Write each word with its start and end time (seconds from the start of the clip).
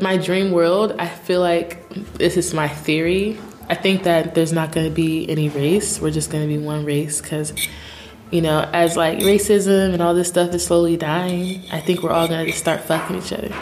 My 0.00 0.16
dream 0.16 0.52
world, 0.52 0.94
I 1.00 1.08
feel 1.08 1.40
like 1.40 1.88
this 2.14 2.36
is 2.36 2.54
my 2.54 2.68
theory. 2.68 3.36
I 3.68 3.74
think 3.74 4.04
that 4.04 4.32
there's 4.32 4.52
not 4.52 4.70
going 4.70 4.86
to 4.86 4.94
be 4.94 5.28
any 5.28 5.48
race. 5.48 6.00
We're 6.00 6.12
just 6.12 6.30
going 6.30 6.48
to 6.48 6.48
be 6.48 6.56
one 6.56 6.84
race 6.84 7.20
because, 7.20 7.52
you 8.30 8.40
know, 8.40 8.60
as 8.72 8.96
like 8.96 9.18
racism 9.18 9.92
and 9.92 10.00
all 10.00 10.14
this 10.14 10.28
stuff 10.28 10.54
is 10.54 10.64
slowly 10.64 10.96
dying, 10.96 11.64
I 11.72 11.80
think 11.80 12.04
we're 12.04 12.12
all 12.12 12.28
going 12.28 12.46
to 12.46 12.52
start 12.52 12.82
fucking 12.82 13.16
each 13.16 13.32
other. 13.32 13.52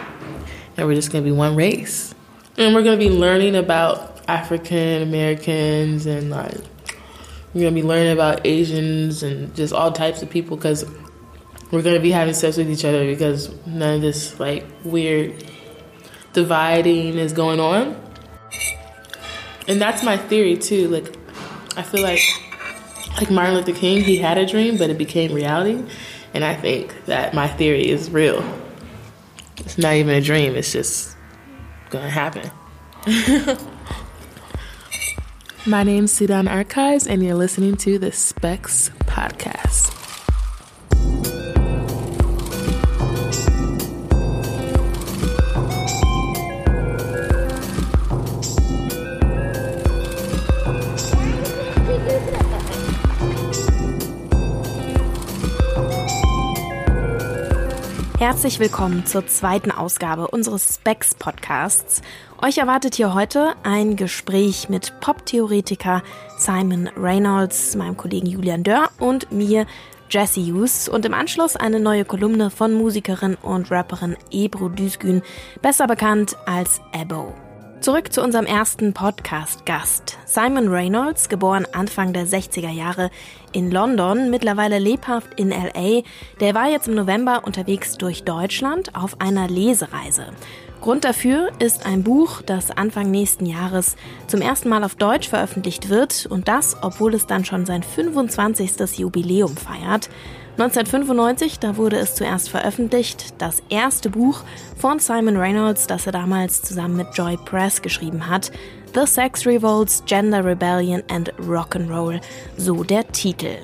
And 0.77 0.87
we're 0.87 0.95
just 0.95 1.11
going 1.11 1.25
to 1.25 1.31
be 1.31 1.35
one 1.35 1.57
race. 1.57 2.15
And 2.59 2.75
we're 2.75 2.83
going 2.83 2.99
to 2.99 3.05
be 3.09 3.11
learning 3.11 3.57
about 3.57 4.21
African 4.29 5.01
Americans 5.01 6.05
and 6.05 6.29
like, 6.29 6.55
we're 7.55 7.63
going 7.63 7.75
to 7.75 7.81
be 7.81 7.83
learning 7.83 8.13
about 8.13 8.47
Asians 8.47 9.23
and 9.23 9.55
just 9.57 9.73
all 9.73 9.91
types 9.91 10.21
of 10.21 10.29
people 10.29 10.59
because 10.59 10.85
we're 11.71 11.81
going 11.81 11.97
to 11.97 12.03
be 12.03 12.11
having 12.11 12.35
sex 12.35 12.59
with 12.59 12.69
each 12.69 12.85
other 12.85 13.07
because 13.07 13.51
none 13.65 13.95
of 13.95 14.01
this 14.03 14.39
like 14.39 14.67
weird 14.85 15.43
dividing 16.37 17.17
is 17.17 17.33
going 17.33 17.59
on. 17.59 17.97
And 19.67 19.81
that's 19.81 20.05
my 20.05 20.19
theory 20.19 20.57
too. 20.57 20.87
Like 20.89 21.17
I 21.79 21.83
feel 21.83 22.03
like 22.03 22.21
like 23.17 23.31
Martin 23.31 23.55
Luther 23.55 23.73
King, 23.73 24.05
he 24.05 24.19
had 24.19 24.37
a 24.37 24.45
dream, 24.45 24.77
but 24.77 24.91
it 24.91 24.99
became 24.99 25.33
reality. 25.33 25.83
And 26.35 26.45
I 26.45 26.55
think 26.55 27.07
that 27.07 27.33
my 27.33 27.49
theory 27.49 27.89
is 27.89 28.11
real. 28.11 28.45
It's 29.57 29.79
not 29.79 29.95
even 29.95 30.15
a 30.15 30.21
dream, 30.21 30.55
it's 30.55 30.73
just 30.73 31.17
gonna 31.89 32.11
happen. 32.11 32.51
my 35.67 35.83
name's 35.83 36.13
Sudan 36.13 36.49
Archives, 36.49 37.07
and 37.07 37.25
you're 37.25 37.35
listening 37.35 37.77
to 37.79 37.99
the 37.99 38.13
SPEX 38.13 38.91
Podcast. 39.07 39.96
Herzlich 58.27 58.59
willkommen 58.59 59.07
zur 59.07 59.25
zweiten 59.29 59.71
Ausgabe 59.71 60.27
unseres 60.27 60.75
Specs 60.75 61.15
Podcasts. 61.15 62.03
Euch 62.43 62.59
erwartet 62.59 62.97
hier 62.97 63.15
heute 63.15 63.55
ein 63.63 63.95
Gespräch 63.95 64.69
mit 64.69 64.99
Pop-Theoretiker 64.99 66.03
Simon 66.37 66.91
Reynolds, 66.97 67.77
meinem 67.77 67.97
Kollegen 67.97 68.27
Julian 68.27 68.65
Dörr 68.65 68.91
und 68.99 69.31
mir, 69.31 69.65
Jesse 70.11 70.41
Hughes 70.41 70.89
und 70.89 71.07
im 71.07 71.15
Anschluss 71.15 71.55
eine 71.55 71.79
neue 71.79 72.05
Kolumne 72.05 72.51
von 72.51 72.75
Musikerin 72.75 73.37
und 73.37 73.71
Rapperin 73.71 74.17
Ebru 74.33 74.71
Düsgün, 74.71 75.23
besser 75.63 75.87
bekannt 75.87 76.37
als 76.47 76.81
Ebo. 76.91 77.33
Zurück 77.87 78.13
zu 78.13 78.21
unserem 78.21 78.47
ersten 78.47 78.95
Podcast-Gast. 78.95 80.19
Simon 80.25 80.67
Reynolds, 80.67 81.29
geboren 81.29 81.69
Anfang 81.71 82.13
der 82.13 82.27
60er 82.27 82.73
Jahre 82.73 83.11
in 83.53 83.71
London, 83.71 84.29
mittlerweile 84.29 84.81
lebhaft 84.81 85.39
in 85.39 85.51
LA, 85.51 86.03
der 86.41 86.55
war 86.57 86.69
jetzt 86.69 86.89
im 86.89 86.97
November 86.97 87.43
unterwegs 87.45 87.97
durch 87.97 88.25
Deutschland 88.25 88.97
auf 88.97 89.21
einer 89.21 89.47
Lesereise. 89.47 90.33
Grund 90.81 91.05
dafür 91.05 91.53
ist 91.61 91.87
ein 91.87 92.03
Buch, 92.03 92.43
das 92.43 92.73
Anfang 92.73 93.13
nächsten 93.13 93.47
Jahres 93.47 93.95
zum 94.27 94.41
ersten 94.41 94.69
Mal 94.69 94.83
auf 94.83 94.97
Deutsch 94.97 95.29
veröffentlicht 95.29 95.89
wird 95.89 96.27
und 96.27 96.49
das, 96.49 96.77
obwohl 96.83 97.15
es 97.15 97.29
dann 97.29 97.45
schon 97.45 97.67
sein 97.67 97.85
25. 97.85 98.99
Jubiläum 98.99 99.57
feiert. 99.57 100.11
1995, 100.59 101.59
da 101.59 101.77
wurde 101.77 101.97
es 101.99 102.15
zuerst 102.15 102.49
veröffentlicht, 102.49 103.35
das 103.43 103.63
erste 103.69 104.09
Buch 104.09 104.41
von 104.79 104.99
Simon 104.99 105.37
Reynolds, 105.37 105.87
das 105.87 106.07
er 106.07 106.13
damals 106.13 106.63
zusammen 106.63 106.97
mit 106.97 107.09
Joy 107.13 107.37
Press 107.37 107.83
geschrieben 107.83 108.27
hat. 108.27 108.51
The 108.95 109.05
Sex 109.05 109.45
Revolts, 109.45 110.03
Gender 110.07 110.43
Rebellion 110.43 111.03
and 111.11 111.31
Rock'n'Roll, 111.35 112.23
so 112.57 112.83
der 112.85 113.07
Titel. 113.09 113.59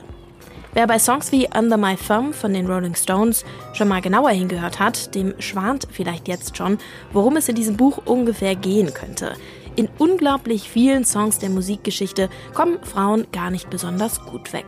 Wer 0.75 0.87
bei 0.87 0.99
Songs 0.99 1.33
wie 1.33 1.49
Under 1.57 1.79
My 1.79 1.97
Thumb 1.97 2.35
von 2.35 2.53
den 2.53 2.67
Rolling 2.67 2.95
Stones 2.95 3.47
schon 3.73 3.89
mal 3.89 4.03
genauer 4.03 4.31
hingehört 4.31 4.79
hat, 4.79 5.15
dem 5.15 5.33
schwant 5.39 5.89
vielleicht 5.91 6.29
jetzt 6.29 6.59
schon, 6.59 6.77
worum 7.15 7.39
es 7.39 7.49
in 7.49 7.55
diesem 7.55 7.79
Buch 7.79 8.03
ungefähr 8.05 8.55
gehen 8.55 8.93
könnte. 8.93 9.33
In 9.77 9.89
unglaublich 9.97 10.69
vielen 10.69 11.07
Songs 11.07 11.39
der 11.39 11.49
Musikgeschichte 11.49 12.29
kommen 12.53 12.83
Frauen 12.83 13.27
gar 13.33 13.51
nicht 13.51 13.71
besonders 13.71 14.21
gut 14.27 14.53
weg. 14.53 14.67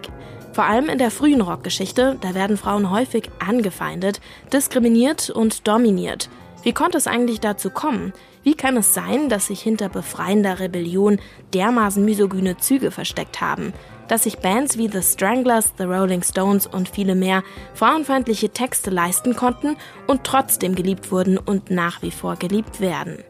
Vor 0.54 0.64
allem 0.64 0.88
in 0.88 0.98
der 0.98 1.10
frühen 1.10 1.40
Rockgeschichte, 1.40 2.16
da 2.20 2.32
werden 2.32 2.56
Frauen 2.56 2.88
häufig 2.88 3.28
angefeindet, 3.44 4.20
diskriminiert 4.52 5.28
und 5.28 5.66
dominiert. 5.66 6.30
Wie 6.62 6.72
konnte 6.72 6.96
es 6.96 7.08
eigentlich 7.08 7.40
dazu 7.40 7.70
kommen? 7.70 8.12
Wie 8.44 8.54
kann 8.54 8.76
es 8.76 8.94
sein, 8.94 9.28
dass 9.28 9.48
sich 9.48 9.60
hinter 9.60 9.88
befreiender 9.88 10.60
Rebellion 10.60 11.18
dermaßen 11.54 12.04
misogyne 12.04 12.56
Züge 12.56 12.92
versteckt 12.92 13.40
haben? 13.40 13.72
Dass 14.06 14.22
sich 14.22 14.38
Bands 14.38 14.78
wie 14.78 14.88
The 14.88 15.02
Stranglers, 15.02 15.72
The 15.76 15.84
Rolling 15.84 16.22
Stones 16.22 16.68
und 16.68 16.88
viele 16.88 17.16
mehr 17.16 17.42
frauenfeindliche 17.74 18.50
Texte 18.50 18.90
leisten 18.90 19.34
konnten 19.34 19.76
und 20.06 20.22
trotzdem 20.22 20.76
geliebt 20.76 21.10
wurden 21.10 21.36
und 21.36 21.72
nach 21.72 22.00
wie 22.00 22.12
vor 22.12 22.36
geliebt 22.36 22.80
werden? 22.80 23.24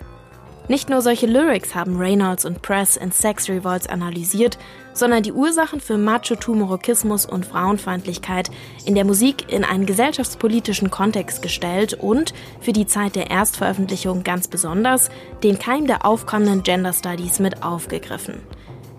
Nicht 0.66 0.88
nur 0.88 1.00
solche 1.00 1.26
Lyrics 1.26 1.74
haben 1.74 1.96
Reynolds 1.96 2.44
und 2.44 2.62
Press 2.62 2.96
in 2.96 3.12
Sex 3.12 3.48
Revolts 3.48 3.86
analysiert, 3.86 4.58
sondern 4.94 5.22
die 5.22 5.32
Ursachen 5.32 5.80
für 5.80 5.98
Macho-Tumorokismus 5.98 7.26
und 7.26 7.44
Frauenfeindlichkeit 7.44 8.50
in 8.86 8.94
der 8.94 9.04
Musik 9.04 9.52
in 9.52 9.64
einen 9.64 9.84
gesellschaftspolitischen 9.84 10.90
Kontext 10.90 11.42
gestellt 11.42 11.94
und 11.94 12.32
für 12.60 12.72
die 12.72 12.86
Zeit 12.86 13.16
der 13.16 13.30
Erstveröffentlichung 13.30 14.24
ganz 14.24 14.48
besonders 14.48 15.10
den 15.42 15.58
Keim 15.58 15.86
der 15.86 16.06
aufkommenden 16.06 16.62
Gender 16.62 16.92
Studies 16.92 17.40
mit 17.40 17.62
aufgegriffen. 17.62 18.40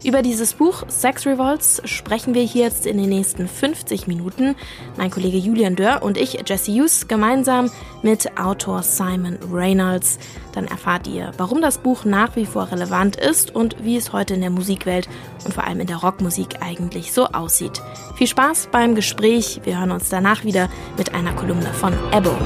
Über 0.06 0.22
dieses 0.22 0.54
Buch 0.54 0.84
Sex 0.88 1.26
Revolts 1.26 1.82
sprechen 1.86 2.36
wir 2.36 2.44
hier 2.44 2.66
jetzt 2.66 2.86
in 2.86 3.00
den 3.00 3.10
nächsten 3.10 3.48
50 3.48 4.06
Minuten. 4.06 4.56
Mein 4.98 5.10
Kollege 5.10 5.38
Julian 5.38 5.76
Dörr 5.76 6.04
und 6.04 6.20
ich, 6.20 6.38
Jesse 6.46 6.72
Hughes, 6.72 7.08
gemeinsam 7.08 7.72
mit 8.04 8.38
Autor 8.38 8.84
Simon 8.84 9.40
Reynolds. 9.52 10.20
Dann 10.54 10.68
erfahrt 10.68 11.08
ihr, 11.08 11.32
warum 11.40 11.60
das 11.60 11.80
Buch 11.80 12.06
nach 12.06 12.36
wie 12.36 12.46
vor 12.46 12.72
relevant 12.72 13.16
ist 13.16 13.56
und 13.56 13.84
wie 13.84 13.98
es 13.98 14.14
heute 14.14 14.36
in 14.36 14.42
der 14.42 14.52
Musikwelt 14.52 15.10
und 15.44 15.56
vor 15.56 15.64
allem 15.64 15.80
in 15.80 15.88
der 15.88 15.98
Rockmusik 15.98 16.62
eigentlich 16.62 17.12
so 17.12 17.26
aussieht. 17.26 17.82
Viel 18.16 18.28
Spaß 18.28 18.70
beim 18.72 18.94
Gespräch. 18.94 19.62
Wir 19.64 19.80
hören 19.80 19.90
uns 19.90 20.10
danach 20.10 20.44
wieder 20.44 20.70
mit 21.00 21.16
einer 21.16 21.34
Kolumne 21.34 21.74
von 21.74 21.94
Ebo. 22.12 22.38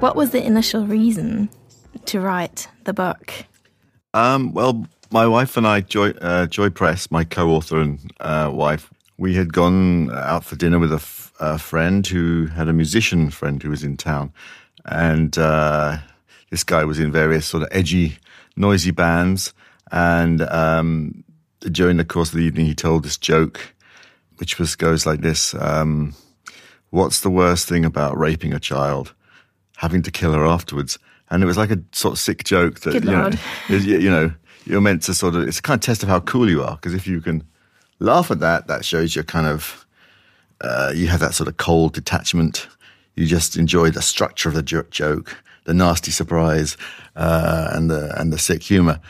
What 0.00 0.16
was 0.16 0.30
the 0.30 0.44
initial 0.44 0.86
reason 0.86 1.48
to 2.06 2.20
write 2.20 2.68
the 2.84 2.92
book? 2.92 3.32
Um, 4.12 4.52
well, 4.52 4.86
my 5.10 5.26
wife 5.26 5.56
and 5.56 5.66
I, 5.66 5.80
Joy, 5.80 6.10
uh, 6.20 6.46
Joy 6.46 6.70
Press, 6.70 7.10
my 7.10 7.24
co-author 7.24 7.80
and 7.80 8.12
uh, 8.20 8.50
wife, 8.52 8.90
we 9.16 9.34
had 9.34 9.52
gone 9.52 10.10
out 10.12 10.44
for 10.44 10.56
dinner 10.56 10.78
with 10.78 10.92
a, 10.92 10.96
f- 10.96 11.32
a 11.40 11.58
friend 11.58 12.06
who 12.06 12.46
had 12.46 12.68
a 12.68 12.72
musician 12.72 13.30
friend 13.30 13.62
who 13.62 13.70
was 13.70 13.82
in 13.82 13.96
town, 13.96 14.32
and 14.84 15.38
uh, 15.38 15.98
this 16.50 16.64
guy 16.64 16.84
was 16.84 16.98
in 16.98 17.10
various 17.10 17.46
sort 17.46 17.62
of 17.62 17.68
edgy, 17.72 18.18
noisy 18.56 18.90
bands. 18.90 19.54
And 19.92 20.42
um, 20.42 21.24
during 21.60 21.96
the 21.96 22.04
course 22.04 22.30
of 22.30 22.36
the 22.36 22.44
evening, 22.44 22.66
he 22.66 22.74
told 22.74 23.04
this 23.04 23.16
joke, 23.16 23.74
which 24.36 24.58
was 24.58 24.76
goes 24.76 25.06
like 25.06 25.20
this: 25.20 25.54
um, 25.54 26.14
"What's 26.90 27.20
the 27.20 27.30
worst 27.30 27.68
thing 27.68 27.84
about 27.84 28.18
raping 28.18 28.52
a 28.52 28.60
child?" 28.60 29.14
Having 29.76 30.02
to 30.02 30.10
kill 30.10 30.32
her 30.32 30.44
afterwards. 30.44 30.98
And 31.30 31.42
it 31.42 31.46
was 31.46 31.56
like 31.56 31.70
a 31.70 31.78
sort 31.92 32.12
of 32.12 32.18
sick 32.18 32.44
joke 32.44 32.80
that, 32.80 32.92
Good 32.92 33.04
you 33.04 33.10
know, 33.10 33.22
Lord. 33.22 33.38
is- 33.68 33.86
you, 33.86 33.98
you 33.98 34.10
know, 34.10 34.32
you're 34.66 34.80
meant 34.80 35.02
to 35.04 35.14
sort 35.14 35.34
of, 35.34 35.46
it's 35.48 35.58
a 35.58 35.62
kind 35.62 35.76
of 35.78 35.82
test 35.82 36.02
of 36.02 36.08
how 36.08 36.20
cool 36.20 36.48
you 36.48 36.62
are. 36.62 36.76
Because 36.76 36.94
if 36.94 37.06
you 37.06 37.20
can 37.20 37.42
laugh 37.98 38.30
at 38.30 38.40
that, 38.40 38.66
that 38.66 38.84
shows 38.84 39.14
you're 39.14 39.24
kind 39.24 39.46
of, 39.46 39.86
uh, 40.60 40.92
you 40.94 41.08
have 41.08 41.20
that 41.20 41.34
sort 41.34 41.48
of 41.48 41.56
cold 41.56 41.92
detachment. 41.94 42.66
You 43.16 43.26
just 43.26 43.56
enjoy 43.56 43.90
the 43.90 44.02
structure 44.02 44.48
of 44.48 44.54
the 44.54 44.62
joke, 44.62 45.36
the 45.64 45.74
nasty 45.74 46.10
surprise, 46.10 46.76
uh, 47.16 47.68
and 47.72 47.90
the, 47.90 48.18
and 48.20 48.32
the 48.32 48.38
sick 48.38 48.62
humor. 48.62 49.00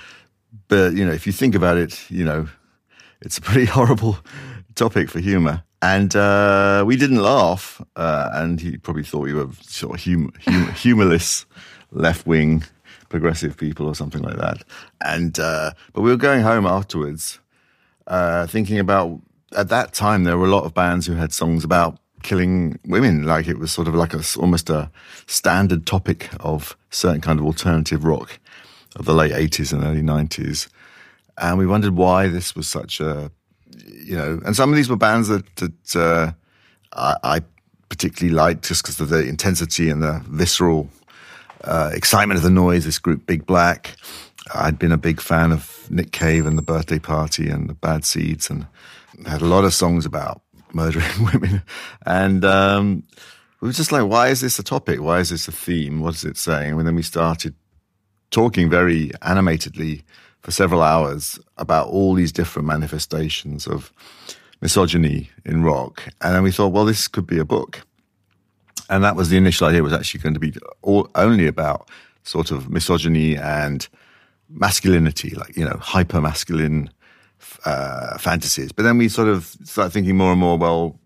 But, 0.69 0.95
you 0.95 1.05
know, 1.05 1.13
if 1.13 1.27
you 1.27 1.33
think 1.33 1.55
about 1.55 1.77
it, 1.77 2.11
you 2.11 2.25
know, 2.25 2.49
it's 3.21 3.39
a 3.39 3.41
pretty 3.43 3.65
horrible 3.71 4.19
topic 4.75 5.11
for 5.11 5.21
humor. 5.21 5.63
And 5.85 6.17
uh, 6.17 6.83
we 6.87 6.97
didn't 6.97 7.21
laugh, 7.21 7.83
uh, 7.95 8.31
and 8.33 8.59
he 8.59 8.79
probably 8.79 9.03
thought 9.03 9.21
we 9.21 9.35
were 9.35 9.51
sort 9.61 9.99
of 9.99 10.05
hum- 10.05 10.33
hum- 10.43 10.73
humorless, 10.77 11.45
left 11.93 12.27
wing, 12.27 12.65
progressive 13.11 13.59
people 13.59 13.87
or 13.87 13.95
something 13.95 14.23
like 14.23 14.39
that. 14.39 14.65
And 15.05 15.39
uh, 15.39 15.73
but 15.93 16.01
we 16.01 16.09
were 16.09 16.17
going 16.17 16.41
home 16.41 16.65
afterwards, 16.65 17.39
uh, 18.07 18.47
thinking 18.47 18.79
about 18.79 19.21
at 19.55 19.69
that 19.69 19.93
time 19.93 20.25
there 20.25 20.39
were 20.39 20.47
a 20.47 20.51
lot 20.51 20.65
of 20.65 20.73
bands 20.73 21.07
who 21.07 21.17
had 21.17 21.35
songs 21.35 21.65
about 21.65 21.99
killing 22.23 22.79
women, 22.87 23.25
like 23.25 23.47
it 23.47 23.59
was 23.59 23.71
sort 23.71 23.87
of 23.87 23.95
like 23.95 24.15
a 24.15 24.23
almost 24.39 24.71
a 24.71 24.91
standard 25.27 25.85
topic 25.85 26.31
of 26.41 26.79
certain 26.89 27.21
kind 27.21 27.39
of 27.39 27.45
alternative 27.45 28.07
rock 28.07 28.39
of 28.97 29.05
the 29.05 29.13
late 29.13 29.33
eighties 29.33 29.71
and 29.71 29.85
early 29.85 30.01
nineties 30.01 30.67
and 31.39 31.59
we 31.59 31.67
wondered 31.67 31.97
why 31.97 32.29
this 32.29 32.55
was 32.55 32.69
such 32.69 33.01
a 33.01 33.31
you 33.87 34.17
know 34.17 34.41
and 34.45 34.57
some 34.57 34.71
of 34.71 34.77
these 34.77 34.89
were 34.89 34.97
bands 34.97 35.29
that 35.29 35.45
that 35.57 35.97
uh, 35.97 36.33
I, 36.95 37.37
I 37.37 37.41
particularly 37.89 38.35
liked 38.35 38.65
just 38.65 38.83
because 38.83 39.01
of 39.01 39.09
the 39.09 39.27
intensity 39.27 39.91
and 39.91 40.03
the 40.03 40.23
visceral 40.29 40.89
uh, 41.65 41.91
excitement 41.93 42.37
of 42.37 42.43
the 42.43 42.51
noise. 42.51 42.85
This 42.85 42.99
group, 42.99 43.27
Big 43.27 43.47
Black. 43.47 43.97
I'd 44.55 44.79
been 44.79 44.93
a 44.93 44.99
big 44.99 45.21
fan 45.21 45.53
of 45.53 45.87
Nick 45.91 46.13
Cave 46.13 46.45
and 46.45 46.59
the 46.59 46.63
Birthday 46.63 46.99
Party 46.99 47.49
and 47.49 47.69
the 47.69 47.75
Bad 47.75 48.05
Seeds, 48.05 48.51
and 48.51 48.67
had 49.27 49.43
a 49.43 49.47
lot 49.47 49.65
of 49.65 49.73
songs 49.73 50.05
about 50.05 50.43
murdering 50.73 51.25
women. 51.33 51.63
And 52.05 52.45
um, 52.45 53.05
we 53.61 53.69
were 53.69 53.73
just 53.73 53.93
like, 53.93 54.07
why 54.07 54.29
is 54.29 54.41
this 54.41 54.59
a 54.59 54.63
topic? 54.63 55.01
Why 55.01 55.21
is 55.21 55.31
this 55.31 55.49
a 55.49 55.53
theme? 55.53 56.01
What 56.01 56.15
is 56.15 56.25
it 56.25 56.37
saying? 56.37 56.79
And 56.79 56.87
then 56.87 56.95
we 56.95 57.03
started 57.03 57.55
talking 58.31 58.69
very 58.69 59.13
animatedly 59.23 60.03
for 60.45 60.51
several 60.51 60.83
hours 60.83 61.41
about 61.57 61.89
all 61.89 62.13
these 62.13 62.31
different 62.31 62.69
manifestations 62.69 63.67
of 63.67 63.91
misogyny 64.61 65.31
in 65.47 65.65
rock. 65.65 66.07
And 66.21 66.35
then 66.35 66.43
we 66.43 66.53
thought, 66.53 66.69
well, 66.69 66.85
this 66.85 67.09
could 67.09 67.27
be 67.27 67.39
a 67.39 67.47
book. 67.47 67.81
And 68.91 69.03
that 69.03 69.17
was 69.17 69.31
the 69.31 69.39
initial 69.39 69.67
idea 69.67 69.83
was 69.83 69.95
actually 69.95 70.21
going 70.21 70.35
to 70.35 70.41
be 70.41 70.53
all, 70.83 71.09
only 71.15 71.47
about 71.47 71.89
sort 72.25 72.51
of 72.51 72.69
misogyny 72.69 73.39
and 73.39 73.89
masculinity, 74.51 75.31
like, 75.31 75.57
you 75.57 75.65
know, 75.65 75.79
hyper 75.81 76.21
masculine 76.21 76.91
uh, 77.65 78.19
fantasies. 78.19 78.71
But 78.71 78.83
then 78.83 78.99
we 78.99 79.09
sort 79.09 79.29
of 79.29 79.47
start 79.65 79.95
thinking 79.95 80.15
more 80.15 80.33
and 80.33 80.41
more, 80.41 80.59
well, 80.59 80.99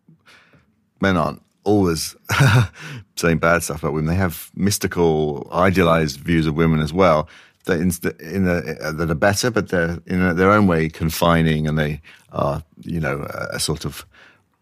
men 1.00 1.16
aren't 1.16 1.42
always 1.62 2.16
saying 3.16 3.38
bad 3.38 3.62
stuff 3.62 3.82
about 3.82 3.92
women. 3.92 4.08
They 4.08 4.16
have 4.16 4.50
mystical, 4.56 5.48
idealized 5.52 6.18
views 6.18 6.48
of 6.48 6.56
women 6.56 6.80
as 6.80 6.92
well 6.92 7.28
that 7.68 7.80
in, 7.80 7.90
in 8.34 8.44
the, 8.44 8.78
uh, 8.82 8.92
that 8.92 9.10
are 9.10 9.14
better, 9.14 9.50
but 9.50 9.68
they're 9.68 9.98
in 10.06 10.36
their 10.36 10.50
own 10.50 10.66
way 10.66 10.88
confining, 10.88 11.68
and 11.68 11.78
they 11.78 12.00
are, 12.32 12.62
you 12.80 13.00
know, 13.00 13.26
a, 13.30 13.56
a 13.56 13.60
sort 13.60 13.84
of 13.84 14.04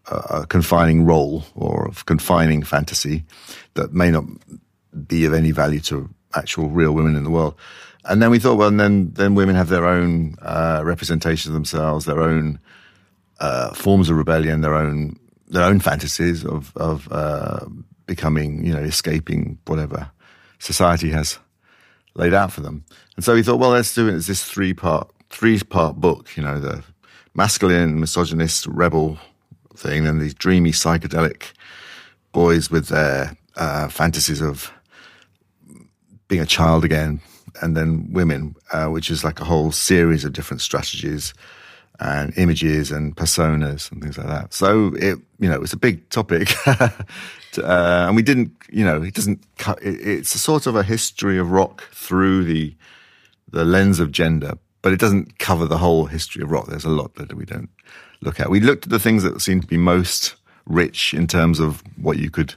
a 0.09 0.47
confining 0.47 1.05
role 1.05 1.45
or 1.55 1.89
of 1.89 2.07
confining 2.07 2.63
fantasy 2.63 3.25
that 3.75 3.93
may 3.93 4.11
not 4.11 4.25
be 5.07 5.25
of 5.25 5.35
any 5.35 5.51
value 5.51 5.81
to 5.81 6.09
actual 6.35 6.69
real 6.69 6.93
women 6.93 7.17
in 7.17 7.25
the 7.25 7.31
world. 7.31 7.55
And 8.05 8.23
then 8.23 8.31
we 8.31 8.39
thought, 8.39 8.57
well, 8.57 8.69
and 8.69 8.79
then 8.79 9.13
then 9.15 9.35
women 9.35 9.57
have 9.57 9.69
their 9.69 9.85
own 9.85 10.37
uh, 10.43 10.83
representation 10.85 11.51
of 11.51 11.55
themselves, 11.55 12.05
their 12.05 12.21
own 12.21 12.61
uh, 13.41 13.75
forms 13.75 14.09
of 14.09 14.17
rebellion, 14.17 14.61
their 14.61 14.75
own 14.75 15.19
their 15.49 15.65
own 15.65 15.81
fantasies 15.81 16.45
of 16.45 16.73
of 16.77 17.09
uh, 17.11 17.67
becoming, 18.07 18.65
you 18.65 18.73
know, 18.73 18.83
escaping 18.83 19.59
whatever 19.67 20.11
society 20.59 21.11
has 21.11 21.39
laid 22.17 22.35
out 22.35 22.53
for 22.53 22.61
them. 22.61 22.85
And 23.15 23.25
so 23.25 23.35
he 23.35 23.43
thought, 23.43 23.59
well, 23.59 23.71
let's 23.71 23.95
do 23.95 24.09
it 24.09 24.15
as 24.15 24.27
this 24.27 24.45
three 24.45 24.75
part 24.75 25.11
three 25.31 25.61
part 25.61 25.97
book. 25.97 26.37
You 26.37 26.43
know, 26.43 26.59
the 26.59 26.83
masculine, 27.35 28.01
misogynist, 28.01 28.67
rebel 28.67 29.19
thing, 29.77 30.07
and 30.07 30.21
these 30.21 30.35
dreamy 30.35 30.73
psychedelic 30.73 31.53
boys 32.33 32.71
with 32.71 32.89
their 32.89 33.37
uh, 33.57 33.89
fantasies 33.89 34.41
of 34.41 34.73
being 36.29 36.43
a 36.43 36.47
child 36.47 36.85
again, 36.85 37.21
and 37.63 37.77
then 37.77 38.13
women, 38.13 38.57
uh, 38.73 38.87
which 38.87 39.11
is 39.11 39.23
like 39.23 39.41
a 39.41 39.45
whole 39.45 39.71
series 39.71 40.25
of 40.25 40.33
different 40.33 40.61
strategies 40.61 41.33
and 42.01 42.37
images 42.37 42.91
and 42.91 43.17
personas 43.17 43.91
and 43.91 44.03
things 44.03 44.19
like 44.19 44.27
that. 44.27 44.53
So 44.53 44.95
it, 44.97 45.19
you 45.39 45.49
know, 45.49 45.55
it 45.55 45.61
was 45.61 45.73
a 45.73 45.79
big 45.79 46.09
topic, 46.11 46.55
uh, 46.67 46.93
and 47.59 48.17
we 48.17 48.23
didn't, 48.23 48.53
you 48.71 48.85
know, 48.85 49.03
it 49.03 49.15
doesn't. 49.15 49.45
Cut, 49.59 49.83
it, 49.83 50.01
it's 50.07 50.35
a 50.35 50.39
sort 50.39 50.67
of 50.67 50.77
a 50.77 50.83
history 50.83 51.39
of 51.39 51.51
rock 51.51 51.83
through 51.93 52.45
the 52.45 52.75
the 53.51 53.65
lens 53.65 54.01
of 54.01 54.13
gender, 54.13 54.59
but 54.83 54.93
it 54.93 55.01
doesn't 55.01 55.39
cover 55.39 55.67
the 55.67 55.79
whole 55.79 56.07
history 56.07 56.43
of 56.43 56.51
rock. 56.51 56.67
There's 56.67 56.85
a 56.85 56.91
lot 56.91 57.15
that 57.15 57.35
we 57.35 57.45
don't 57.45 57.71
look 58.21 58.41
at. 58.41 58.51
We 58.51 58.61
looked 58.61 58.85
at 58.85 58.91
the 58.91 58.99
things 58.99 59.23
that 59.23 59.41
seem 59.41 59.61
to 59.61 59.67
be 59.67 59.77
most 59.77 60.35
rich 60.67 61.15
in 61.15 61.27
terms 61.27 61.61
of 61.61 61.83
what 61.97 62.19
you 62.19 62.31
could 62.31 62.55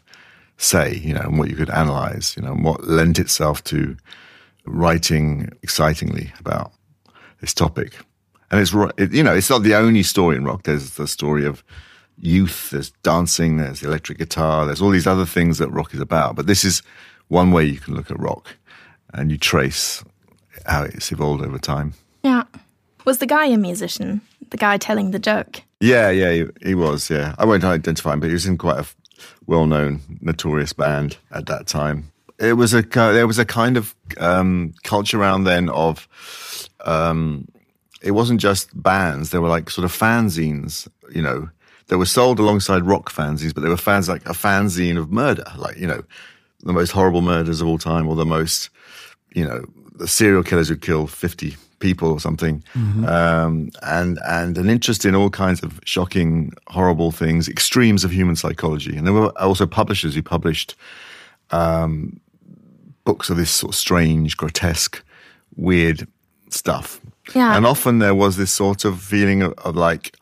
say, 0.57 0.95
you 0.95 1.13
know, 1.13 1.21
and 1.21 1.39
what 1.39 1.49
you 1.49 1.55
could 1.55 1.69
analyze, 1.69 2.35
you 2.35 2.43
know, 2.43 2.53
and 2.53 2.63
what 2.63 2.83
lent 2.85 3.19
itself 3.19 3.63
to 3.65 3.95
writing 4.65 5.49
excitingly 5.63 6.33
about 6.39 6.71
this 7.39 7.53
topic. 7.53 7.97
And 8.51 8.59
it's, 8.59 8.73
it, 8.97 9.13
you 9.13 9.23
know, 9.23 9.33
it's 9.33 9.49
not 9.49 9.63
the 9.63 9.75
only 9.75 10.03
story 10.03 10.35
in 10.35 10.43
rock. 10.43 10.63
There's 10.63 10.91
the 10.95 11.07
story 11.07 11.45
of 11.45 11.63
youth, 12.17 12.71
there's 12.71 12.91
dancing, 13.03 13.57
there's 13.57 13.79
the 13.79 13.87
electric 13.87 14.17
guitar, 14.17 14.65
there's 14.65 14.81
all 14.81 14.89
these 14.89 15.07
other 15.07 15.25
things 15.25 15.57
that 15.59 15.69
rock 15.69 15.93
is 15.93 15.99
about. 15.99 16.35
But 16.35 16.47
this 16.47 16.63
is 16.63 16.81
one 17.27 17.51
way 17.51 17.65
you 17.65 17.79
can 17.79 17.95
look 17.95 18.11
at 18.11 18.19
rock 18.19 18.55
and 19.13 19.31
you 19.31 19.37
trace 19.37 20.03
how 20.65 20.83
it's 20.83 21.11
evolved 21.11 21.43
over 21.43 21.57
time. 21.57 21.93
Yeah. 22.23 22.43
Was 23.05 23.19
the 23.19 23.25
guy 23.25 23.45
a 23.45 23.57
musician? 23.57 24.21
The 24.49 24.57
guy 24.57 24.77
telling 24.77 25.11
the 25.11 25.19
joke? 25.19 25.61
Yeah, 25.79 26.09
yeah, 26.09 26.31
he, 26.31 26.45
he 26.61 26.75
was, 26.75 27.09
yeah. 27.09 27.35
I 27.37 27.45
won't 27.45 27.63
identify 27.63 28.13
him, 28.13 28.19
but 28.19 28.27
he 28.27 28.33
was 28.33 28.45
in 28.45 28.57
quite 28.57 28.79
a 28.79 28.87
well 29.45 29.65
known, 29.65 30.01
notorious 30.21 30.73
band 30.73 31.17
at 31.31 31.45
that 31.45 31.67
time. 31.67 32.11
It 32.39 32.53
was 32.53 32.73
a, 32.73 32.81
there 32.81 33.27
was 33.27 33.37
a 33.39 33.45
kind 33.45 33.77
of 33.77 33.95
um, 34.17 34.73
culture 34.83 35.19
around 35.19 35.43
then 35.43 35.69
of, 35.69 36.07
um, 36.85 37.47
it 38.01 38.11
wasn't 38.11 38.39
just 38.39 38.69
bands. 38.81 39.31
There 39.31 39.41
were 39.41 39.49
like 39.49 39.69
sort 39.69 39.85
of 39.85 39.91
fanzines, 39.91 40.87
you 41.13 41.21
know, 41.21 41.49
that 41.87 41.97
were 41.97 42.05
sold 42.05 42.39
alongside 42.39 42.83
rock 42.83 43.11
fanzines, 43.11 43.53
but 43.53 43.61
they 43.61 43.69
were 43.69 43.77
fans 43.77 44.07
like 44.07 44.25
a 44.25 44.33
fanzine 44.33 44.97
of 44.97 45.11
murder, 45.11 45.45
like, 45.57 45.77
you 45.77 45.87
know, 45.87 46.03
the 46.61 46.73
most 46.73 46.91
horrible 46.91 47.21
murders 47.21 47.61
of 47.61 47.67
all 47.67 47.77
time 47.77 48.07
or 48.07 48.15
the 48.15 48.25
most, 48.25 48.69
you 49.33 49.45
know, 49.45 49.65
the 49.95 50.07
serial 50.07 50.43
killers 50.43 50.69
who 50.69 50.75
kill 50.75 51.07
50 51.07 51.57
people 51.79 52.11
or 52.11 52.19
something. 52.19 52.63
Mm-hmm. 52.73 53.05
Um, 53.05 53.69
and, 53.81 54.19
and 54.27 54.57
an 54.57 54.69
interest 54.69 55.03
in 55.03 55.15
all 55.15 55.29
kinds 55.29 55.63
of 55.63 55.79
shocking, 55.83 56.53
horrible 56.67 57.11
things, 57.11 57.47
extremes 57.47 58.03
of 58.03 58.11
human 58.11 58.35
psychology. 58.35 58.95
And 58.95 59.07
there 59.07 59.13
were 59.13 59.37
also 59.39 59.65
publishers 59.65 60.13
who 60.13 60.21
published, 60.21 60.75
um, 61.51 62.19
books 63.03 63.29
of 63.29 63.37
this 63.37 63.49
sort 63.49 63.73
of 63.73 63.75
strange, 63.75 64.37
grotesque, 64.37 65.03
weird 65.55 66.07
stuff. 66.49 67.01
Yeah. 67.33 67.55
And 67.55 67.65
often 67.65 67.99
there 67.99 68.15
was 68.15 68.37
this 68.37 68.51
sort 68.51 68.85
of 68.85 69.01
feeling 69.01 69.41
of, 69.41 69.53
of 69.59 69.75
like 69.75 70.15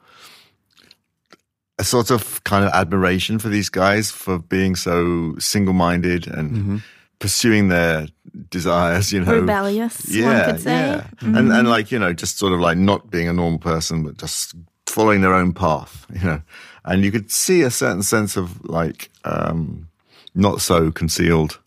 a 1.79 1.83
sort 1.83 2.11
of 2.11 2.43
kind 2.43 2.65
of 2.65 2.71
admiration 2.73 3.39
for 3.39 3.49
these 3.49 3.69
guys 3.69 4.11
for 4.11 4.39
being 4.39 4.75
so 4.75 5.35
single 5.37 5.73
minded 5.73 6.27
and 6.27 6.51
mm-hmm. 6.51 6.77
pursuing 7.19 7.69
their 7.69 8.07
desires, 8.49 9.11
you 9.11 9.23
know. 9.23 9.39
Rebellious, 9.39 10.09
yeah, 10.09 10.43
one 10.43 10.51
could 10.53 10.63
say. 10.63 10.71
Yeah. 10.71 11.07
Mm-hmm. 11.17 11.35
And 11.35 11.51
and 11.51 11.69
like, 11.69 11.91
you 11.91 11.99
know, 11.99 12.13
just 12.13 12.37
sort 12.37 12.53
of 12.53 12.59
like 12.59 12.77
not 12.77 13.11
being 13.11 13.27
a 13.27 13.33
normal 13.33 13.59
person, 13.59 14.03
but 14.03 14.17
just 14.17 14.55
following 14.85 15.21
their 15.21 15.33
own 15.33 15.53
path, 15.53 16.05
you 16.13 16.23
know. 16.23 16.41
And 16.85 17.03
you 17.03 17.11
could 17.11 17.31
see 17.31 17.61
a 17.61 17.71
certain 17.71 18.03
sense 18.03 18.37
of 18.37 18.63
like 18.65 19.09
um 19.23 19.87
not 20.33 20.61
so 20.61 20.91
concealed 20.91 21.59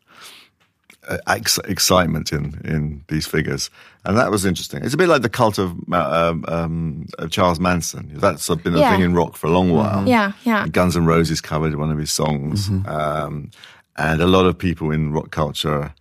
ex- 1.26 1.58
excitement 1.58 2.32
in 2.32 2.60
in 2.64 3.04
these 3.08 3.26
figures, 3.26 3.70
and 4.04 4.16
that 4.16 4.30
was 4.30 4.44
interesting. 4.44 4.84
It's 4.84 4.94
a 4.94 4.96
bit 4.96 5.08
like 5.08 5.22
the 5.22 5.28
cult 5.28 5.58
of 5.58 5.72
um, 5.92 6.44
um, 6.48 7.06
of 7.18 7.30
Charles 7.30 7.60
Manson. 7.60 8.10
That's 8.14 8.48
been 8.48 8.74
a 8.74 8.78
yeah. 8.78 8.92
thing 8.92 9.02
in 9.02 9.14
rock 9.14 9.36
for 9.36 9.46
a 9.46 9.50
long 9.50 9.72
while. 9.72 9.98
Mm-hmm. 9.98 10.08
Yeah, 10.08 10.32
yeah. 10.44 10.68
Guns 10.68 10.96
N' 10.96 11.06
Roses 11.06 11.40
covered 11.40 11.74
one 11.76 11.90
of 11.90 11.98
his 11.98 12.10
songs, 12.10 12.68
mm-hmm. 12.68 12.88
um, 12.88 13.50
and 13.96 14.20
a 14.20 14.26
lot 14.26 14.46
of 14.46 14.58
people 14.58 14.90
in 14.90 15.12
rock 15.12 15.30
culture 15.30 15.94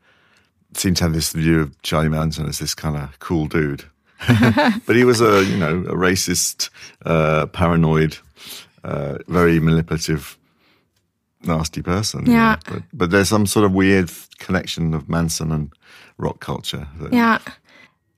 seem 0.74 0.94
to 0.96 1.04
have 1.04 1.14
this 1.14 1.34
view 1.34 1.62
of 1.62 1.82
Charlie 1.82 2.10
Manson 2.10 2.48
as 2.48 2.60
this 2.60 2.76
kind 2.76 2.96
of 2.96 3.20
cool 3.20 3.48
dude. 3.48 3.84
but 4.86 4.96
he 4.96 5.04
was 5.04 5.22
a 5.22 5.44
you 5.46 5.58
know 5.58 5.80
a 5.88 5.96
racist, 5.96 6.70
uh, 7.06 7.46
paranoid, 7.48 8.18
uh, 8.84 9.18
very 9.28 9.60
manipulative 9.60 10.39
nasty 11.44 11.82
person. 11.82 12.26
Yeah. 12.26 12.58
But, 12.66 12.84
but, 12.94 13.12
there's 13.12 13.30
some 13.30 13.46
sort 13.46 13.66
of 13.66 13.74
weird 13.74 14.12
connection 14.40 14.94
of 14.94 15.10
Manson 15.10 15.52
and 15.52 15.72
rock 16.18 16.40
culture. 16.40 16.88
Yeah. 17.12 17.40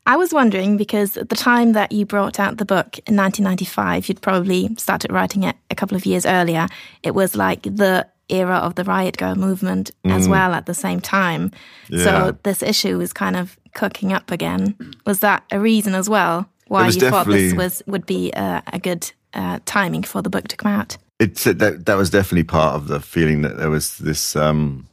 I 0.08 0.18
was 0.18 0.34
wondering 0.34 0.78
because 0.78 1.16
at 1.16 1.30
the 1.30 1.36
time 1.36 1.74
that 1.74 1.92
you 1.92 2.06
brought 2.06 2.40
out 2.40 2.58
the 2.58 2.66
book 2.66 2.98
in 3.06 3.16
1995, 3.16 4.10
you'd 4.10 4.22
probably 4.22 4.74
started 4.78 5.12
writing 5.12 5.44
it 5.44 5.56
a 5.70 5.76
couple 5.76 5.96
of 5.96 6.06
years 6.06 6.26
earlier. 6.26 6.68
It 7.04 7.12
was 7.12 7.36
like 7.36 7.64
the 7.64 8.08
era 8.30 8.56
of 8.56 8.76
the 8.76 8.84
riot 8.84 9.18
girl 9.18 9.36
movement 9.36 9.92
mm. 10.04 10.12
as 10.12 10.28
well 10.28 10.54
at 10.54 10.66
the 10.66 10.74
same 10.74 11.00
time. 11.00 11.52
Yeah. 11.90 12.04
So 12.04 12.38
this 12.44 12.64
issue 12.64 12.98
was 12.98 13.14
kind 13.14 13.36
of 13.36 13.58
cooking 13.74 14.12
up 14.12 14.32
again. 14.32 14.76
Was 15.06 15.20
that 15.20 15.44
a 15.52 15.60
reason 15.60 15.94
as 15.94 16.10
well 16.10 16.50
why 16.68 16.88
you 16.88 17.02
thought 17.02 17.28
this 17.28 17.54
was 17.54 17.84
would 17.86 18.06
be 18.06 18.32
a, 18.32 18.64
a 18.68 18.80
good 18.80 19.12
uh, 19.34 19.60
timing 19.66 20.04
for 20.04 20.22
the 20.22 20.30
book 20.30 20.48
to 20.48 20.58
come 20.58 20.72
out? 20.72 20.98
It's 21.22 21.44
that 21.44 21.86
that 21.86 21.98
was 21.98 22.10
definitely 22.10 22.44
part 22.44 22.76
of 22.76 22.88
the 22.88 23.00
feeling 23.00 23.44
that 23.44 23.58
there 23.58 23.70
was 23.70 24.00
this 24.00 24.36
um, 24.36 24.88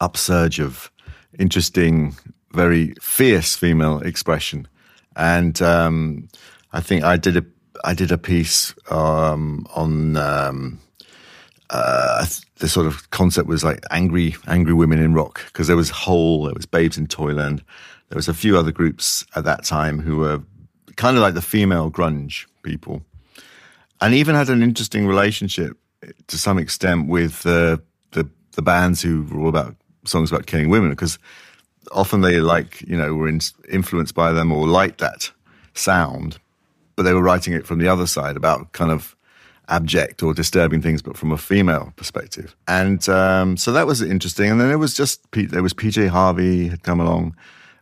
upsurge 0.00 0.60
of 0.60 0.92
interesting, 1.40 2.14
very 2.52 2.94
fierce 3.00 3.56
female 3.56 3.98
expression, 3.98 4.68
and 5.16 5.60
um, 5.60 6.28
I 6.72 6.80
think 6.80 7.02
I 7.02 7.16
did 7.16 7.36
a 7.36 7.44
I 7.84 7.94
did 7.94 8.12
a 8.12 8.18
piece 8.18 8.74
um, 8.92 9.66
on 9.74 10.16
um, 10.16 10.78
uh, 11.70 12.26
the 12.58 12.68
sort 12.68 12.86
of 12.86 13.10
concept 13.10 13.48
was 13.48 13.64
like 13.64 13.82
angry 13.90 14.36
angry 14.46 14.72
women 14.72 15.00
in 15.00 15.14
rock 15.14 15.42
because 15.46 15.66
there 15.66 15.76
was 15.76 15.90
Hole, 15.90 16.44
there 16.44 16.54
was 16.54 16.66
Babes 16.66 16.96
in 16.96 17.08
Toyland, 17.08 17.64
there 18.08 18.16
was 18.16 18.28
a 18.28 18.34
few 18.34 18.56
other 18.56 18.70
groups 18.70 19.26
at 19.34 19.42
that 19.42 19.64
time 19.64 19.98
who 19.98 20.18
were 20.18 20.40
kind 20.94 21.16
of 21.16 21.24
like 21.24 21.34
the 21.34 21.42
female 21.42 21.90
grunge 21.90 22.46
people 22.62 23.02
and 24.00 24.14
even 24.14 24.34
had 24.34 24.48
an 24.48 24.62
interesting 24.62 25.06
relationship 25.06 25.76
to 26.26 26.38
some 26.38 26.58
extent 26.58 27.08
with 27.08 27.42
the 27.42 27.80
the, 28.12 28.28
the 28.52 28.62
bands 28.62 29.02
who 29.02 29.24
were 29.24 29.40
all 29.40 29.48
about 29.48 29.74
songs 30.04 30.30
about 30.30 30.46
killing 30.46 30.68
women 30.68 30.90
because 30.90 31.18
often 31.92 32.20
they 32.20 32.40
like 32.40 32.82
you 32.82 32.96
know 32.96 33.14
were 33.14 33.28
in, 33.28 33.40
influenced 33.70 34.14
by 34.14 34.32
them 34.32 34.52
or 34.52 34.66
liked 34.66 34.98
that 34.98 35.30
sound, 35.74 36.38
but 36.96 37.02
they 37.02 37.12
were 37.12 37.22
writing 37.22 37.52
it 37.52 37.66
from 37.66 37.78
the 37.78 37.88
other 37.88 38.06
side 38.06 38.36
about 38.36 38.72
kind 38.72 38.90
of 38.90 39.16
abject 39.68 40.22
or 40.22 40.34
disturbing 40.34 40.82
things, 40.82 41.02
but 41.02 41.16
from 41.16 41.32
a 41.32 41.38
female 41.38 41.92
perspective. 41.96 42.54
And 42.68 43.08
um, 43.08 43.56
so 43.56 43.72
that 43.72 43.86
was 43.86 44.02
interesting. 44.02 44.50
And 44.50 44.60
then 44.60 44.70
it 44.70 44.76
was 44.76 44.94
just 44.94 45.20
there 45.32 45.62
was 45.62 45.74
PJ 45.74 46.08
Harvey 46.08 46.68
had 46.68 46.82
come 46.82 47.00
along. 47.00 47.36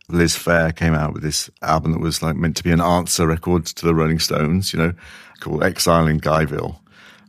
Liz 0.09 0.35
Phair 0.35 0.75
came 0.75 0.93
out 0.93 1.13
with 1.13 1.23
this 1.23 1.49
album 1.61 1.93
that 1.93 1.99
was 1.99 2.21
like 2.21 2.35
meant 2.35 2.57
to 2.57 2.63
be 2.63 2.71
an 2.71 2.81
answer 2.81 3.25
record 3.25 3.65
to 3.65 3.85
the 3.85 3.95
Rolling 3.95 4.19
Stones, 4.19 4.73
you 4.73 4.79
know, 4.79 4.93
called 5.43 5.63
Exile 5.63 6.07
in 6.07 6.19
Guyville. 6.19 6.79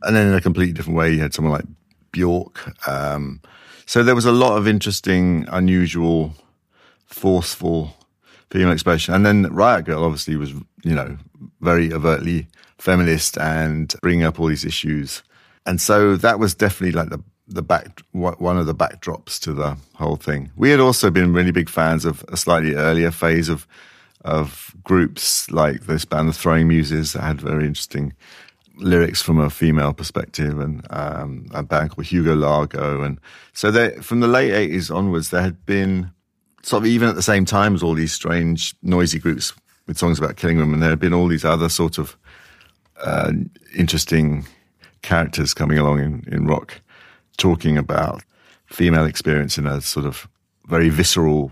And 0.03 0.15
then 0.15 0.27
in 0.27 0.33
a 0.33 0.41
completely 0.41 0.73
different 0.73 0.97
way, 0.97 1.11
you 1.13 1.21
had 1.21 1.33
someone 1.33 1.53
like 1.53 1.65
Bjork. 2.11 2.87
Um, 2.87 3.41
so 3.85 4.03
there 4.03 4.15
was 4.15 4.25
a 4.25 4.31
lot 4.31 4.57
of 4.57 4.67
interesting, 4.67 5.45
unusual, 5.49 6.33
forceful 7.05 7.95
female 8.49 8.71
expression. 8.71 9.13
And 9.13 9.25
then 9.25 9.53
Riot 9.53 9.85
Girl 9.85 10.03
obviously 10.03 10.35
was, 10.35 10.51
you 10.83 10.95
know, 10.95 11.17
very 11.61 11.91
overtly 11.91 12.47
feminist 12.77 13.37
and 13.37 13.93
bringing 14.01 14.25
up 14.25 14.39
all 14.39 14.47
these 14.47 14.65
issues. 14.65 15.23
And 15.65 15.81
so 15.81 16.15
that 16.17 16.39
was 16.39 16.53
definitely 16.53 16.91
like 16.91 17.09
the 17.09 17.21
the 17.47 17.61
back 17.61 18.01
one 18.11 18.57
of 18.57 18.65
the 18.65 18.73
backdrops 18.73 19.39
to 19.39 19.53
the 19.53 19.77
whole 19.95 20.15
thing. 20.15 20.51
We 20.55 20.71
had 20.71 20.79
also 20.79 21.11
been 21.11 21.33
really 21.33 21.51
big 21.51 21.69
fans 21.69 22.03
of 22.03 22.25
a 22.29 22.37
slightly 22.37 22.73
earlier 22.73 23.11
phase 23.11 23.49
of 23.49 23.67
of 24.25 24.75
groups 24.83 25.49
like 25.51 25.85
this 25.85 26.05
band, 26.05 26.27
the 26.27 26.33
Throwing 26.33 26.67
Muses, 26.67 27.13
that 27.13 27.21
had 27.21 27.41
very 27.41 27.65
interesting 27.65 28.13
lyrics 28.77 29.21
from 29.21 29.39
a 29.39 29.49
female 29.49 29.93
perspective, 29.93 30.59
and 30.59 30.85
um, 30.89 31.47
a 31.53 31.63
band 31.63 31.91
called 31.91 32.07
Hugo 32.07 32.35
Largo. 32.35 33.03
And 33.03 33.19
so 33.53 33.71
they, 33.71 33.91
from 34.01 34.19
the 34.19 34.27
late 34.27 34.51
eighties 34.51 34.91
onwards, 34.91 35.29
there 35.29 35.41
had 35.41 35.65
been 35.65 36.11
sort 36.63 36.83
of 36.83 36.87
even 36.87 37.07
at 37.07 37.15
the 37.15 37.21
same 37.21 37.45
time 37.45 37.75
as 37.75 37.83
all 37.83 37.93
these 37.93 38.11
strange, 38.11 38.75
noisy 38.81 39.19
groups 39.19 39.53
with 39.87 39.97
songs 39.97 40.17
about 40.19 40.35
killing 40.35 40.57
women, 40.57 40.79
there 40.79 40.89
had 40.89 40.99
been 40.99 41.13
all 41.13 41.27
these 41.27 41.45
other 41.45 41.69
sort 41.69 41.97
of 41.97 42.17
uh, 42.97 43.31
interesting 43.75 44.45
characters 45.01 45.53
coming 45.53 45.77
along 45.77 45.99
in, 45.99 46.23
in 46.31 46.47
rock, 46.47 46.81
talking 47.37 47.77
about 47.77 48.23
female 48.65 49.05
experience 49.05 49.57
in 49.57 49.67
a 49.67 49.79
sort 49.81 50.05
of 50.05 50.27
very 50.67 50.89
visceral, 50.89 51.51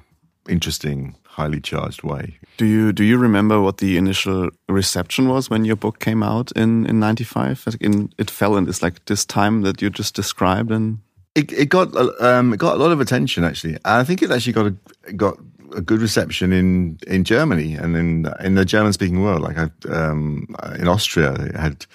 interesting, 0.50 1.16
highly 1.36 1.60
charged 1.62 2.04
way. 2.04 2.38
Do 2.58 2.66
you 2.66 2.94
do 2.94 3.04
you 3.04 3.18
remember 3.18 3.60
what 3.60 3.78
the 3.78 3.98
initial 3.98 4.50
reception 4.70 5.28
was 5.28 5.50
when 5.50 5.66
your 5.66 5.76
book 5.76 6.00
came 6.00 6.24
out 6.24 6.52
in 6.56 6.86
in 6.86 7.00
'95? 7.00 7.68
it 8.18 8.32
fell 8.32 8.58
in 8.58 8.66
this 8.66 8.82
like 8.82 9.06
this 9.06 9.26
time 9.26 9.64
that 9.64 9.82
you 9.82 9.90
just 9.90 10.16
described, 10.16 10.72
and 10.72 11.00
it, 11.36 11.52
it 11.52 11.70
got 11.70 11.96
um, 12.22 12.54
it 12.54 12.60
got 12.60 12.76
a 12.76 12.80
lot 12.80 12.92
of 12.92 13.00
attention 13.00 13.44
actually. 13.44 13.74
And 13.74 14.02
I 14.02 14.04
think 14.04 14.22
it 14.22 14.32
actually 14.32 14.54
got 14.54 14.68
a 14.68 15.14
got 15.14 15.38
a 15.76 15.82
good 15.82 16.02
reception 16.02 16.54
in 16.54 16.98
in 17.08 17.24
Germany 17.24 17.74
and 17.74 17.96
in 17.96 18.28
in 18.40 18.56
the 18.56 18.66
German 18.66 18.94
speaking 18.94 19.22
world. 19.22 19.42
Like 19.42 19.58
I, 19.58 19.70
um, 19.90 20.48
in 20.80 20.88
Austria, 20.88 21.34
it 21.34 21.56
had 21.56 21.86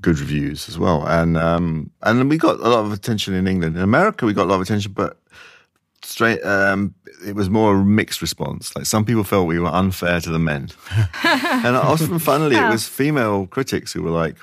good 0.00 0.18
reviews 0.18 0.68
as 0.68 0.78
well, 0.78 1.06
and 1.06 1.36
um, 1.36 1.90
and 2.02 2.28
we 2.28 2.38
got 2.38 2.58
a 2.60 2.68
lot 2.68 2.84
of 2.84 2.92
attention 2.92 3.34
in 3.34 3.46
England. 3.46 3.76
In 3.76 3.82
America, 3.82 4.26
we 4.26 4.34
got 4.34 4.46
a 4.46 4.50
lot 4.50 4.56
of 4.56 4.62
attention, 4.62 4.92
but 4.92 5.16
straight 6.02 6.42
um, 6.42 6.94
it 7.26 7.34
was 7.34 7.50
more 7.50 7.76
a 7.76 7.84
mixed 7.84 8.22
response. 8.22 8.74
Like 8.76 8.86
some 8.86 9.04
people 9.04 9.24
felt 9.24 9.46
we 9.46 9.58
were 9.58 9.68
unfair 9.68 10.20
to 10.20 10.30
the 10.30 10.38
men, 10.38 10.70
and 11.24 11.76
often, 11.76 12.18
funnily, 12.18 12.56
it 12.56 12.70
was 12.70 12.86
female 12.88 13.46
critics 13.46 13.92
who 13.92 14.02
were 14.02 14.10
like. 14.10 14.36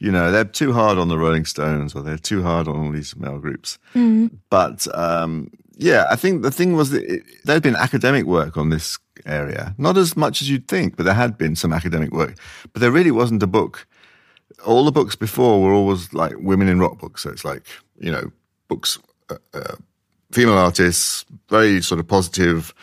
You 0.00 0.10
know, 0.10 0.32
they're 0.32 0.44
too 0.44 0.72
hard 0.72 0.98
on 0.98 1.08
the 1.08 1.16
Rolling 1.16 1.46
Stones 1.46 1.94
or 1.94 2.02
they're 2.02 2.18
too 2.18 2.42
hard 2.42 2.66
on 2.68 2.76
all 2.76 2.90
these 2.90 3.16
male 3.16 3.38
groups. 3.38 3.78
Mm. 3.94 4.38
But 4.50 4.86
um, 4.92 5.50
yeah, 5.76 6.06
I 6.10 6.16
think 6.16 6.42
the 6.42 6.50
thing 6.50 6.74
was 6.74 6.90
that 6.90 7.04
it, 7.04 7.22
there 7.44 7.54
had 7.54 7.62
been 7.62 7.76
academic 7.76 8.26
work 8.26 8.56
on 8.56 8.70
this 8.70 8.98
area, 9.26 9.74
not 9.78 9.96
as 9.96 10.16
much 10.16 10.42
as 10.42 10.50
you'd 10.50 10.68
think, 10.68 10.96
but 10.96 11.04
there 11.04 11.14
had 11.14 11.38
been 11.38 11.56
some 11.56 11.72
academic 11.72 12.12
work. 12.12 12.36
But 12.72 12.80
there 12.80 12.90
really 12.90 13.10
wasn't 13.10 13.42
a 13.42 13.46
book. 13.46 13.86
All 14.64 14.84
the 14.84 14.92
books 14.92 15.16
before 15.16 15.62
were 15.62 15.72
always 15.72 16.12
like 16.12 16.34
women 16.38 16.68
in 16.68 16.80
rock 16.80 16.98
books. 16.98 17.22
So 17.22 17.30
it's 17.30 17.44
like, 17.44 17.66
you 17.98 18.10
know, 18.10 18.30
books, 18.68 18.98
uh, 19.30 19.36
uh, 19.52 19.76
female 20.32 20.58
artists, 20.58 21.24
very 21.48 21.80
sort 21.82 22.00
of 22.00 22.08
positive. 22.08 22.74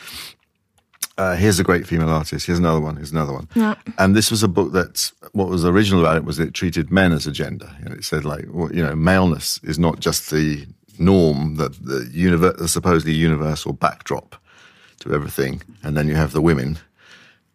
Uh, 1.17 1.35
here's 1.35 1.59
a 1.59 1.63
great 1.63 1.85
female 1.85 2.09
artist. 2.09 2.45
Here's 2.45 2.59
another 2.59 2.79
one. 2.79 2.95
Here's 2.95 3.11
another 3.11 3.33
one. 3.33 3.47
Yeah. 3.53 3.75
And 3.97 4.15
this 4.15 4.31
was 4.31 4.43
a 4.43 4.47
book 4.47 4.71
that 4.71 5.11
what 5.33 5.49
was 5.49 5.65
original 5.65 5.99
about 6.01 6.17
it 6.17 6.23
was 6.23 6.39
it 6.39 6.53
treated 6.53 6.91
men 6.91 7.11
as 7.11 7.27
a 7.27 7.31
gender. 7.31 7.69
You 7.79 7.89
know, 7.89 7.95
it 7.95 8.05
said 8.05 8.25
like, 8.25 8.45
well, 8.49 8.73
you 8.73 8.83
know, 8.83 8.95
maleness 8.95 9.59
is 9.63 9.77
not 9.77 9.99
just 9.99 10.31
the 10.31 10.65
norm, 10.97 11.55
that 11.55 11.73
the, 11.85 12.09
univer- 12.13 12.57
the 12.57 12.67
supposedly 12.67 13.13
universal 13.13 13.73
backdrop 13.73 14.35
to 14.99 15.13
everything, 15.13 15.61
and 15.83 15.97
then 15.97 16.07
you 16.07 16.15
have 16.15 16.31
the 16.31 16.41
women. 16.41 16.77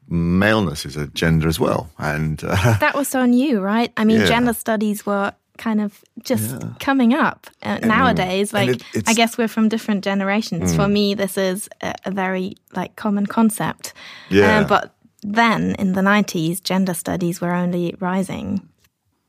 Maleness 0.08 0.84
is 0.86 0.96
a 0.96 1.06
gender 1.08 1.48
as 1.48 1.58
well, 1.58 1.90
and 1.98 2.42
uh, 2.44 2.54
that 2.80 2.94
was 2.94 3.08
so 3.08 3.24
new, 3.24 3.60
right? 3.60 3.92
I 3.96 4.04
mean, 4.04 4.20
yeah. 4.20 4.26
gender 4.26 4.52
studies 4.52 5.06
were 5.06 5.32
kind 5.58 5.80
of 5.80 6.02
just 6.22 6.50
yeah. 6.50 6.70
coming 6.80 7.14
up 7.14 7.46
uh, 7.62 7.78
nowadays. 7.78 8.52
Like, 8.52 8.80
it, 8.94 9.08
I 9.08 9.14
guess 9.14 9.38
we're 9.38 9.48
from 9.48 9.68
different 9.68 10.04
generations. 10.04 10.72
Mm. 10.72 10.76
For 10.76 10.88
me, 10.88 11.14
this 11.14 11.36
is 11.38 11.68
a, 11.80 11.94
a, 12.04 12.10
very 12.10 12.56
like 12.74 12.96
common 12.96 13.26
concept. 13.26 13.92
Yeah, 14.30 14.60
uh, 14.60 14.68
but 14.68 14.94
then 15.22 15.74
in 15.78 15.92
the 15.92 16.02
nineties, 16.02 16.60
gender 16.60 16.94
studies 16.94 17.40
were 17.40 17.52
only 17.52 17.94
rising. 17.98 18.68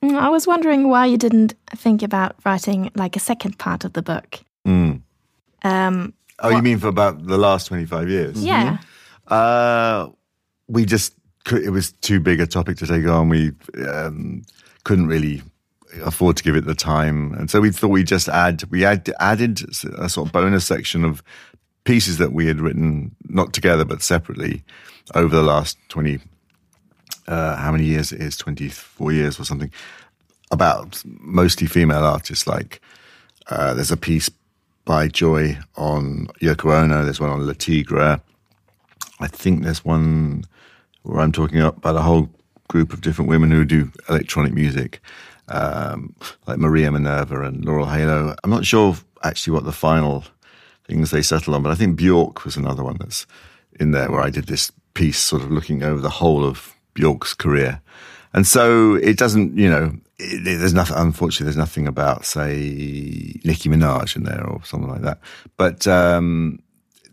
Mm, 0.04 0.16
I 0.16 0.30
was 0.30 0.46
wondering 0.46 0.90
why 0.90 1.06
you 1.08 1.18
didn't 1.18 1.56
think 1.76 2.04
about 2.04 2.36
writing 2.46 2.92
like 2.96 3.16
a 3.16 3.20
second 3.20 3.58
part 3.58 3.84
of 3.84 3.94
the 3.94 4.02
book. 4.02 4.40
Mm. 4.66 5.02
Um, 5.64 6.14
oh, 6.40 6.50
what? 6.50 6.56
you 6.56 6.62
mean 6.62 6.80
for 6.80 6.88
about 6.88 7.26
the 7.26 7.38
last 7.38 7.68
25 7.68 8.10
years? 8.10 8.44
Yeah. 8.44 8.78
Mm-hmm. 8.78 8.84
Uh, 9.28 10.10
we 10.68 10.86
just, 10.86 11.14
it 11.52 11.72
was 11.72 11.94
too 11.94 12.20
big 12.20 12.40
a 12.40 12.48
topic 12.48 12.78
to 12.78 12.88
take 12.88 13.06
on. 13.08 13.30
We 13.30 13.54
um, 13.88 14.44
couldn't 14.84 15.08
really 15.08 15.42
afford 16.04 16.38
to 16.38 16.44
give 16.44 16.56
it 16.56 16.66
the 16.66 16.76
time. 16.76 17.34
And 17.34 17.50
so 17.50 17.62
we 17.62 17.72
thought 17.72 17.90
we'd 17.90 18.08
just 18.08 18.30
add, 18.30 18.64
we 18.70 18.86
add, 18.86 19.12
added 19.20 19.62
a 19.98 20.10
sort 20.10 20.28
of 20.28 20.34
bonus 20.34 20.66
section 20.66 21.04
of 21.04 21.24
pieces 21.84 22.18
that 22.18 22.34
we 22.34 22.48
had 22.48 22.60
written, 22.60 23.16
not 23.28 23.54
together, 23.54 23.86
but 23.86 24.02
separately 24.02 24.64
over 25.16 25.36
the 25.36 25.44
last 25.44 25.78
20 25.90 26.20
uh, 27.28 27.56
how 27.58 27.72
many 27.72 27.84
years 27.84 28.12
it 28.12 28.22
is, 28.22 28.38
24 28.38 29.12
years 29.12 29.40
or 29.40 29.44
something, 29.44 29.72
about 30.52 31.02
mostly 31.06 31.68
female 31.68 32.04
artists. 32.04 32.48
Like 32.48 32.82
uh, 33.50 33.74
there's 33.74 33.92
a 33.92 33.98
piece 33.98 34.30
by 34.86 35.08
Joy 35.08 35.58
on 35.76 36.28
Yoko 36.42 36.74
Ono, 36.74 37.04
there's 37.04 37.20
one 37.20 37.30
on 37.30 37.46
Le 37.46 37.54
Tigre. 37.54 38.22
I 39.20 39.28
think 39.28 39.64
there's 39.64 39.84
one 39.84 40.46
where 41.04 41.20
I'm 41.20 41.32
talking 41.32 41.60
about 41.60 41.96
a 41.96 42.02
whole 42.02 42.30
group 42.70 42.94
of 42.94 43.02
different 43.02 43.30
women 43.30 43.52
who 43.52 43.66
do 43.66 43.92
electronic 44.10 44.54
music, 44.54 45.02
um, 45.50 46.16
like 46.46 46.58
Maria 46.58 46.92
Minerva 46.92 47.44
and 47.44 47.64
Laurel 47.64 47.88
Halo. 47.88 48.36
I'm 48.44 48.50
not 48.50 48.66
sure 48.66 48.96
actually 49.24 49.54
what 49.54 49.66
the 49.66 49.72
final 49.72 50.24
things 50.86 51.12
they 51.12 51.22
settle 51.22 51.56
on, 51.56 51.64
but 51.64 51.72
I 51.72 51.76
think 51.76 51.98
Bjork 51.98 52.46
was 52.46 52.56
another 52.56 52.84
one 52.84 52.98
that's 53.00 53.26
in 53.80 53.92
there 53.92 54.10
where 54.12 54.22
I 54.22 54.30
did 54.30 54.48
this 54.48 54.72
piece 54.94 55.20
sort 55.20 55.44
of 55.44 55.52
looking 55.52 55.84
over 55.84 56.02
the 56.02 56.10
whole 56.10 56.46
of 56.46 56.74
Bjork's 56.94 57.34
career. 57.34 57.82
And 58.34 58.46
so 58.46 58.96
it 58.96 59.18
doesn't, 59.18 59.58
you 59.58 59.70
know, 59.70 59.96
it, 60.20 60.60
there's 60.60 60.74
nothing, 60.74 60.98
unfortunately, 60.98 61.46
there's 61.46 61.58
nothing 61.58 61.88
about, 61.88 62.26
say, 62.26 62.56
Nicki 63.44 63.70
Minaj 63.70 64.16
in 64.16 64.24
there 64.24 64.46
or 64.46 64.64
something 64.64 64.90
like 64.90 65.02
that. 65.02 65.20
But 65.58 65.88
um, 65.88 66.60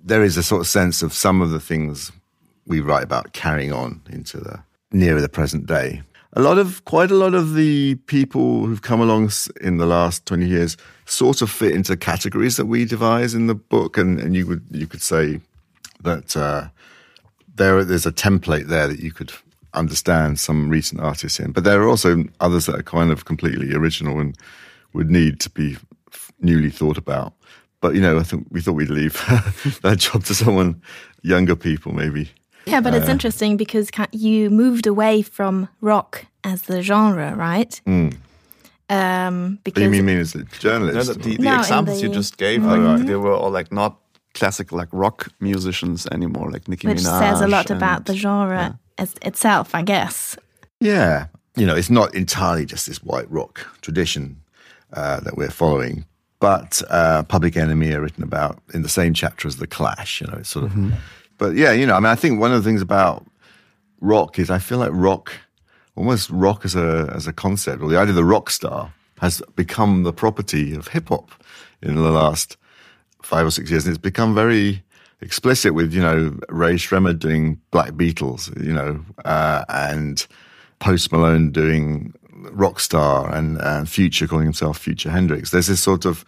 there 0.02 0.22
is 0.22 0.36
a 0.36 0.42
sort 0.42 0.60
of 0.60 0.66
sense 0.66 1.02
of 1.02 1.12
some 1.12 1.40
of 1.40 1.50
the 1.50 1.60
things 1.60 2.12
we 2.66 2.80
write 2.80 3.04
about 3.04 3.32
carrying 3.32 3.72
on 3.72 4.02
into 4.10 4.38
the 4.38 4.62
nearer 4.92 5.20
the 5.20 5.28
present 5.28 5.66
day. 5.66 6.02
A 6.36 6.42
lot 6.42 6.58
of, 6.58 6.84
quite 6.84 7.10
a 7.10 7.14
lot 7.14 7.34
of 7.34 7.54
the 7.54 7.94
people 8.06 8.66
who've 8.66 8.82
come 8.82 9.00
along 9.00 9.30
in 9.60 9.78
the 9.78 9.86
last 9.86 10.26
20 10.26 10.46
years 10.46 10.76
sort 11.06 11.42
of 11.42 11.50
fit 11.50 11.72
into 11.72 11.96
categories 11.96 12.56
that 12.56 12.66
we 12.66 12.84
devise 12.84 13.34
in 13.34 13.46
the 13.46 13.54
book. 13.54 13.96
And, 13.96 14.18
and 14.20 14.34
you 14.34 14.46
would, 14.46 14.64
you 14.70 14.86
could 14.86 15.02
say 15.02 15.40
that, 16.02 16.36
uh, 16.36 16.68
there, 17.54 17.84
there's 17.84 18.06
a 18.06 18.12
template 18.12 18.66
there 18.66 18.88
that 18.88 18.98
you 18.98 19.12
could 19.12 19.32
understand 19.74 20.40
some 20.40 20.68
recent 20.68 21.00
artists 21.00 21.38
in. 21.38 21.52
But 21.52 21.64
there 21.64 21.80
are 21.82 21.88
also 21.88 22.24
others 22.40 22.66
that 22.66 22.78
are 22.78 22.82
kind 22.82 23.10
of 23.10 23.24
completely 23.24 23.74
original 23.74 24.18
and 24.20 24.36
would 24.92 25.10
need 25.10 25.40
to 25.40 25.50
be 25.50 25.76
newly 26.40 26.70
thought 26.70 26.98
about. 26.98 27.32
But 27.80 27.94
you 27.94 28.00
know, 28.00 28.18
I 28.18 28.22
think 28.22 28.46
we 28.50 28.60
thought 28.60 28.72
we'd 28.72 28.88
leave 28.88 29.12
that 29.82 29.98
job 29.98 30.24
to 30.24 30.34
someone 30.34 30.80
younger 31.22 31.56
people, 31.56 31.92
maybe. 31.92 32.30
Yeah, 32.66 32.80
but 32.80 32.94
uh, 32.94 32.98
it's 32.98 33.08
interesting 33.08 33.56
because 33.56 33.90
you 34.12 34.50
moved 34.50 34.86
away 34.86 35.22
from 35.22 35.68
rock 35.80 36.26
as 36.42 36.62
the 36.62 36.82
genre, 36.82 37.34
right? 37.34 37.80
Mm. 37.86 38.16
Um, 38.90 39.58
because 39.64 39.82
what 39.82 39.90
do 39.90 39.96
you 39.96 40.02
mean, 40.02 40.06
mean 40.06 40.18
as 40.18 40.34
a 40.34 40.44
journalist? 40.44 41.08
No, 41.08 41.14
the, 41.14 41.36
the 41.36 41.42
no, 41.42 41.58
examples 41.58 42.00
the, 42.00 42.08
you 42.08 42.14
just 42.14 42.36
gave, 42.36 42.60
mm 42.60 42.68
-hmm. 42.68 42.96
like, 42.96 43.06
they 43.06 43.16
were 43.16 43.36
all 43.36 43.52
like 43.52 43.74
not 43.74 43.96
classic 44.32 44.72
like 44.72 44.88
rock 44.92 45.28
musicians 45.38 46.06
anymore, 46.06 46.50
like 46.52 46.70
Nicki 46.70 46.86
Which 46.86 47.00
Minaj. 47.00 47.20
Which 47.20 47.30
says 47.30 47.40
a 47.40 47.48
lot 47.48 47.70
about 47.70 48.04
the 48.04 48.14
genre. 48.14 48.60
Yeah 48.60 48.74
as 48.96 49.14
itself, 49.22 49.74
I 49.74 49.82
guess. 49.82 50.36
Yeah. 50.78 51.26
You 51.56 51.66
know, 51.66 51.76
it's 51.76 51.90
not 51.90 52.14
entirely 52.14 52.64
just 52.64 52.86
this 52.86 52.98
white 53.02 53.28
rock 53.30 53.66
tradition. 53.80 54.44
uh, 54.94 55.20
that 55.20 55.36
we're 55.36 55.50
following. 55.50 56.04
But 56.40 56.82
uh, 56.90 57.22
Public 57.24 57.56
Enemy 57.56 57.92
are 57.92 58.00
written 58.00 58.22
about 58.22 58.62
in 58.72 58.82
the 58.82 58.88
same 58.88 59.14
chapter 59.14 59.48
as 59.48 59.56
The 59.56 59.66
Clash, 59.66 60.20
you 60.20 60.26
know, 60.26 60.38
it's 60.38 60.50
sort 60.50 60.66
of. 60.66 60.92
But 61.44 61.56
yeah, 61.56 61.72
you 61.72 61.84
know, 61.84 61.92
I 61.94 62.00
mean, 62.00 62.06
I 62.06 62.14
think 62.14 62.40
one 62.40 62.52
of 62.52 62.64
the 62.64 62.66
things 62.66 62.80
about 62.80 63.26
rock 64.00 64.38
is 64.38 64.48
I 64.48 64.58
feel 64.58 64.78
like 64.78 64.92
rock, 64.94 65.30
almost 65.94 66.30
rock 66.30 66.64
as 66.64 66.74
a 66.74 67.12
as 67.14 67.26
a 67.26 67.34
concept, 67.34 67.82
or 67.82 67.90
the 67.90 67.98
idea 67.98 68.12
of 68.12 68.16
the 68.16 68.24
rock 68.24 68.48
star 68.48 68.94
has 69.18 69.42
become 69.54 70.04
the 70.04 70.12
property 70.12 70.74
of 70.74 70.88
hip 70.88 71.10
hop 71.10 71.30
in 71.82 71.96
the 71.96 72.10
last 72.10 72.56
five 73.22 73.46
or 73.46 73.50
six 73.50 73.70
years, 73.70 73.84
and 73.84 73.94
it's 73.94 74.00
become 74.00 74.34
very 74.34 74.82
explicit 75.20 75.74
with 75.74 75.92
you 75.92 76.00
know 76.00 76.34
Rae 76.48 76.76
Sremmurd 76.76 77.18
doing 77.18 77.60
Black 77.72 77.90
Beatles, 77.90 78.48
you 78.64 78.72
know, 78.72 79.04
uh, 79.26 79.66
and 79.68 80.26
Post 80.78 81.12
Malone 81.12 81.50
doing 81.50 82.14
Rockstar, 82.32 83.30
and, 83.34 83.58
and 83.60 83.86
Future 83.86 84.26
calling 84.26 84.46
himself 84.46 84.78
Future 84.78 85.10
Hendrix. 85.10 85.50
There's 85.50 85.66
this 85.66 85.82
sort 85.82 86.06
of 86.06 86.24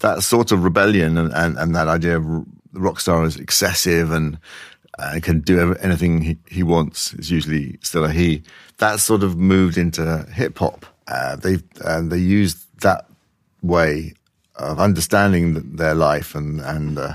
that 0.00 0.24
sort 0.24 0.50
of 0.50 0.64
rebellion 0.64 1.16
and, 1.16 1.32
and, 1.32 1.56
and 1.56 1.72
that 1.76 1.86
idea 1.86 2.16
of 2.16 2.44
the 2.72 2.80
rock 2.80 3.00
star 3.00 3.24
is 3.24 3.36
excessive 3.36 4.10
and 4.10 4.38
uh, 4.98 5.18
can 5.22 5.40
do 5.40 5.74
anything 5.76 6.22
he, 6.22 6.38
he 6.48 6.62
wants. 6.62 7.12
It's 7.14 7.30
usually 7.30 7.78
still 7.82 8.04
a 8.04 8.10
he. 8.10 8.42
That 8.78 9.00
sort 9.00 9.22
of 9.22 9.36
moved 9.36 9.76
into 9.76 10.26
hip 10.32 10.58
hop. 10.58 10.86
Uh, 11.06 11.36
they 11.36 11.58
and 11.84 12.10
they 12.10 12.18
used 12.18 12.58
that 12.80 13.06
way 13.62 14.14
of 14.56 14.80
understanding 14.80 15.54
th- 15.54 15.66
their 15.68 15.94
life 15.94 16.34
and 16.34 16.60
and 16.60 16.98
uh, 16.98 17.14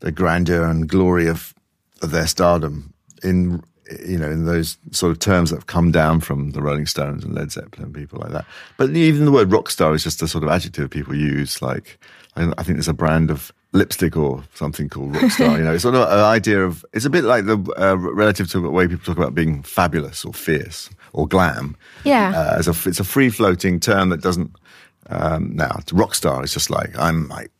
the 0.00 0.12
grandeur 0.12 0.64
and 0.64 0.88
glory 0.88 1.26
of, 1.26 1.54
of 2.02 2.10
their 2.10 2.26
stardom 2.26 2.94
in 3.22 3.62
you 4.06 4.18
know 4.18 4.30
in 4.30 4.46
those 4.46 4.78
sort 4.90 5.10
of 5.10 5.18
terms 5.18 5.50
that 5.50 5.56
have 5.56 5.66
come 5.66 5.90
down 5.90 6.20
from 6.20 6.52
the 6.52 6.62
Rolling 6.62 6.86
Stones 6.86 7.24
and 7.24 7.34
Led 7.34 7.52
Zeppelin 7.52 7.92
people 7.92 8.20
like 8.20 8.32
that. 8.32 8.46
But 8.76 8.90
even 8.90 9.24
the 9.24 9.32
word 9.32 9.52
rock 9.52 9.68
star 9.68 9.94
is 9.94 10.04
just 10.04 10.22
a 10.22 10.28
sort 10.28 10.44
of 10.44 10.50
adjective 10.50 10.90
people 10.90 11.14
use. 11.14 11.60
Like 11.60 11.98
I 12.36 12.62
think 12.62 12.76
there's 12.76 12.88
a 12.88 12.94
brand 12.94 13.30
of 13.30 13.52
lipstick 13.74 14.16
or 14.16 14.42
something 14.54 14.88
called 14.88 15.14
rock 15.14 15.30
star. 15.36 15.58
you 15.58 15.64
know, 15.64 15.74
it's 15.74 15.82
sort 15.82 15.94
of 15.96 16.02
an 16.08 16.20
idea 16.24 16.64
of 16.64 16.84
it's 16.94 17.04
a 17.04 17.10
bit 17.10 17.24
like 17.24 17.44
the 17.44 17.58
uh, 17.76 17.96
relative 17.96 18.48
to 18.52 18.60
the 18.60 18.70
way 18.70 18.86
people 18.88 19.04
talk 19.04 19.18
about 19.18 19.34
being 19.34 19.62
fabulous 19.62 20.24
or 20.24 20.32
fierce 20.32 20.88
or 21.12 21.26
glam. 21.28 21.76
Yeah. 22.04 22.32
Uh, 22.34 22.56
as 22.58 22.68
a, 22.68 22.88
it's 22.88 23.00
a 23.00 23.04
free 23.04 23.30
floating 23.30 23.80
term 23.80 24.08
that 24.10 24.22
doesn't. 24.22 24.50
Um, 25.10 25.54
now, 25.54 25.80
rock 25.92 26.14
star 26.14 26.42
is 26.42 26.54
just 26.54 26.70
like 26.70 26.96
I'm 26.98 27.28
like 27.28 27.50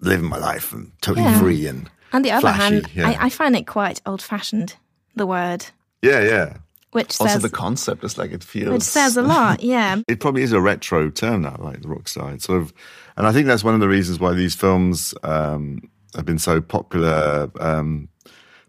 living 0.00 0.28
my 0.28 0.38
life 0.38 0.72
and 0.72 0.92
totally 1.00 1.24
Yeah. 1.24 1.40
free 1.40 1.66
and 1.66 1.90
On 2.12 2.22
the 2.22 2.30
other 2.30 2.42
flashy, 2.42 2.58
hand, 2.74 2.88
yeah. 2.94 3.08
I, 3.08 3.26
I 3.26 3.28
find 3.30 3.56
it 3.56 3.66
quite 3.66 4.00
old 4.06 4.22
fashioned, 4.22 4.76
the 5.16 5.26
word, 5.26 5.66
yeah, 6.02 6.20
yeah. 6.22 6.56
Which 6.92 7.20
Also, 7.20 7.26
says, 7.34 7.42
the 7.42 7.50
concept 7.50 8.04
is 8.04 8.16
like 8.18 8.32
it 8.32 8.42
feels. 8.44 8.70
which 8.72 8.82
says 8.82 9.16
a 9.16 9.22
lot. 9.22 9.62
Yeah. 9.62 10.00
It 10.08 10.20
probably 10.20 10.42
is 10.42 10.52
a 10.52 10.60
retro 10.60 11.10
term 11.10 11.42
now, 11.42 11.56
like 11.58 11.82
the 11.82 11.88
rock 11.88 12.08
star. 12.08 12.32
It's 12.32 12.44
sort 12.44 12.62
of, 12.62 12.72
and 13.16 13.26
I 13.26 13.32
think 13.32 13.46
that's 13.46 13.64
one 13.64 13.74
of 13.74 13.80
the 13.80 13.88
reasons 13.88 14.18
why 14.20 14.32
these 14.34 14.54
films 14.54 15.14
um, 15.22 15.88
have 16.14 16.24
been 16.24 16.38
so 16.38 16.60
popular. 16.60 17.50
Um, 17.60 18.08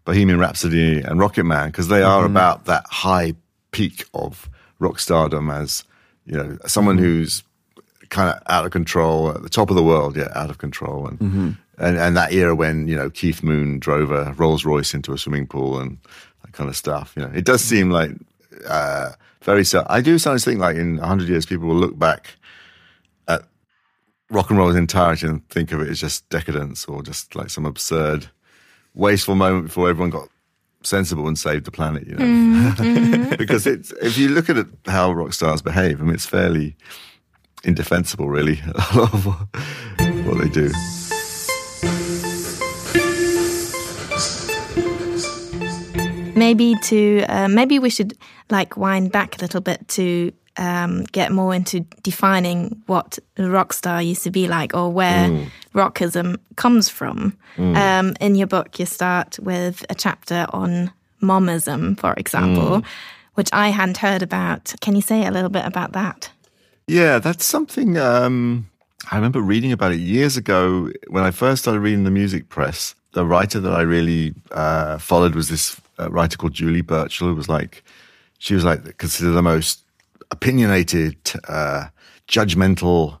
Bohemian 0.04 0.38
Rhapsody 0.38 1.00
and 1.02 1.20
Rocket 1.20 1.44
Man, 1.44 1.68
because 1.68 1.88
they 1.88 2.02
are 2.02 2.24
about 2.24 2.64
that 2.64 2.84
high 2.88 3.34
peak 3.72 4.06
of 4.14 4.48
rock 4.78 4.98
stardom 4.98 5.50
as 5.50 5.84
you 6.24 6.34
know 6.34 6.56
someone 6.66 6.96
who's 6.96 7.42
kind 8.08 8.30
of 8.34 8.42
out 8.46 8.64
of 8.64 8.70
control 8.72 9.30
at 9.30 9.42
the 9.42 9.50
top 9.50 9.68
of 9.68 9.76
the 9.76 9.82
world, 9.82 10.16
yeah, 10.16 10.28
out 10.34 10.48
of 10.48 10.56
control, 10.56 11.06
and 11.06 11.20
and 11.76 11.98
and 11.98 12.16
that 12.16 12.32
era 12.32 12.54
when 12.54 12.88
you 12.88 12.96
know 12.96 13.10
Keith 13.10 13.42
Moon 13.42 13.78
drove 13.80 14.10
a 14.10 14.32
Rolls 14.38 14.64
Royce 14.64 14.94
into 14.94 15.12
a 15.12 15.18
swimming 15.18 15.46
pool 15.46 15.78
and 15.78 15.98
that 16.44 16.52
kind 16.52 16.68
of 16.68 16.76
stuff. 16.76 17.14
You 17.16 17.22
know, 17.22 17.32
it 17.34 17.44
does 17.44 17.62
seem 17.62 17.90
like 17.90 18.12
uh, 18.66 19.12
very. 19.42 19.64
So 19.64 19.86
I 19.88 20.00
do 20.00 20.18
sometimes 20.18 20.44
think 20.44 20.60
like 20.60 20.76
in 20.76 20.98
hundred 20.98 21.28
years, 21.28 21.46
people 21.46 21.68
will 21.68 21.76
look 21.76 21.98
back 21.98 22.36
at 23.26 23.42
rock 24.30 24.50
and 24.50 24.58
roll's 24.58 24.76
entirety 24.76 25.26
and 25.26 25.48
think 25.48 25.72
of 25.72 25.80
it 25.80 25.88
as 25.88 26.00
just 26.00 26.28
decadence 26.28 26.84
or 26.86 27.02
just 27.02 27.34
like 27.34 27.50
some 27.50 27.66
absurd, 27.66 28.28
wasteful 28.94 29.34
moment 29.34 29.66
before 29.66 29.88
everyone 29.88 30.10
got 30.10 30.28
sensible 30.82 31.26
and 31.28 31.38
saved 31.38 31.64
the 31.64 31.70
planet. 31.70 32.06
You 32.06 32.16
know, 32.16 33.30
because 33.38 33.66
it's 33.66 33.92
if 34.02 34.18
you 34.18 34.28
look 34.28 34.48
at 34.48 34.56
it, 34.56 34.66
how 34.86 35.12
rock 35.12 35.32
stars 35.32 35.62
behave, 35.62 36.00
I 36.00 36.04
mean, 36.04 36.14
it's 36.14 36.26
fairly 36.26 36.76
indefensible, 37.64 38.28
really. 38.28 38.60
A 38.74 38.98
lot 38.98 39.14
of 39.14 39.24
what 40.26 40.38
they 40.38 40.48
do. 40.48 40.70
Maybe 46.38 46.74
to 46.84 47.24
uh, 47.28 47.48
maybe 47.48 47.78
we 47.78 47.90
should 47.90 48.16
like 48.50 48.76
wind 48.76 49.12
back 49.12 49.38
a 49.38 49.40
little 49.40 49.60
bit 49.60 49.86
to 49.88 50.32
um, 50.56 51.04
get 51.04 51.30
more 51.30 51.54
into 51.54 51.80
defining 52.02 52.82
what 52.86 53.18
rock 53.38 53.72
star 53.72 54.02
used 54.02 54.24
to 54.24 54.30
be 54.30 54.48
like 54.48 54.74
or 54.74 54.90
where 54.90 55.46
rockism 55.74 56.38
comes 56.56 56.88
from. 56.88 57.36
Um, 57.56 58.16
in 58.20 58.34
your 58.34 58.46
book, 58.46 58.78
you 58.78 58.86
start 58.86 59.38
with 59.38 59.84
a 59.88 59.94
chapter 59.94 60.46
on 60.50 60.92
momism, 61.22 61.98
for 61.98 62.14
example, 62.14 62.82
which 63.34 63.48
I 63.52 63.68
hadn't 63.68 63.98
heard 63.98 64.22
about. 64.22 64.74
Can 64.80 64.96
you 64.96 65.02
say 65.02 65.26
a 65.26 65.30
little 65.30 65.50
bit 65.50 65.64
about 65.64 65.92
that? 65.92 66.30
Yeah, 66.86 67.18
that's 67.18 67.44
something 67.44 67.98
um, 67.98 68.68
I 69.10 69.16
remember 69.16 69.40
reading 69.40 69.72
about 69.72 69.92
it 69.92 70.00
years 70.00 70.36
ago 70.36 70.90
when 71.08 71.24
I 71.24 71.30
first 71.30 71.62
started 71.62 71.80
reading 71.80 72.04
the 72.04 72.10
music 72.10 72.48
press. 72.48 72.94
The 73.12 73.24
writer 73.24 73.60
that 73.60 73.72
I 73.72 73.82
really 73.82 74.34
uh, 74.50 74.98
followed 74.98 75.34
was 75.34 75.48
this 75.48 75.80
uh, 75.98 76.10
writer 76.10 76.36
called 76.36 76.52
Julie 76.52 76.82
Burchill, 76.82 77.28
who 77.28 77.34
was 77.34 77.48
like, 77.48 77.84
she 78.38 78.54
was 78.54 78.64
like 78.64 78.98
considered 78.98 79.32
the 79.32 79.42
most 79.42 79.84
opinionated, 80.30 81.16
uh, 81.48 81.86
judgmental, 82.28 83.18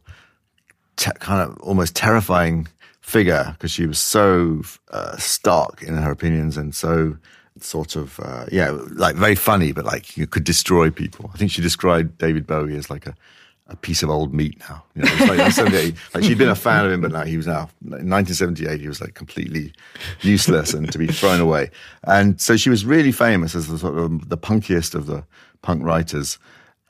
te- 0.96 1.12
kind 1.18 1.40
of 1.40 1.58
almost 1.60 1.96
terrifying 1.96 2.68
figure 3.00 3.52
because 3.52 3.70
she 3.70 3.86
was 3.86 3.98
so 3.98 4.62
uh, 4.90 5.16
stark 5.16 5.82
in 5.82 5.96
her 5.96 6.10
opinions 6.10 6.56
and 6.58 6.74
so 6.74 7.16
sort 7.60 7.96
of 7.96 8.20
uh, 8.20 8.44
yeah 8.52 8.70
like 8.92 9.16
very 9.16 9.34
funny 9.34 9.72
but 9.72 9.84
like 9.84 10.16
you 10.16 10.26
could 10.26 10.44
destroy 10.44 10.90
people. 10.90 11.30
I 11.32 11.38
think 11.38 11.50
she 11.50 11.62
described 11.62 12.18
david 12.18 12.46
bowie 12.46 12.76
as 12.76 12.90
like 12.90 13.06
a, 13.06 13.14
a 13.68 13.76
piece 13.76 14.02
of 14.02 14.10
old 14.10 14.32
meat 14.32 14.58
now 14.60 14.82
you 14.94 15.02
know, 15.02 15.26
like, 15.26 15.94
like 16.14 16.24
she'd 16.24 16.38
been 16.38 16.48
a 16.48 16.54
fan 16.54 16.86
of 16.86 16.92
him 16.92 17.00
but 17.00 17.12
now 17.12 17.24
he 17.24 17.36
was 17.36 17.46
now 17.46 17.68
in 17.82 18.08
1978 18.08 18.80
he 18.80 18.88
was 18.88 19.00
like 19.00 19.14
completely 19.14 19.72
useless 20.22 20.72
and 20.72 20.90
to 20.90 20.98
be 20.98 21.06
thrown 21.06 21.40
away 21.40 21.70
and 22.04 22.40
so 22.40 22.56
she 22.56 22.70
was 22.70 22.84
really 22.84 23.12
famous 23.12 23.54
as 23.54 23.68
the 23.68 23.78
sort 23.78 23.98
of 23.98 24.28
the 24.28 24.38
punkiest 24.38 24.94
of 24.94 25.06
the 25.06 25.24
punk 25.62 25.82
writers 25.82 26.38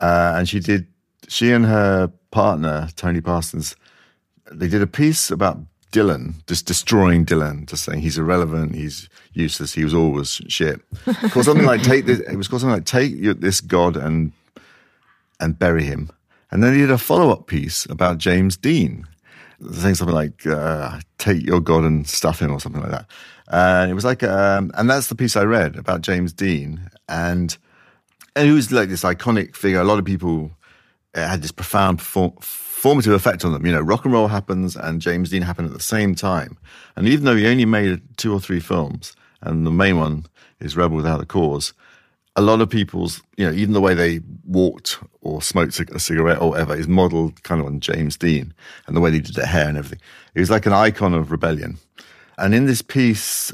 uh, 0.00 0.34
and 0.36 0.48
she 0.48 0.60
did 0.60 0.86
she 1.26 1.50
and 1.52 1.66
her 1.66 2.10
partner 2.30 2.88
tony 2.94 3.20
parsons 3.20 3.74
they 4.52 4.68
did 4.68 4.82
a 4.82 4.86
piece 4.86 5.30
about 5.30 5.58
Dylan, 5.92 6.34
just 6.46 6.66
destroying 6.66 7.24
Dylan, 7.24 7.66
just 7.66 7.84
saying 7.84 8.00
he's 8.00 8.18
irrelevant, 8.18 8.74
he's 8.74 9.08
useless, 9.32 9.72
he 9.72 9.84
was 9.84 9.94
always 9.94 10.40
shit. 10.48 10.80
Called 11.30 11.46
something 11.46 11.64
like 11.64 11.82
take 11.82 12.04
this. 12.04 12.20
It 12.20 12.36
was 12.36 12.46
called 12.46 12.60
something 12.60 12.76
like 12.76 12.84
take 12.84 13.20
this 13.40 13.60
god 13.60 13.96
and 13.96 14.32
and 15.40 15.58
bury 15.58 15.84
him. 15.84 16.10
And 16.50 16.62
then 16.62 16.72
he 16.74 16.80
did 16.80 16.90
a 16.90 16.98
follow 16.98 17.30
up 17.30 17.46
piece 17.46 17.84
about 17.87 18.18
James 18.18 18.56
Dean, 18.56 19.06
saying 19.72 19.96
something 19.96 20.14
like 20.14 20.46
uh, 20.46 21.00
take 21.18 21.44
your 21.44 21.61
god 21.61 21.84
and 21.84 22.06
stuff 22.08 22.40
him 22.40 22.52
or 22.52 22.61
something 22.61 22.82
like 22.82 22.90
that. 22.90 23.06
And 23.48 23.90
it 23.90 23.94
was 23.94 24.04
like, 24.04 24.22
um, 24.22 24.70
and 24.74 24.88
that's 24.88 25.08
the 25.08 25.14
piece 25.14 25.37
I 25.37 25.44
read 25.44 25.76
about 25.76 26.02
James 26.02 26.32
Dean, 26.32 26.90
and 27.08 27.56
and 28.37 28.46
he 28.46 28.52
was 28.52 28.70
like 28.70 28.88
this 28.88 29.04
iconic 29.04 29.56
figure. 29.56 29.80
A 29.80 29.84
lot 29.84 29.98
of 29.98 30.04
people 30.04 30.50
had 31.14 31.42
this 31.42 31.52
profound 31.52 31.98
perform- 31.98 32.37
formative 32.40 33.12
effect 33.12 33.44
on 33.44 33.52
them. 33.52 33.66
You 33.66 33.72
know, 33.72 33.80
rock 33.80 34.04
and 34.04 34.14
roll 34.14 34.28
happens 34.28 34.76
and 34.76 35.00
James 35.00 35.30
Dean 35.30 35.42
happened 35.42 35.68
at 35.68 35.74
the 35.74 35.82
same 35.82 36.14
time. 36.14 36.56
And 36.96 37.08
even 37.08 37.24
though 37.24 37.37
he 37.37 37.46
only 37.46 37.64
made 37.64 38.00
two 38.16 38.32
or 38.32 38.40
three 38.40 38.61
films, 38.61 39.14
and 39.42 39.66
the 39.66 39.70
main 39.70 39.98
one 39.98 40.26
is 40.61 40.76
Rebel 40.76 40.96
Without 40.96 41.20
a 41.20 41.26
Cause, 41.26 41.72
a 42.38 42.40
lot 42.40 42.61
of 42.61 42.70
people's, 42.70 43.20
you 43.37 43.44
know, 43.44 43.53
even 43.53 43.74
the 43.74 43.81
way 43.81 43.94
they 43.94 44.20
walked 44.44 44.98
or 45.22 45.42
smoked 45.42 45.81
a 45.81 45.98
cigarette 45.98 46.40
or 46.40 46.51
whatever 46.51 46.77
is 46.77 46.87
modeled 46.87 47.42
kind 47.42 47.61
of 47.61 47.66
on 47.66 47.81
James 47.81 48.16
Dean 48.16 48.55
and 48.87 48.96
the 48.96 49.01
way 49.01 49.11
they 49.11 49.18
did 49.18 49.35
their 49.35 49.44
hair 49.44 49.68
and 49.68 49.77
everything. 49.77 50.01
It 50.37 50.40
was 50.40 50.48
like 50.48 50.64
an 50.64 50.72
icon 50.72 51.14
of 51.14 51.33
rebellion. 51.33 51.79
And 52.38 52.55
in 52.55 52.66
this 52.66 52.81
piece, 52.81 53.53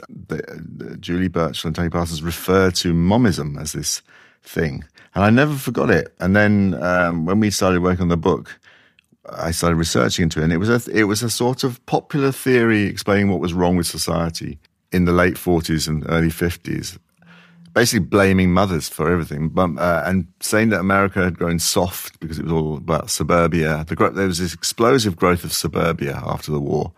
Julie 1.00 1.28
Burchill 1.28 1.68
and 1.68 1.74
Tony 1.74 1.88
Parsons 1.88 2.22
refer 2.22 2.70
to 2.72 2.92
momism 2.92 3.58
as 3.58 3.72
this 3.72 4.02
thing. 4.42 4.84
And 5.14 5.24
I 5.24 5.30
never 5.30 5.54
forgot 5.54 5.90
it. 5.90 6.14
And 6.20 6.36
then 6.36 6.74
um, 6.82 7.24
when 7.24 7.40
we 7.40 7.50
started 7.50 7.82
working 7.82 8.02
on 8.02 8.08
the 8.08 8.18
book, 8.18 8.60
I 9.30 9.52
started 9.52 9.76
researching 9.76 10.24
into 10.24 10.40
it, 10.40 10.44
and 10.44 10.52
it 10.52 10.58
was 10.58 10.68
a 10.68 10.90
it 10.92 11.04
was 11.04 11.22
a 11.22 11.30
sort 11.30 11.64
of 11.64 11.84
popular 11.86 12.30
theory 12.30 12.82
explaining 12.82 13.30
what 13.30 13.40
was 13.40 13.54
wrong 13.54 13.74
with 13.74 13.86
society 13.86 14.58
in 14.92 15.06
the 15.06 15.12
late 15.12 15.38
forties 15.38 15.88
and 15.88 16.04
early 16.10 16.28
fifties. 16.28 16.98
Basically, 17.74 18.06
blaming 18.06 18.52
mothers 18.52 18.88
for 18.88 19.10
everything, 19.10 19.48
but, 19.48 19.70
uh, 19.78 20.04
and 20.06 20.28
saying 20.38 20.68
that 20.68 20.78
America 20.78 21.24
had 21.24 21.36
grown 21.36 21.58
soft 21.58 22.20
because 22.20 22.38
it 22.38 22.44
was 22.44 22.52
all 22.52 22.76
about 22.76 23.10
suburbia. 23.10 23.84
The, 23.88 23.96
there 24.14 24.28
was 24.28 24.38
this 24.38 24.54
explosive 24.54 25.16
growth 25.16 25.42
of 25.42 25.52
suburbia 25.52 26.22
after 26.24 26.52
the 26.52 26.60
war, 26.60 26.92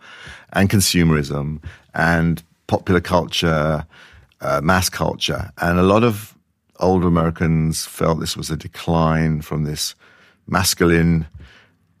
and 0.53 0.69
consumerism, 0.69 1.63
and 1.95 2.43
popular 2.67 3.01
culture, 3.01 3.87
uh, 4.41 4.61
mass 4.63 4.87
culture, 4.87 5.51
and 5.59 5.79
a 5.79 5.83
lot 5.83 6.03
of 6.03 6.37
older 6.79 7.07
Americans 7.07 7.85
felt 7.85 8.19
this 8.19 8.37
was 8.37 8.51
a 8.51 8.57
decline 8.57 9.41
from 9.41 9.63
this 9.63 9.95
masculine 10.47 11.25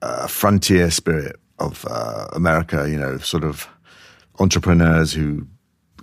uh, 0.03 0.27
frontier 0.27 0.91
spirit 0.91 1.35
of 1.57 1.85
uh, 1.89 2.27
America. 2.33 2.87
You 2.89 2.99
know, 2.99 3.17
sort 3.17 3.43
of 3.43 3.67
entrepreneurs 4.39 5.13
who 5.13 5.47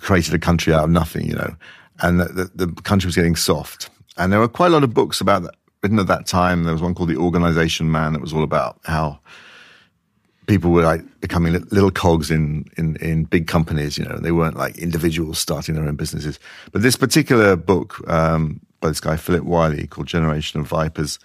created 0.00 0.34
a 0.34 0.38
country 0.38 0.74
out 0.74 0.84
of 0.84 0.90
nothing. 0.90 1.26
You 1.26 1.36
know, 1.36 1.56
and 2.00 2.20
the, 2.20 2.50
the, 2.54 2.66
the 2.66 2.82
country 2.82 3.08
was 3.08 3.16
getting 3.16 3.36
soft. 3.36 3.90
And 4.16 4.32
there 4.32 4.40
were 4.40 4.48
quite 4.48 4.68
a 4.68 4.70
lot 4.70 4.84
of 4.84 4.94
books 4.94 5.20
about 5.20 5.42
that 5.42 5.54
written 5.82 5.98
at 5.98 6.06
that 6.06 6.26
time. 6.26 6.64
There 6.64 6.72
was 6.72 6.82
one 6.82 6.94
called 6.94 7.10
The 7.10 7.16
Organization 7.16 7.90
Man 7.90 8.14
that 8.14 8.22
was 8.22 8.32
all 8.32 8.42
about 8.42 8.80
how 8.84 9.20
people 10.46 10.70
were 10.70 10.82
like 10.82 11.02
becoming 11.20 11.52
little 11.52 11.90
cogs 11.90 12.30
in, 12.30 12.64
in, 12.76 12.96
in 12.96 13.24
big 13.24 13.46
companies, 13.46 13.96
you 13.96 14.04
know, 14.04 14.18
they 14.18 14.32
weren't 14.32 14.56
like 14.56 14.76
individuals 14.78 15.38
starting 15.38 15.74
their 15.74 15.84
own 15.84 15.96
businesses. 15.96 16.38
But 16.72 16.82
this 16.82 16.96
particular 16.96 17.56
book, 17.56 18.06
um, 18.08 18.60
by 18.80 18.88
this 18.88 19.00
guy, 19.00 19.16
Philip 19.16 19.44
Wylie, 19.44 19.86
called 19.86 20.06
Generation 20.06 20.60
of 20.60 20.66
Vipers, 20.66 21.18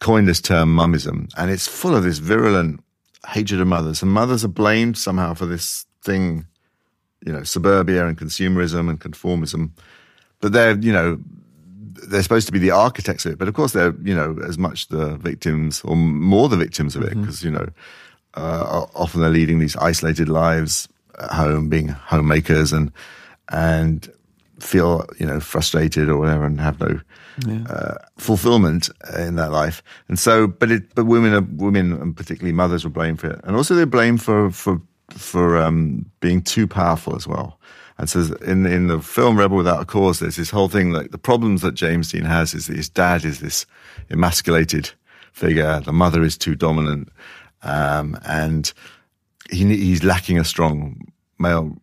coined 0.00 0.28
this 0.28 0.40
term 0.40 0.74
momism. 0.74 1.32
And 1.36 1.50
it's 1.50 1.66
full 1.66 1.96
of 1.96 2.04
this 2.04 2.18
virulent 2.18 2.82
hatred 3.28 3.60
of 3.60 3.66
mothers. 3.66 4.02
And 4.02 4.10
mothers 4.10 4.44
are 4.44 4.48
blamed 4.48 4.98
somehow 4.98 5.34
for 5.34 5.46
this 5.46 5.86
thing, 6.02 6.46
you 7.24 7.32
know, 7.32 7.42
suburbia 7.42 8.06
and 8.06 8.18
consumerism 8.18 8.88
and 8.88 9.00
conformism. 9.00 9.70
But 10.42 10.52
they're, 10.52 10.76
you 10.78 10.92
know, 10.92 11.18
they're 12.08 12.22
supposed 12.22 12.46
to 12.46 12.52
be 12.52 12.58
the 12.58 12.72
architects 12.72 13.24
of 13.24 13.32
it. 13.32 13.38
But 13.38 13.48
of 13.48 13.54
course, 13.54 13.72
they're, 13.72 13.94
you 14.02 14.14
know, 14.14 14.36
as 14.46 14.58
much 14.58 14.88
the 14.88 15.16
victims 15.16 15.80
or 15.82 15.96
more 15.96 16.50
the 16.50 16.58
victims 16.58 16.94
of 16.94 17.02
it 17.02 17.18
because, 17.18 17.38
mm-hmm. 17.38 17.54
you 17.54 17.58
know, 17.58 17.68
uh, 18.34 18.86
often 18.94 19.22
they're 19.22 19.30
leading 19.30 19.58
these 19.58 19.76
isolated 19.76 20.28
lives 20.28 20.88
at 21.18 21.30
home, 21.30 21.68
being 21.68 21.88
homemakers 21.88 22.72
and 22.72 22.92
and 23.50 24.10
feel 24.60 25.06
you 25.18 25.26
know 25.26 25.40
frustrated 25.40 26.08
or 26.08 26.16
whatever, 26.18 26.44
and 26.44 26.60
have 26.60 26.80
no 26.80 27.00
yeah. 27.46 27.64
uh, 27.68 27.94
fulfillment 28.18 28.88
in 29.16 29.36
that 29.36 29.52
life. 29.52 29.82
And 30.08 30.18
so, 30.18 30.46
but 30.46 30.70
it, 30.70 30.94
but 30.94 31.04
women 31.04 31.34
are 31.34 31.46
women, 31.56 31.92
and 31.92 32.16
particularly 32.16 32.52
mothers, 32.52 32.84
were 32.84 32.90
blamed 32.90 33.20
for 33.20 33.30
it, 33.30 33.40
and 33.44 33.56
also 33.56 33.74
they're 33.74 33.86
blamed 33.86 34.22
for 34.22 34.50
for 34.50 34.80
for 35.10 35.58
um, 35.58 36.06
being 36.20 36.42
too 36.42 36.66
powerful 36.66 37.14
as 37.14 37.26
well. 37.26 37.58
And 37.98 38.08
so 38.08 38.20
in 38.44 38.66
in 38.66 38.88
the 38.88 39.00
film 39.00 39.38
Rebel 39.38 39.56
Without 39.56 39.82
a 39.82 39.84
Cause, 39.84 40.18
there's 40.18 40.36
this 40.36 40.50
whole 40.50 40.68
thing 40.68 40.92
like 40.92 41.10
the 41.10 41.18
problems 41.18 41.62
that 41.62 41.74
James 41.74 42.10
Dean 42.10 42.24
has 42.24 42.54
is 42.54 42.66
that 42.66 42.76
his 42.76 42.88
dad 42.88 43.24
is 43.24 43.40
this 43.40 43.66
emasculated 44.10 44.90
figure, 45.32 45.80
the 45.80 45.92
mother 45.92 46.22
is 46.22 46.36
too 46.36 46.54
dominant, 46.54 47.08
um, 47.62 48.18
and 48.26 48.72
he, 49.50 49.64
he's 49.76 50.04
lacking 50.04 50.38
a 50.38 50.44
strong 50.44 51.00
male 51.38 51.76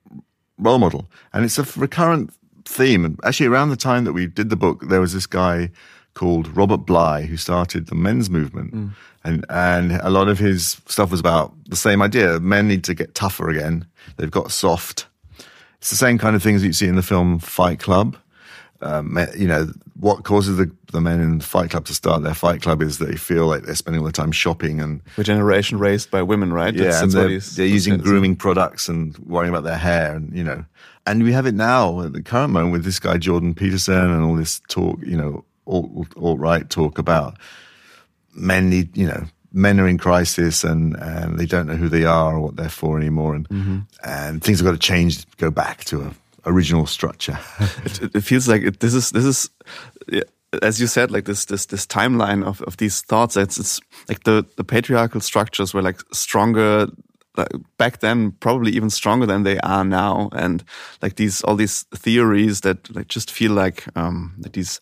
role 0.58 0.80
model. 0.80 1.10
And 1.34 1.46
it's 1.46 1.58
a 1.58 1.80
recurrent 1.80 2.32
theme. 2.66 3.06
And 3.06 3.20
actually, 3.24 3.48
around 3.48 3.70
the 3.70 3.76
time 3.76 4.04
that 4.06 4.14
we 4.14 4.28
did 4.28 4.50
the 4.50 4.56
book, 4.56 4.88
there 4.88 5.02
was 5.02 5.14
this 5.14 5.28
guy 5.28 5.72
called 6.14 6.56
Robert 6.56 6.86
Bly 6.86 7.24
who 7.24 7.38
started 7.38 7.88
the 7.88 7.96
men's 7.96 8.30
movement. 8.30 8.74
Mm. 8.74 8.92
And, 9.24 9.46
and 9.50 9.92
a 10.02 10.10
lot 10.10 10.28
of 10.30 10.40
his 10.40 10.82
stuff 10.86 11.12
was 11.12 11.20
about 11.20 11.54
the 11.66 11.76
same 11.76 12.02
idea. 12.02 12.40
Men 12.40 12.68
need 12.68 12.84
to 12.86 12.94
get 12.94 13.16
tougher 13.16 13.50
again. 13.50 13.86
They've 14.18 14.32
got 14.32 14.52
soft. 14.52 15.08
It's 15.80 15.90
the 15.90 15.96
same 15.96 16.18
kind 16.18 16.36
of 16.36 16.44
things 16.44 16.64
you 16.64 16.74
see 16.74 16.88
in 16.88 16.96
the 16.96 17.04
film 17.04 17.40
Fight 17.40 17.80
Club. 17.80 18.18
Um, 18.82 19.20
you 19.36 19.48
know, 19.48 19.68
what 20.00 20.24
causes 20.24 20.58
the, 20.58 20.72
the 20.94 21.02
men 21.02 21.20
in 21.20 21.40
the 21.40 21.44
Fight 21.44 21.70
Club 21.70 21.86
to 21.86 21.94
start 21.94 22.24
their 22.24 22.34
Fight 22.34 22.62
Club 22.62 22.82
is 22.82 22.98
they 22.98 23.16
feel 23.16 23.48
like 23.48 23.64
they're 23.64 23.76
spending 23.76 24.00
all 24.00 24.06
the 24.06 24.14
time 24.14 24.32
shopping 24.32 24.80
and 24.80 25.02
the 25.18 25.24
generation 25.24 25.80
raised 25.80 26.10
by 26.10 26.22
women, 26.22 26.54
right? 26.54 26.74
Yeah, 26.74 26.86
that's, 26.86 27.02
and 27.02 27.12
they're, 27.12 27.40
they're 27.40 27.66
using 27.66 27.98
grooming 27.98 28.38
products 28.38 28.88
and 28.88 29.18
worrying 29.20 29.50
about 29.54 29.66
their 29.66 29.78
hair, 29.78 30.16
and 30.16 30.34
you 30.34 30.44
know, 30.44 30.64
and 31.06 31.24
we 31.24 31.34
have 31.34 31.46
it 31.46 31.56
now 31.56 32.02
at 32.02 32.14
the 32.14 32.22
current 32.22 32.54
moment 32.54 32.72
with 32.72 32.86
this 32.86 33.00
guy 33.00 33.18
Jordan 33.18 33.54
Peterson 33.54 34.12
and 34.12 34.24
all 34.24 34.36
this 34.36 34.62
talk, 34.70 35.00
you 35.06 35.18
know, 35.18 35.44
all 35.66 36.06
all 36.16 36.38
right 36.38 36.70
talk 36.70 36.98
about 36.98 37.38
men 38.34 38.70
need, 38.70 38.96
you 38.96 39.08
know, 39.08 39.26
men 39.52 39.80
are 39.80 39.88
in 39.88 39.98
crisis 39.98 40.64
and 40.64 40.96
and 40.98 41.40
they 41.40 41.46
don't 41.46 41.68
know 41.68 41.76
who 41.76 41.90
they 41.90 42.06
are 42.06 42.36
or 42.36 42.40
what 42.40 42.56
they're 42.56 42.70
for 42.70 42.98
anymore, 42.98 43.36
and 43.36 43.50
mm-hmm. 43.50 43.80
and 44.04 44.44
things 44.44 44.60
have 44.60 44.66
got 44.66 44.72
to 44.72 44.78
change, 44.78 45.26
go 45.38 45.52
back 45.52 45.84
to 45.86 46.02
a 46.02 46.14
original 46.46 46.86
structure. 46.86 47.40
it, 47.86 48.16
it, 48.16 48.22
feels 48.22 48.48
like 48.48 48.64
it, 48.64 48.80
this 48.80 48.94
is 48.94 49.12
this 49.12 49.26
is. 49.26 49.50
As 50.64 50.82
you 50.82 50.88
said, 50.88 51.12
like 51.12 51.26
this, 51.26 51.46
this, 51.46 51.68
this 51.68 51.86
timeline 51.86 52.44
of, 52.44 52.64
of 52.64 52.78
these 52.78 53.04
thoughts, 53.04 53.38
it's, 53.38 53.60
it's 53.60 53.80
like 54.08 54.24
the, 54.24 54.44
the 54.58 54.64
patriarchal 54.64 55.22
structures 55.22 55.76
were 55.76 55.84
like 55.84 56.02
stronger 56.12 56.88
back 57.78 58.00
then 58.00 58.32
probably 58.32 58.72
even 58.72 58.90
stronger 58.90 59.26
than 59.26 59.44
they 59.44 59.60
are 59.60 59.86
now 59.86 60.30
and 60.34 60.64
like 61.02 61.16
these 61.16 61.42
all 61.44 61.56
these 61.56 61.84
theories 61.96 62.62
that 62.62 62.94
like 62.96 63.08
just 63.08 63.32
feel 63.32 63.52
like 63.52 63.86
um 63.96 64.34
like 64.40 64.54
these 64.54 64.80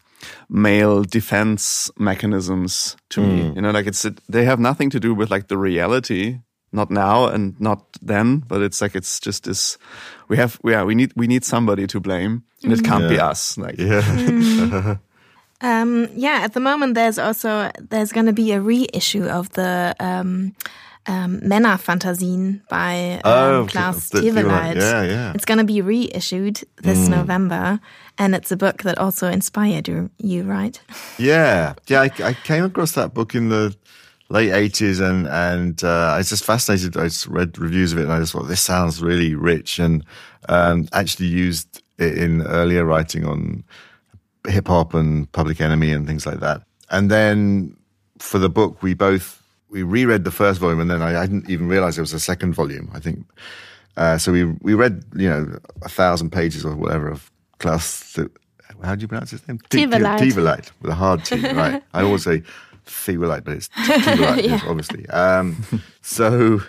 male 0.49 1.03
defense 1.03 1.91
mechanisms 1.97 2.95
to 3.09 3.21
mm. 3.21 3.27
me 3.27 3.55
you 3.55 3.61
know 3.61 3.71
like 3.71 3.87
it's 3.87 4.05
they 4.29 4.45
have 4.45 4.59
nothing 4.59 4.89
to 4.89 4.99
do 4.99 5.13
with 5.13 5.29
like 5.31 5.47
the 5.47 5.57
reality 5.57 6.39
not 6.71 6.91
now 6.91 7.27
and 7.27 7.59
not 7.59 7.85
then, 8.01 8.39
but 8.39 8.61
it's 8.61 8.81
like 8.81 8.95
it's 8.95 9.19
just 9.19 9.43
this. 9.43 9.77
We 10.27 10.37
have, 10.37 10.59
yeah, 10.63 10.83
we 10.83 10.95
need 10.95 11.13
we 11.15 11.27
need 11.27 11.43
somebody 11.43 11.87
to 11.87 11.99
blame, 11.99 12.43
and 12.63 12.73
it 12.73 12.83
can't 12.83 13.03
yeah. 13.03 13.09
be 13.09 13.19
us. 13.19 13.57
Like, 13.57 13.77
yeah. 13.77 14.01
Mm. 14.01 14.99
um, 15.61 16.09
yeah, 16.15 16.41
at 16.43 16.53
the 16.53 16.59
moment, 16.59 16.95
there's 16.95 17.19
also 17.19 17.71
there's 17.79 18.11
going 18.11 18.25
to 18.25 18.33
be 18.33 18.51
a 18.51 18.61
reissue 18.61 19.25
of 19.25 19.49
the 19.51 19.95
um, 19.99 20.55
um, 21.07 21.39
Männerphantasien 21.41 22.61
by 22.69 23.21
um, 23.23 23.31
oh, 23.33 23.67
Klaus 23.69 24.09
Theweleit. 24.09 24.75
Yeah, 24.75 25.03
yeah. 25.03 25.33
It's 25.33 25.45
going 25.45 25.59
to 25.59 25.63
be 25.63 25.81
reissued 25.81 26.63
this 26.83 27.07
mm. 27.07 27.09
November, 27.09 27.79
and 28.17 28.35
it's 28.35 28.51
a 28.51 28.57
book 28.57 28.83
that 28.83 28.97
also 28.97 29.27
inspired 29.27 29.87
you, 29.87 30.09
you 30.17 30.43
right? 30.43 30.79
Yeah, 31.17 31.73
yeah. 31.87 32.01
I, 32.01 32.11
I 32.23 32.33
came 32.33 32.63
across 32.63 32.93
that 32.93 33.13
book 33.13 33.35
in 33.35 33.49
the 33.49 33.75
late 34.29 34.51
eighties, 34.51 34.99
and 34.99 35.27
and 35.27 35.83
uh, 35.83 36.13
I 36.13 36.17
was 36.17 36.29
just 36.29 36.45
fascinated. 36.45 36.97
I 36.97 37.05
just 37.05 37.27
read 37.27 37.57
reviews 37.57 37.93
of 37.93 37.99
it, 37.99 38.03
and 38.03 38.11
I 38.11 38.19
just 38.19 38.33
thought 38.33 38.47
this 38.47 38.61
sounds 38.61 39.01
really 39.01 39.35
rich, 39.35 39.79
and 39.79 40.03
um, 40.49 40.87
actually 40.93 41.27
used 41.27 41.81
it 41.97 42.17
in 42.17 42.41
earlier 42.43 42.85
writing 42.85 43.25
on 43.25 43.63
hip 44.47 44.67
hop 44.67 44.93
and 44.93 45.31
Public 45.31 45.59
Enemy 45.61 45.91
and 45.91 46.07
things 46.07 46.25
like 46.25 46.39
that. 46.39 46.61
And 46.89 47.11
then 47.11 47.75
for 48.19 48.39
the 48.39 48.49
book, 48.49 48.81
we 48.81 48.93
both 48.93 49.36
we 49.69 49.83
reread 49.83 50.23
the 50.23 50.31
first 50.31 50.59
volume, 50.59 50.79
and 50.79 50.89
then 50.89 51.01
I, 51.01 51.21
I 51.21 51.25
didn't 51.25 51.49
even 51.49 51.67
realize 51.67 51.95
there 51.95 52.03
was 52.03 52.13
a 52.13 52.19
second 52.19 52.53
volume. 52.53 52.89
I 52.93 52.99
think 52.99 53.25
uh, 53.95 54.17
so. 54.17 54.31
We 54.31 54.45
we 54.61 54.73
read 54.73 55.03
you 55.15 55.29
know 55.29 55.59
a 55.83 55.89
thousand 55.89 56.31
pages 56.31 56.65
or 56.65 56.75
whatever 56.75 57.09
of 57.09 57.31
Klaus. 57.59 58.17
How 58.83 58.95
do 58.95 59.01
you 59.01 59.07
pronounce 59.07 59.31
his 59.31 59.47
name? 59.47 59.59
Theweleit. 59.69 60.71
with 60.81 60.91
a 60.91 60.95
hard 60.95 61.25
T, 61.25 61.39
right? 61.53 61.83
I 61.93 62.03
always 62.03 62.23
say 62.23 62.43
Theolite, 62.85 63.43
but 63.43 63.55
it's 63.55 63.69
Theolite, 63.69 64.43
yeah. 64.47 64.61
obviously. 64.67 65.07
Um, 65.09 65.63
so, 66.01 66.61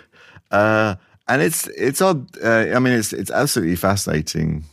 uh, 0.51 0.95
and 1.27 1.41
it's 1.41 1.67
it's 1.67 2.01
odd. 2.01 2.27
Uh, 2.43 2.67
I 2.73 2.79
mean, 2.79 2.93
it's 2.93 3.13
it's 3.13 3.31
absolutely 3.31 3.75
fascinating 3.75 4.63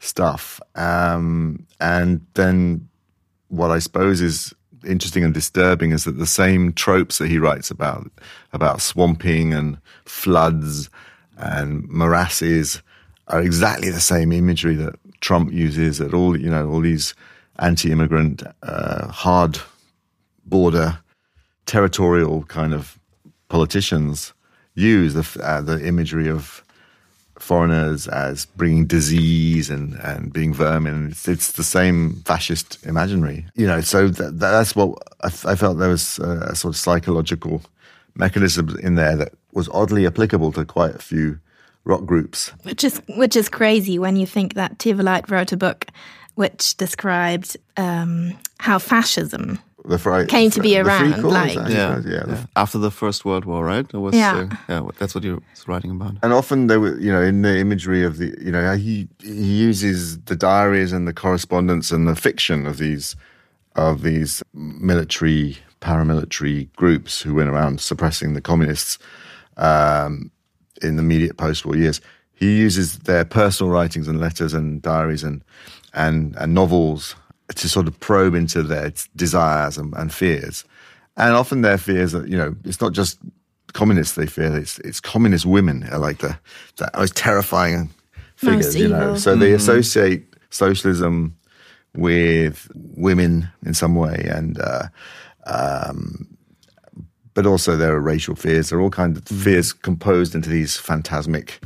stuff. 0.00 0.60
Um, 0.74 1.66
and 1.80 2.26
then 2.34 2.88
what 3.48 3.70
I 3.70 3.78
suppose 3.78 4.20
is 4.20 4.54
interesting 4.84 5.24
and 5.24 5.34
disturbing 5.34 5.92
is 5.92 6.04
that 6.04 6.18
the 6.18 6.26
same 6.26 6.72
tropes 6.72 7.18
that 7.18 7.28
he 7.28 7.38
writes 7.38 7.70
about 7.70 8.10
about 8.52 8.80
swamping 8.80 9.52
and 9.52 9.78
floods 10.04 10.90
and 11.38 11.88
morasses 11.88 12.82
are 13.28 13.40
exactly 13.40 13.90
the 13.90 14.00
same 14.00 14.32
imagery 14.32 14.74
that 14.74 14.94
Trump 15.20 15.52
uses. 15.52 15.98
That 15.98 16.14
all 16.14 16.38
you 16.38 16.50
know, 16.50 16.68
all 16.68 16.80
these 16.80 17.14
anti-immigrant, 17.58 18.42
uh, 18.62 19.08
hard 19.08 19.58
border 20.46 20.98
territorial 21.66 22.42
kind 22.44 22.74
of 22.74 22.98
politicians 23.48 24.32
use 24.74 25.14
the, 25.14 25.44
uh, 25.44 25.60
the 25.60 25.86
imagery 25.86 26.28
of 26.28 26.64
foreigners 27.50 28.06
as 28.06 28.46
bringing 28.46 28.86
disease 28.86 29.70
and, 29.70 29.94
and 29.94 30.32
being 30.32 30.54
vermin. 30.54 31.08
It's, 31.10 31.26
it's 31.26 31.50
the 31.50 31.64
same 31.64 32.22
fascist 32.24 32.78
imaginary, 32.86 33.44
you 33.56 33.66
know. 33.66 33.80
So 33.80 34.06
that, 34.06 34.38
that's 34.38 34.76
what 34.76 34.96
I, 35.22 35.56
felt 35.56 35.78
there 35.78 35.88
was 35.88 36.20
a, 36.20 36.50
a, 36.52 36.54
sort 36.54 36.76
of 36.76 36.78
psychological 36.78 37.60
mechanism 38.14 38.78
in 38.80 38.94
there 38.94 39.16
that 39.16 39.32
was 39.52 39.68
oddly 39.70 40.06
applicable 40.06 40.52
to 40.52 40.64
quite 40.64 40.94
a 40.94 41.00
few 41.00 41.40
rock 41.84 42.04
groups. 42.04 42.52
Which 42.62 42.84
is 42.84 43.02
which 43.16 43.34
is 43.34 43.48
crazy 43.48 43.98
when 43.98 44.14
you 44.14 44.26
think 44.26 44.54
that 44.54 44.78
Theweleit 44.78 45.28
wrote 45.28 45.50
a 45.50 45.56
book 45.56 45.86
which 46.36 46.76
described 46.76 47.56
um, 47.76 48.38
how 48.60 48.78
fascism 48.78 49.58
the 49.84 49.98
fri- 49.98 50.26
came 50.26 50.50
to 50.50 50.60
be 50.60 50.78
around. 50.78 51.22
Like, 51.22 51.54
yeah, 51.54 52.00
yeah, 52.06 52.24
yeah. 52.26 52.46
After 52.56 52.78
the 52.78 52.90
First 52.90 53.24
World 53.24 53.44
War, 53.44 53.64
right? 53.64 53.90
was, 53.92 54.14
yeah. 54.14 54.48
Uh, 54.50 54.56
yeah, 54.68 54.88
that's 54.98 55.14
what 55.14 55.24
you're 55.24 55.42
writing 55.66 55.90
about. 55.90 56.14
And 56.22 56.32
often 56.32 56.66
they 56.66 56.76
were, 56.76 56.98
you 56.98 57.12
know, 57.12 57.22
in 57.22 57.42
the 57.42 57.58
imagery 57.58 58.04
of 58.04 58.18
the, 58.18 58.34
you 58.40 58.52
know, 58.52 58.76
he 58.76 59.08
he 59.22 59.56
uses 59.56 60.18
the 60.20 60.36
diaries 60.36 60.92
and 60.92 61.06
the 61.06 61.12
correspondence 61.12 61.90
and 61.90 62.06
the 62.06 62.16
fiction 62.16 62.66
of 62.66 62.78
these 62.78 63.16
of 63.76 64.02
these 64.02 64.42
military 64.54 65.58
paramilitary 65.80 66.72
groups 66.74 67.22
who 67.22 67.34
went 67.34 67.48
around 67.48 67.80
suppressing 67.80 68.34
the 68.34 68.40
communists 68.40 68.98
um, 69.56 70.30
in 70.82 70.96
the 70.96 71.02
immediate 71.02 71.36
post-war 71.36 71.76
years. 71.76 72.00
He 72.34 72.58
uses 72.58 73.00
their 73.00 73.24
personal 73.24 73.72
writings 73.72 74.08
and 74.08 74.20
letters 74.20 74.52
and 74.52 74.82
diaries 74.82 75.22
and 75.24 75.42
and, 75.92 76.36
and 76.36 76.54
novels 76.54 77.16
to 77.56 77.68
sort 77.68 77.86
of 77.86 77.98
probe 78.00 78.34
into 78.34 78.62
their 78.62 78.92
desires 79.16 79.76
and, 79.78 79.94
and 79.94 80.12
fears. 80.12 80.64
And 81.16 81.34
often 81.34 81.62
their 81.62 81.78
fears 81.78 82.14
are, 82.14 82.26
you 82.26 82.36
know, 82.36 82.54
it's 82.64 82.80
not 82.80 82.92
just 82.92 83.18
communists 83.72 84.14
they 84.14 84.26
fear. 84.26 84.56
It's 84.56 84.78
it's 84.80 85.00
communist 85.00 85.46
women 85.46 85.88
are 85.90 85.98
like 85.98 86.18
the 86.18 86.38
the 86.76 86.90
most 86.96 87.16
terrifying 87.16 87.90
figures, 88.36 88.66
Most 88.66 88.78
you 88.78 88.88
know. 88.88 89.02
evil. 89.02 89.16
So 89.16 89.36
they 89.36 89.52
associate 89.52 90.24
socialism 90.50 91.36
with 91.94 92.70
women 92.74 93.48
in 93.64 93.74
some 93.74 93.94
way, 93.94 94.26
and 94.30 94.58
uh, 94.60 94.84
um, 95.46 96.26
but 97.34 97.46
also 97.46 97.76
there 97.76 97.94
are 97.94 98.00
racial 98.00 98.34
fears. 98.34 98.70
There 98.70 98.78
are 98.78 98.82
all 98.82 98.90
kinds 98.90 99.18
of 99.18 99.24
fears 99.24 99.72
composed 99.72 100.34
into 100.34 100.48
these 100.48 100.76
phantasmic 100.76 101.60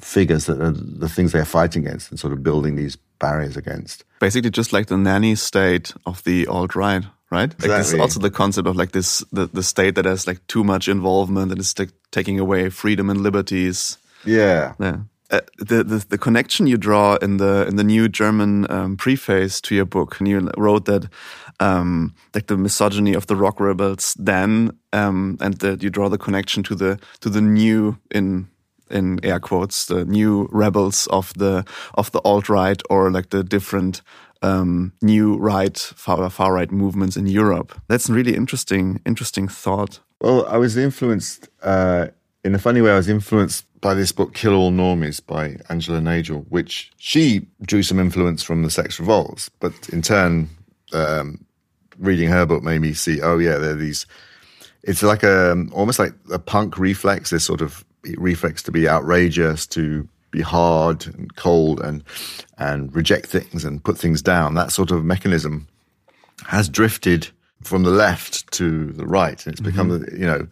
figures 0.00 0.46
that 0.46 0.60
are 0.60 0.70
the 0.70 1.08
things 1.08 1.32
they're 1.32 1.44
fighting 1.44 1.86
against 1.86 2.10
and 2.10 2.20
sort 2.20 2.32
of 2.32 2.42
building 2.42 2.76
these 2.76 2.96
barriers 3.24 3.56
against. 3.56 4.04
Basically, 4.20 4.50
just 4.50 4.72
like 4.72 4.86
the 4.86 4.96
nanny 4.96 5.34
state 5.36 5.94
of 6.04 6.22
the 6.24 6.46
alt 6.46 6.74
right, 6.74 7.04
right? 7.30 7.50
Like 7.50 7.70
this 7.78 7.88
is 7.88 7.92
Exactly. 7.94 8.00
also 8.00 8.20
the 8.20 8.30
concept 8.42 8.68
of 8.68 8.76
like 8.76 8.92
this 8.92 9.24
the, 9.32 9.46
the 9.52 9.62
state 9.62 9.94
that 9.96 10.04
has 10.06 10.26
like 10.26 10.40
too 10.46 10.64
much 10.64 10.88
involvement 10.88 11.52
and 11.52 11.60
is 11.60 11.78
like 11.78 11.92
taking 12.10 12.40
away 12.40 12.70
freedom 12.70 13.10
and 13.10 13.20
liberties. 13.22 13.98
Yeah. 14.26 14.72
Yeah. 14.80 14.96
Uh, 15.30 15.40
the, 15.70 15.82
the 15.84 16.04
the 16.08 16.18
connection 16.18 16.66
you 16.68 16.76
draw 16.78 17.16
in 17.22 17.38
the 17.38 17.66
in 17.68 17.76
the 17.76 17.84
new 17.84 18.08
German 18.08 18.66
um, 18.70 18.96
preface 18.96 19.60
to 19.62 19.74
your 19.74 19.86
book, 19.86 20.20
and 20.20 20.28
you 20.28 20.50
wrote 20.58 20.84
that 20.84 21.08
um, 21.60 22.12
like 22.34 22.46
the 22.46 22.56
misogyny 22.56 23.16
of 23.16 23.26
the 23.26 23.34
rock 23.36 23.58
rebels 23.60 24.14
then, 24.24 24.70
um, 24.92 25.36
and 25.40 25.54
that 25.60 25.82
you 25.82 25.90
draw 25.90 26.10
the 26.10 26.18
connection 26.18 26.62
to 26.62 26.74
the 26.74 26.98
to 27.20 27.30
the 27.30 27.40
new 27.40 27.96
in 28.14 28.46
in 28.90 29.18
air 29.22 29.40
quotes 29.40 29.86
the 29.86 30.04
new 30.04 30.48
rebels 30.52 31.06
of 31.08 31.32
the 31.34 31.64
of 31.94 32.10
the 32.12 32.20
alt 32.24 32.48
right 32.48 32.82
or 32.90 33.10
like 33.10 33.30
the 33.30 33.42
different 33.42 34.02
um, 34.42 34.92
new 35.00 35.36
right 35.36 35.78
far 35.78 36.30
far 36.30 36.52
right 36.52 36.70
movements 36.70 37.16
in 37.16 37.26
Europe. 37.26 37.80
That's 37.88 38.08
a 38.08 38.12
really 38.12 38.34
interesting 38.34 39.00
interesting 39.06 39.48
thought. 39.48 40.00
Well, 40.20 40.46
I 40.46 40.56
was 40.56 40.76
influenced, 40.76 41.48
uh, 41.62 42.06
in 42.44 42.54
a 42.54 42.58
funny 42.58 42.80
way, 42.80 42.92
I 42.92 42.96
was 42.96 43.08
influenced 43.08 43.66
by 43.80 43.92
this 43.92 44.10
book, 44.10 44.32
Kill 44.32 44.54
All 44.54 44.72
Normies 44.72 45.20
by 45.24 45.58
Angela 45.68 46.00
Nagle, 46.00 46.46
which 46.48 46.90
she 46.96 47.46
drew 47.60 47.82
some 47.82 48.00
influence 48.00 48.42
from 48.42 48.62
the 48.62 48.70
sex 48.70 48.98
revolts, 48.98 49.50
but 49.60 49.74
in 49.90 50.00
turn, 50.00 50.48
um, 50.94 51.44
reading 51.98 52.30
her 52.30 52.46
book 52.46 52.62
made 52.62 52.80
me 52.80 52.94
see, 52.94 53.20
oh 53.20 53.36
yeah, 53.36 53.58
there 53.58 53.72
are 53.72 53.74
these, 53.74 54.06
it's 54.82 55.02
like 55.02 55.22
a, 55.22 55.54
almost 55.72 55.98
like 55.98 56.14
a 56.32 56.38
punk 56.38 56.78
reflex, 56.78 57.28
this 57.28 57.44
sort 57.44 57.60
of 57.60 57.84
reflex 58.16 58.62
to 58.64 58.72
be 58.72 58.88
outrageous, 58.88 59.66
to 59.68 60.08
be 60.30 60.40
hard 60.40 61.06
and 61.06 61.34
cold 61.36 61.80
and, 61.80 62.02
and 62.58 62.94
reject 62.94 63.26
things 63.26 63.64
and 63.64 63.82
put 63.84 63.96
things 63.98 64.22
down. 64.22 64.54
That 64.54 64.72
sort 64.72 64.90
of 64.90 65.04
mechanism 65.04 65.68
has 66.46 66.68
drifted 66.68 67.28
from 67.62 67.82
the 67.82 67.90
left 67.90 68.50
to 68.52 68.92
the 68.92 69.06
right, 69.06 69.44
and 69.46 69.52
it's 69.52 69.60
become, 69.60 69.90
Mm-hmm. 69.90 70.20
you 70.20 70.26
know, 70.26 70.46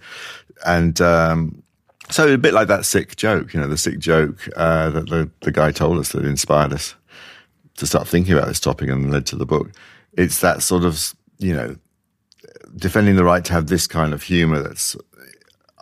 and 0.64 1.00
um, 1.00 1.62
so 2.10 2.32
a 2.32 2.38
bit 2.38 2.54
like 2.54 2.68
that 2.68 2.84
sick 2.84 3.16
joke, 3.16 3.52
you 3.52 3.60
know, 3.60 3.68
the 3.68 3.76
sick 3.76 3.98
joke 3.98 4.48
uh, 4.56 4.90
that 4.90 5.08
the 5.08 5.30
the 5.40 5.52
guy 5.52 5.72
told 5.72 5.98
us 5.98 6.12
that 6.12 6.24
inspired 6.24 6.72
us 6.72 6.94
to 7.76 7.86
start 7.86 8.06
thinking 8.08 8.34
about 8.34 8.48
this 8.48 8.60
topic 8.60 8.88
and 8.88 9.10
led 9.10 9.26
to 9.26 9.36
the 9.36 9.46
book. 9.46 9.72
It's 10.14 10.40
that 10.40 10.62
sort 10.62 10.84
of, 10.84 11.14
you 11.38 11.54
know, 11.54 11.76
defending 12.76 13.16
the 13.16 13.24
right 13.24 13.44
to 13.44 13.52
have 13.52 13.66
this 13.66 13.86
kind 13.86 14.12
of 14.12 14.22
humor 14.22 14.62
that's 14.62 14.96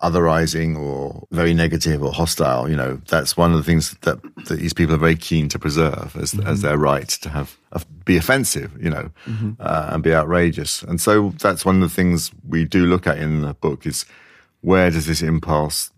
otherizing 0.03 0.79
or 0.79 1.27
very 1.31 1.53
negative 1.53 2.03
or 2.03 2.13
hostile. 2.13 2.69
You 2.69 2.77
know, 2.77 3.01
that's 3.09 3.37
one 3.37 3.53
of 3.53 3.59
the 3.59 3.65
things 3.65 3.97
that, 4.01 4.19
that 4.47 4.57
these 4.57 4.73
people 4.73 4.95
are 4.95 4.99
very 4.99 5.17
keen 5.17 5.49
to 5.51 5.59
preserve 5.59 6.17
as, 6.17 6.39
as 6.41 6.63
their 6.63 6.79
right 6.79 7.09
to 7.09 7.29
have 7.29 7.57
be 8.05 8.17
offensive. 8.17 8.73
You 8.83 8.91
know, 8.91 9.11
uh, 9.61 9.91
and 9.93 10.03
be 10.03 10.15
outrageous. 10.15 10.83
And 10.83 11.01
so 11.01 11.31
that's 11.41 11.65
one 11.65 11.83
of 11.83 11.89
the 11.89 11.95
things 11.95 12.31
we 12.49 12.65
do 12.65 12.87
look 12.87 13.07
at 13.07 13.19
in 13.19 13.43
the 13.43 13.55
book 13.55 13.87
is 13.87 14.05
where 14.63 14.91
does 14.91 15.07
this 15.07 15.23
impulse 15.23 15.91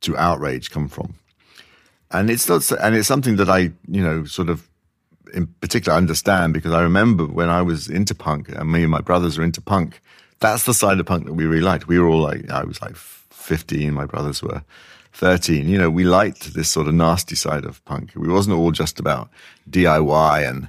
to 0.00 0.16
outrage 0.16 0.70
come 0.70 0.88
from? 0.88 1.14
And 2.10 2.30
it's 2.30 2.48
not, 2.48 2.70
and 2.72 2.94
it's 2.94 3.08
something 3.08 3.36
that 3.36 3.50
I, 3.50 3.72
you 3.86 4.02
know, 4.02 4.24
sort 4.24 4.48
of 4.48 4.68
in 5.34 5.46
particular 5.60 5.96
understand 5.96 6.54
because 6.54 6.72
I 6.72 6.82
remember 6.82 7.26
when 7.26 7.50
I 7.50 7.60
was 7.60 7.88
into 7.88 8.14
punk 8.14 8.48
and 8.48 8.72
me 8.72 8.82
and 8.82 8.90
my 8.90 9.02
brothers 9.02 9.36
were 9.36 9.44
into 9.44 9.60
punk, 9.60 10.00
that's 10.40 10.64
the 10.64 10.72
side 10.72 11.00
of 11.00 11.06
punk 11.06 11.26
that 11.26 11.34
we 11.34 11.44
really 11.44 11.60
liked. 11.60 11.86
We 11.86 11.98
were 11.98 12.08
all 12.08 12.20
like, 12.20 12.48
I 12.50 12.64
was 12.64 12.80
like 12.80 12.96
15, 13.48 13.92
my 13.94 14.04
brothers 14.04 14.42
were 14.42 14.62
13. 15.14 15.68
You 15.68 15.78
know, 15.78 15.90
we 15.90 16.04
liked 16.04 16.54
this 16.54 16.68
sort 16.68 16.86
of 16.86 16.94
nasty 16.94 17.34
side 17.34 17.64
of 17.64 17.82
punk. 17.86 18.12
We 18.14 18.28
wasn't 18.28 18.56
all 18.56 18.70
just 18.70 19.00
about 19.00 19.30
DIY 19.70 20.48
and 20.48 20.68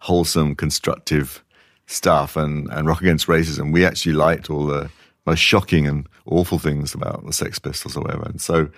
wholesome, 0.00 0.54
constructive 0.54 1.42
stuff 1.86 2.36
and, 2.36 2.68
and 2.70 2.86
rock 2.86 3.00
against 3.00 3.26
racism. 3.26 3.72
We 3.72 3.84
actually 3.84 4.12
liked 4.12 4.50
all 4.50 4.66
the 4.66 4.90
most 5.26 5.40
shocking 5.40 5.86
and 5.86 6.06
awful 6.26 6.58
things 6.58 6.94
about 6.94 7.24
the 7.24 7.32
Sex 7.32 7.58
Pistols 7.58 7.96
or 7.96 8.02
whatever. 8.02 8.24
And 8.24 8.40
so, 8.40 8.68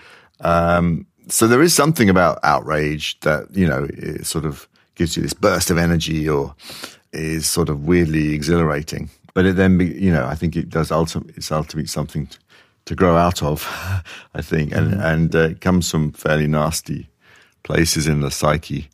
um, 0.40 1.06
so 1.28 1.46
there 1.46 1.60
is 1.60 1.74
something 1.74 2.08
about 2.08 2.38
outrage 2.44 3.18
that, 3.20 3.50
you 3.50 3.66
know, 3.66 3.88
it 3.90 4.26
sort 4.26 4.44
of 4.44 4.68
gives 4.94 5.16
you 5.16 5.22
this 5.22 5.34
burst 5.34 5.70
of 5.70 5.78
energy 5.78 6.28
or 6.28 6.54
is 7.12 7.48
sort 7.48 7.68
of 7.68 7.86
weirdly 7.86 8.32
exhilarating. 8.32 9.10
But 9.34 9.44
it 9.44 9.56
then, 9.56 9.76
be, 9.76 9.86
you 9.86 10.12
know, 10.12 10.24
I 10.24 10.34
think 10.34 10.56
it 10.56 10.70
does 10.70 10.90
ultimately, 10.90 11.34
it's 11.36 11.52
ultimately 11.52 11.88
something 11.88 12.26
to, 12.28 12.38
to 12.86 12.94
grow 12.94 13.16
out 13.16 13.42
of, 13.42 13.66
I 14.34 14.42
think. 14.42 14.72
And, 14.72 14.94
and 14.94 15.34
uh, 15.34 15.50
it 15.50 15.60
comes 15.60 15.90
from 15.90 16.12
fairly 16.12 16.46
nasty 16.46 17.08
places 17.62 18.06
in 18.06 18.20
the 18.20 18.30
psyche. 18.30 18.88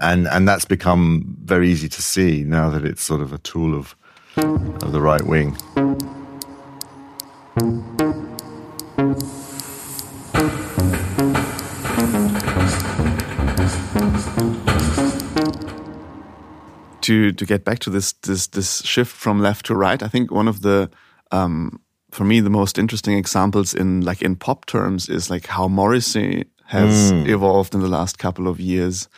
And, 0.00 0.28
and 0.28 0.46
that's 0.46 0.64
become 0.64 1.36
very 1.42 1.68
easy 1.70 1.88
to 1.88 2.02
see 2.02 2.44
now 2.44 2.70
that 2.70 2.84
it's 2.84 3.02
sort 3.02 3.20
of 3.20 3.32
a 3.32 3.38
tool 3.38 3.76
of, 3.76 3.96
of 4.36 4.92
the 4.92 5.00
right 5.00 5.26
wing. 5.26 5.56
to 17.10 17.32
to 17.32 17.46
get 17.46 17.64
back 17.64 17.78
to 17.80 17.90
this 17.90 18.12
this 18.12 18.46
this 18.48 18.82
shift 18.82 19.10
from 19.10 19.40
left 19.40 19.66
to 19.66 19.74
right, 19.74 20.02
I 20.02 20.08
think 20.08 20.30
one 20.30 20.48
of 20.48 20.60
the 20.60 20.90
um, 21.32 21.80
for 22.10 22.24
me 22.24 22.40
the 22.40 22.50
most 22.50 22.78
interesting 22.78 23.16
examples 23.16 23.74
in 23.74 24.00
like 24.02 24.22
in 24.22 24.36
pop 24.36 24.66
terms 24.66 25.08
is 25.08 25.30
like 25.30 25.46
how 25.46 25.68
Morrissey 25.68 26.44
has 26.66 27.10
evolved 27.28 27.74
in 27.74 27.80
the 27.80 27.88
last 27.88 28.18
couple 28.18 28.46
of 28.46 28.60
years, 28.60 29.08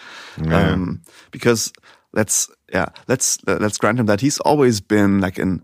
um, 0.49 1.03
because 1.31 1.73
let's 2.13 2.49
yeah 2.73 2.87
let's 3.09 3.39
let's 3.47 3.79
grant 3.79 4.01
him 4.01 4.07
that 4.07 4.21
he's 4.21 4.39
always 4.41 4.81
been 4.81 5.21
like 5.21 5.39
an 5.39 5.63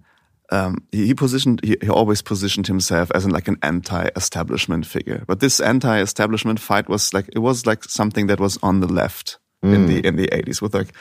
um, 0.51 0.79
he, 0.93 1.07
he 1.07 1.15
positioned 1.15 1.61
he, 1.63 1.77
he 1.81 1.89
always 1.89 2.23
positioned 2.23 2.67
himself 2.67 3.11
as 3.15 3.25
an, 3.25 3.33
like 3.33 3.49
an 3.49 3.57
anti-establishment 3.63 4.87
figure, 4.87 5.25
but 5.27 5.41
this 5.41 5.61
anti-establishment 5.61 6.61
fight 6.61 6.89
was 6.89 7.13
like 7.13 7.29
it 7.33 7.41
was 7.41 7.67
like 7.67 7.85
something 7.85 8.29
that 8.29 8.41
was 8.41 8.59
on 8.63 8.81
the 8.81 8.87
left 8.87 9.39
in 9.63 9.87
the 9.87 10.07
in 10.07 10.17
the 10.17 10.33
eighties 10.33 10.63
with 10.63 10.73
like 10.75 10.95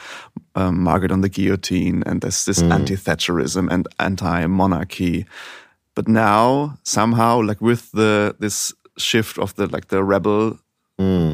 um, 0.56 0.82
Margaret 0.82 1.12
on 1.12 1.22
the 1.22 1.30
guillotine 1.30 2.04
and 2.06 2.22
this 2.22 2.46
this 2.46 2.62
anti-Thatcherism 2.62 3.70
and 3.72 3.88
anti-monarchy, 4.00 5.26
but 5.98 6.08
now 6.08 6.78
somehow 6.84 7.42
like 7.42 7.60
with 7.60 7.92
the 7.92 8.36
this 8.38 8.72
shift 9.00 9.40
of 9.40 9.56
the 9.56 9.66
like 9.66 9.88
the 9.88 10.04
rebel 10.04 10.60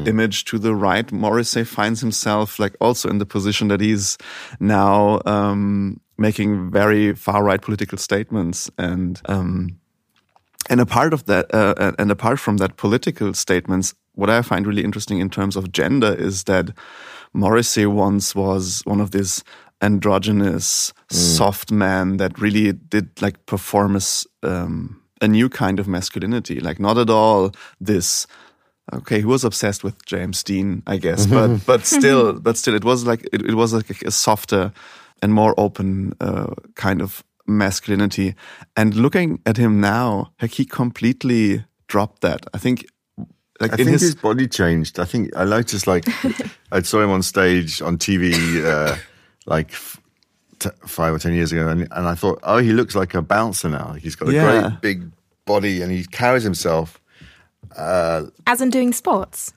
image 0.06 0.44
to 0.44 0.58
the 0.58 0.74
right, 0.74 1.12
Morrissey 1.12 1.64
finds 1.64 2.00
himself 2.00 2.58
like 2.58 2.74
also 2.80 3.10
in 3.10 3.18
the 3.18 3.26
position 3.26 3.68
that 3.68 3.80
he's 3.80 4.16
now 4.60 5.20
um, 5.26 6.00
making 6.16 6.70
very 6.70 7.14
far 7.14 7.44
right 7.44 7.60
political 7.60 7.98
statements 7.98 8.70
and 8.78 9.20
um, 9.26 9.78
and 10.70 10.80
a 10.80 10.86
part 10.86 11.12
of 11.12 11.24
that 11.26 11.52
uh, 11.54 11.92
and 11.98 12.10
apart 12.10 12.40
from 12.40 12.56
that 12.56 12.76
political 12.78 13.34
statements 13.34 13.94
what 14.14 14.30
i 14.30 14.40
find 14.42 14.66
really 14.66 14.84
interesting 14.84 15.20
in 15.20 15.28
terms 15.28 15.56
of 15.56 15.72
gender 15.72 16.14
is 16.14 16.44
that 16.44 16.70
morrissey 17.32 17.84
once 17.84 18.34
was 18.34 18.80
one 18.84 19.00
of 19.00 19.10
these 19.10 19.44
androgynous 19.84 20.92
soft 21.10 21.70
man 21.70 22.16
that 22.16 22.38
really 22.40 22.72
did 22.72 23.10
like 23.20 23.44
perform 23.46 23.96
as 23.96 24.26
um, 24.42 25.00
a 25.20 25.28
new 25.28 25.48
kind 25.48 25.78
of 25.78 25.86
masculinity 25.86 26.60
like 26.60 26.80
not 26.80 26.98
at 26.98 27.10
all 27.10 27.52
this 27.80 28.26
okay 28.92 29.18
he 29.18 29.24
was 29.24 29.44
obsessed 29.44 29.84
with 29.84 30.04
james 30.06 30.42
dean 30.42 30.82
i 30.86 30.96
guess 30.96 31.26
but 31.36 31.58
but 31.66 31.86
still 31.86 32.32
but 32.40 32.56
still 32.56 32.74
it 32.74 32.84
was 32.84 33.06
like 33.06 33.22
it, 33.32 33.42
it 33.42 33.54
was 33.54 33.72
like 33.72 34.02
a 34.02 34.10
softer 34.10 34.72
and 35.22 35.32
more 35.32 35.54
open 35.56 36.12
uh, 36.20 36.54
kind 36.74 37.00
of 37.00 37.24
masculinity. 37.46 38.34
And 38.76 38.94
looking 38.94 39.40
at 39.46 39.56
him 39.56 39.80
now, 39.80 40.32
like 40.40 40.52
he 40.52 40.64
completely 40.64 41.64
dropped 41.88 42.22
that. 42.22 42.46
I 42.52 42.58
think, 42.58 42.86
like 43.60 43.72
I 43.72 43.74
in 43.74 43.76
think 43.76 43.90
his, 43.90 44.02
his, 44.02 44.14
body 44.14 44.48
changed. 44.48 44.98
I 44.98 45.04
think 45.04 45.30
I 45.36 45.44
noticed 45.44 45.86
like 45.86 46.04
I 46.72 46.82
saw 46.82 47.02
him 47.02 47.10
on 47.10 47.22
stage 47.22 47.80
on 47.80 47.98
TV 47.98 48.34
uh, 48.64 48.96
like 49.46 49.70
f- 49.72 50.00
t- 50.58 50.70
five 50.86 51.12
or 51.14 51.18
ten 51.18 51.34
years 51.34 51.52
ago, 51.52 51.68
and, 51.68 51.82
and 51.90 52.08
I 52.08 52.14
thought, 52.14 52.38
oh, 52.42 52.58
he 52.58 52.72
looks 52.72 52.94
like 52.94 53.14
a 53.14 53.22
bouncer 53.22 53.68
now. 53.68 53.92
He's 53.92 54.16
got 54.16 54.28
a 54.28 54.32
Yeah. 54.32 54.60
great 54.60 54.80
big 54.80 55.10
body, 55.44 55.82
and 55.82 55.90
he 55.92 56.04
carries 56.04 56.42
himself 56.42 57.00
As 57.76 58.60
in 58.60 58.70
doing 58.70 58.92
sports. 58.92 59.52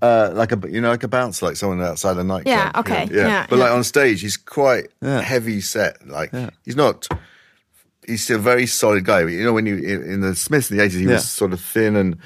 uh, 0.00 0.30
like 0.32 0.52
a 0.52 0.70
you 0.70 0.80
know 0.80 0.90
like 0.90 1.02
a 1.02 1.08
bouncer, 1.08 1.46
like 1.46 1.56
someone 1.56 1.82
outside 1.82 2.16
a 2.16 2.24
nightclub. 2.24 2.46
Yeah, 2.46 2.66
you 2.66 2.72
know? 2.72 2.80
okay, 2.80 3.08
yeah. 3.12 3.26
yeah, 3.26 3.46
But 3.50 3.58
like 3.58 3.72
on 3.72 3.82
stage, 3.84 4.20
he's 4.20 4.36
quite 4.36 4.88
Yeah. 5.02 5.20
heavy 5.20 5.60
set. 5.60 6.06
Like 6.06 6.32
he's 6.64 6.76
not. 6.76 7.08
he's 8.06 8.30
a 8.30 8.38
very 8.38 8.64
solid 8.66 9.04
guy. 9.04 9.20
You 9.26 9.44
know, 9.44 9.52
when 9.52 9.66
you 9.66 9.76
in, 9.76 10.02
in 10.12 10.20
the 10.20 10.34
Smiths 10.34 10.70
in 10.70 10.76
the 10.76 10.82
eighties, 10.84 11.00
he 11.00 11.04
Yeah. 11.06 11.14
was 11.14 11.28
sort 11.28 11.52
of 11.52 11.60
thin 11.60 11.96
and 11.96 12.16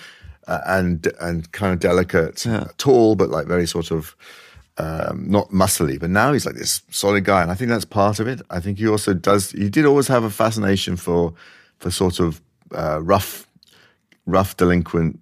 uh, 0.47 0.61
and 0.67 1.09
and 1.21 1.51
kind 1.53 1.73
of 1.73 1.81
delicate, 1.81 2.45
Yeah. 2.45 2.67
tall, 2.77 3.15
but 3.17 3.31
like 3.31 3.47
very 3.47 3.67
sort 3.67 3.91
of 3.91 4.15
um, 4.79 5.25
not 5.29 5.51
muscly. 5.51 5.99
But 5.99 6.11
now 6.11 6.33
he's 6.33 6.47
like 6.47 6.55
this 6.55 6.83
solid 6.91 7.25
guy, 7.25 7.43
and 7.43 7.51
I 7.51 7.55
think 7.55 7.71
that's 7.71 7.85
part 7.85 8.21
of 8.21 8.27
it. 8.27 8.43
I 8.51 8.61
think 8.61 8.79
he 8.79 8.89
also 8.89 9.15
does. 9.15 9.51
He 9.53 9.69
did 9.69 9.87
always 9.87 10.09
have 10.09 10.25
a 10.25 10.31
fascination 10.31 10.97
for 10.97 11.35
for 11.79 11.91
sort 11.91 12.21
of 12.21 12.41
uh, 12.75 13.01
rough 13.03 13.47
rough 14.27 14.57
delinquent 14.57 15.19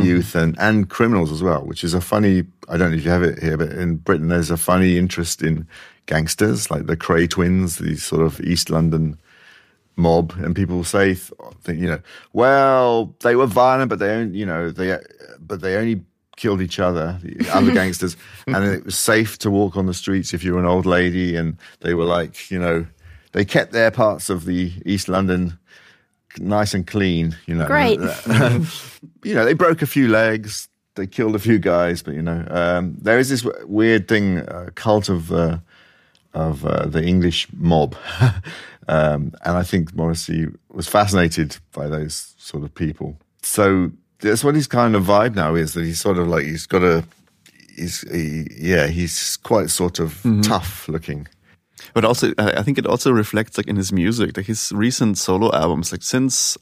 youth 0.00 0.34
and, 0.34 0.58
and 0.58 0.90
criminals 0.90 1.30
as 1.30 1.42
well, 1.42 1.64
which 1.64 1.84
is 1.84 1.94
a 1.94 2.00
funny, 2.00 2.44
I 2.68 2.76
don't 2.76 2.90
know 2.90 2.96
if 2.96 3.04
you 3.04 3.10
have 3.10 3.22
it 3.22 3.38
here, 3.38 3.56
but 3.56 3.70
in 3.70 3.96
Britain, 3.96 4.28
there's 4.28 4.50
a 4.50 4.56
funny 4.56 4.98
interest 4.98 5.42
in 5.42 5.68
gangsters, 6.06 6.70
like 6.70 6.86
the 6.86 6.96
Kray 6.96 7.28
twins, 7.28 7.78
these 7.78 8.02
sort 8.02 8.22
of 8.22 8.40
East 8.40 8.70
London 8.70 9.20
mob. 9.96 10.32
And 10.38 10.56
people 10.56 10.82
say, 10.82 11.14
think, 11.14 11.78
you 11.78 11.86
know, 11.86 12.00
well, 12.32 13.14
they 13.20 13.36
were 13.36 13.46
violent, 13.46 13.90
but 13.90 13.98
they 13.98 14.10
only, 14.10 14.38
you 14.38 14.46
know, 14.46 14.70
they, 14.70 14.98
but 15.38 15.60
they 15.60 15.76
only 15.76 16.02
killed 16.40 16.62
each 16.62 16.80
other, 16.80 17.18
the 17.22 17.48
other 17.52 17.72
gangsters. 17.80 18.16
And 18.46 18.64
it 18.64 18.84
was 18.84 18.98
safe 18.98 19.38
to 19.38 19.50
walk 19.50 19.76
on 19.76 19.86
the 19.86 19.94
streets 19.94 20.32
if 20.32 20.42
you 20.42 20.54
were 20.54 20.58
an 20.58 20.66
old 20.66 20.86
lady. 20.86 21.36
And 21.36 21.58
they 21.80 21.94
were 21.94 22.06
like, 22.06 22.50
you 22.50 22.58
know, 22.58 22.86
they 23.32 23.44
kept 23.44 23.72
their 23.72 23.90
parts 23.90 24.30
of 24.30 24.46
the 24.46 24.72
East 24.84 25.08
London 25.08 25.58
nice 26.38 26.74
and 26.74 26.86
clean, 26.86 27.36
you 27.46 27.54
know. 27.54 27.66
Great. 27.66 28.00
you 29.22 29.34
know, 29.34 29.44
they 29.44 29.54
broke 29.54 29.82
a 29.82 29.86
few 29.86 30.08
legs, 30.08 30.68
they 30.94 31.06
killed 31.06 31.34
a 31.34 31.38
few 31.38 31.58
guys, 31.58 32.02
but 32.02 32.14
you 32.14 32.22
know, 32.22 32.44
um, 32.50 32.96
there 33.00 33.18
is 33.18 33.28
this 33.28 33.44
weird 33.64 34.08
thing, 34.08 34.38
uh, 34.38 34.70
cult 34.74 35.08
of 35.08 35.32
uh, 35.32 35.58
of 36.32 36.64
uh, 36.64 36.86
the 36.86 37.02
English 37.02 37.48
mob, 37.52 37.96
um, 38.88 39.32
and 39.44 39.56
I 39.56 39.62
think 39.62 39.94
Morrissey 39.94 40.46
was 40.70 40.86
fascinated 40.86 41.56
by 41.72 41.88
those 41.88 42.34
sort 42.38 42.62
of 42.62 42.74
people. 42.74 43.18
So 43.42 43.90
that's 44.20 44.44
what 44.44 44.54
his 44.54 44.66
kind 44.66 44.94
of 44.94 45.04
vibe 45.04 45.34
now 45.34 45.54
is. 45.54 45.74
That 45.74 45.84
he's 45.84 46.00
sort 46.00 46.18
of 46.18 46.28
like 46.28 46.44
he's 46.44 46.66
got 46.66 46.82
a, 46.82 47.04
he's 47.76 48.02
he, 48.10 48.46
yeah, 48.56 48.86
he's 48.86 49.36
quite 49.38 49.70
sort 49.70 49.98
of 49.98 50.14
mm-hmm. 50.22 50.42
tough 50.42 50.88
looking. 50.88 51.26
But 51.94 52.04
also, 52.04 52.32
I 52.38 52.62
think 52.62 52.78
it 52.78 52.86
also 52.86 53.10
reflects 53.10 53.56
like 53.56 53.66
in 53.66 53.76
his 53.76 53.92
music, 53.92 54.36
like 54.36 54.46
his 54.46 54.70
recent 54.72 55.18
solo 55.18 55.52
albums, 55.52 55.92
like 55.92 56.02
since, 56.02 56.56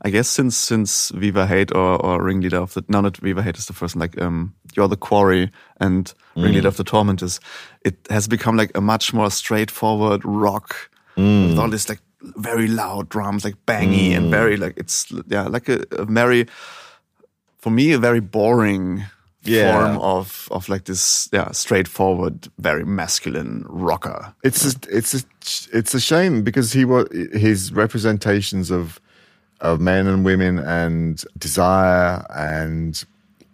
I 0.00 0.10
guess 0.10 0.28
since 0.28 0.56
since 0.56 1.10
Viva 1.10 1.46
Hate 1.46 1.72
or 1.72 2.04
or 2.04 2.22
Ringleader 2.22 2.58
of 2.58 2.74
the, 2.74 2.84
no, 2.88 3.00
not 3.00 3.18
Viva 3.18 3.42
Hate 3.42 3.58
is 3.58 3.66
the 3.66 3.74
first 3.74 3.94
one, 3.94 4.00
like 4.00 4.20
um, 4.20 4.54
You're 4.74 4.88
the 4.88 4.96
Quarry 4.96 5.52
and 5.78 6.12
mm. 6.34 6.42
Ringleader 6.42 6.68
of 6.68 6.78
the 6.78 6.84
Tormentors, 6.84 7.38
it 7.84 7.96
has 8.10 8.26
become 8.26 8.56
like 8.56 8.76
a 8.76 8.80
much 8.80 9.12
more 9.12 9.30
straightforward 9.30 10.24
rock 10.24 10.90
mm. 11.16 11.50
with 11.50 11.58
all 11.58 11.68
this 11.68 11.88
like 11.88 12.00
very 12.20 12.66
loud 12.66 13.08
drums, 13.08 13.44
like 13.44 13.56
bangy 13.66 14.16
and 14.16 14.26
mm. 14.26 14.30
very 14.30 14.56
like 14.56 14.74
it's 14.76 15.12
yeah 15.28 15.42
like 15.42 15.68
a, 15.68 15.84
a 15.92 16.06
very, 16.06 16.46
for 17.62 17.70
me 17.70 17.92
a 17.94 17.98
very 17.98 18.20
boring 18.20 19.04
Yeah. 19.44 19.72
form 19.72 19.98
of 19.98 20.48
of 20.50 20.68
like 20.68 20.84
this 20.84 21.28
yeah 21.32 21.50
straightforward 21.52 22.48
very 22.58 22.84
masculine 22.84 23.64
rocker. 23.68 24.34
It's 24.44 24.64
a, 24.64 24.78
it's 24.98 25.14
a, 25.14 25.20
it's 25.78 25.94
a 25.94 26.00
shame 26.00 26.42
because 26.44 26.72
he 26.78 26.84
was 26.84 27.06
his 27.32 27.72
representations 27.72 28.70
of 28.70 29.00
of 29.60 29.80
men 29.80 30.06
and 30.06 30.24
women 30.24 30.58
and 30.58 31.24
desire 31.38 32.24
and 32.30 33.04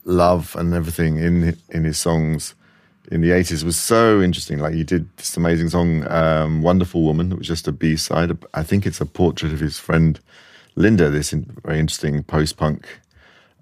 love 0.04 0.56
and 0.60 0.74
everything 0.74 1.16
in 1.18 1.56
in 1.68 1.84
his 1.84 1.98
songs 1.98 2.54
in 3.10 3.22
the 3.22 3.30
80s 3.30 3.64
was 3.64 3.76
so 3.76 4.20
interesting. 4.22 4.58
Like 4.58 4.74
he 4.74 4.84
did 4.84 5.04
this 5.16 5.36
amazing 5.36 5.70
song 5.70 6.04
um, 6.10 6.62
wonderful 6.62 7.02
woman 7.02 7.32
it 7.32 7.38
was 7.38 7.48
just 7.48 7.68
a 7.68 7.72
b-side. 7.72 8.30
I 8.52 8.62
think 8.62 8.84
it's 8.86 9.00
a 9.00 9.06
portrait 9.06 9.52
of 9.52 9.60
his 9.60 9.78
friend 9.78 10.20
linda 10.76 11.08
this 11.10 11.32
in, 11.32 11.44
very 11.64 11.78
interesting 11.78 12.22
post-punk 12.24 12.86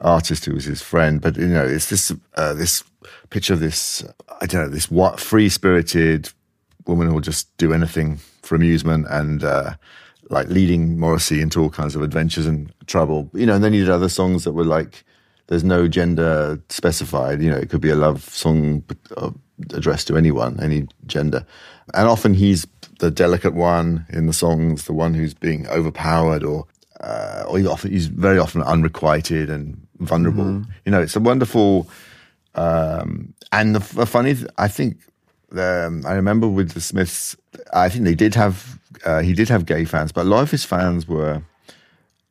artist 0.00 0.44
who 0.44 0.54
was 0.54 0.64
his 0.64 0.82
friend. 0.82 1.20
But 1.20 1.36
you 1.36 1.48
know, 1.48 1.64
it's 1.64 1.90
this 1.90 2.12
uh, 2.34 2.54
this 2.54 2.84
picture 3.30 3.54
of 3.54 3.60
this 3.60 4.04
I 4.40 4.46
don't 4.46 4.62
know 4.62 4.68
this 4.68 4.90
what 4.90 5.20
free 5.20 5.48
spirited 5.48 6.30
woman 6.86 7.08
who 7.08 7.14
will 7.14 7.20
just 7.20 7.56
do 7.58 7.72
anything 7.72 8.18
for 8.42 8.54
amusement 8.54 9.06
and 9.10 9.42
uh, 9.42 9.74
like 10.30 10.48
leading 10.48 10.98
Morrissey 10.98 11.40
into 11.40 11.60
all 11.60 11.70
kinds 11.70 11.96
of 11.96 12.02
adventures 12.02 12.46
and 12.46 12.72
trouble. 12.86 13.30
You 13.32 13.46
know, 13.46 13.54
and 13.54 13.64
then 13.64 13.72
he 13.72 13.80
did 13.80 13.90
other 13.90 14.08
songs 14.08 14.44
that 14.44 14.52
were 14.52 14.64
like 14.64 15.04
there's 15.48 15.64
no 15.64 15.86
gender 15.88 16.60
specified. 16.68 17.40
You 17.42 17.50
know, 17.50 17.56
it 17.56 17.70
could 17.70 17.80
be 17.80 17.90
a 17.90 17.96
love 17.96 18.22
song 18.22 18.84
uh, 19.16 19.30
addressed 19.72 20.08
to 20.08 20.16
anyone, 20.16 20.58
any 20.60 20.86
gender, 21.06 21.46
and 21.94 22.08
often 22.08 22.34
he's 22.34 22.66
the 22.98 23.10
delicate 23.10 23.54
one 23.54 24.06
in 24.08 24.26
the 24.26 24.32
songs, 24.32 24.84
the 24.84 24.92
one 24.92 25.14
who's 25.14 25.34
being 25.34 25.66
overpowered 25.68 26.42
or 26.42 26.66
uh, 27.00 27.44
or 27.46 27.58
he 27.58 27.66
often, 27.66 27.90
he's 27.90 28.06
very 28.06 28.38
often 28.38 28.62
unrequited 28.62 29.50
and 29.50 29.85
vulnerable. 29.98 30.64
You 30.84 30.92
know, 30.92 31.00
it's 31.00 31.16
a 31.16 31.20
wonderful, 31.20 31.88
um, 32.54 33.34
and 33.52 33.74
the, 33.74 33.94
the 33.94 34.06
funny, 34.06 34.34
th- 34.34 34.48
I 34.58 34.68
think, 34.68 34.98
um, 35.52 36.04
I 36.06 36.14
remember 36.14 36.48
with 36.48 36.72
the 36.72 36.80
Smiths, 36.80 37.36
I 37.72 37.88
think 37.88 38.04
they 38.04 38.14
did 38.14 38.34
have, 38.34 38.78
uh, 39.04 39.20
he 39.20 39.32
did 39.32 39.48
have 39.48 39.66
gay 39.66 39.84
fans, 39.84 40.12
but 40.12 40.22
a 40.22 40.28
lot 40.28 40.42
of 40.42 40.50
his 40.50 40.64
fans 40.64 41.06
were, 41.06 41.42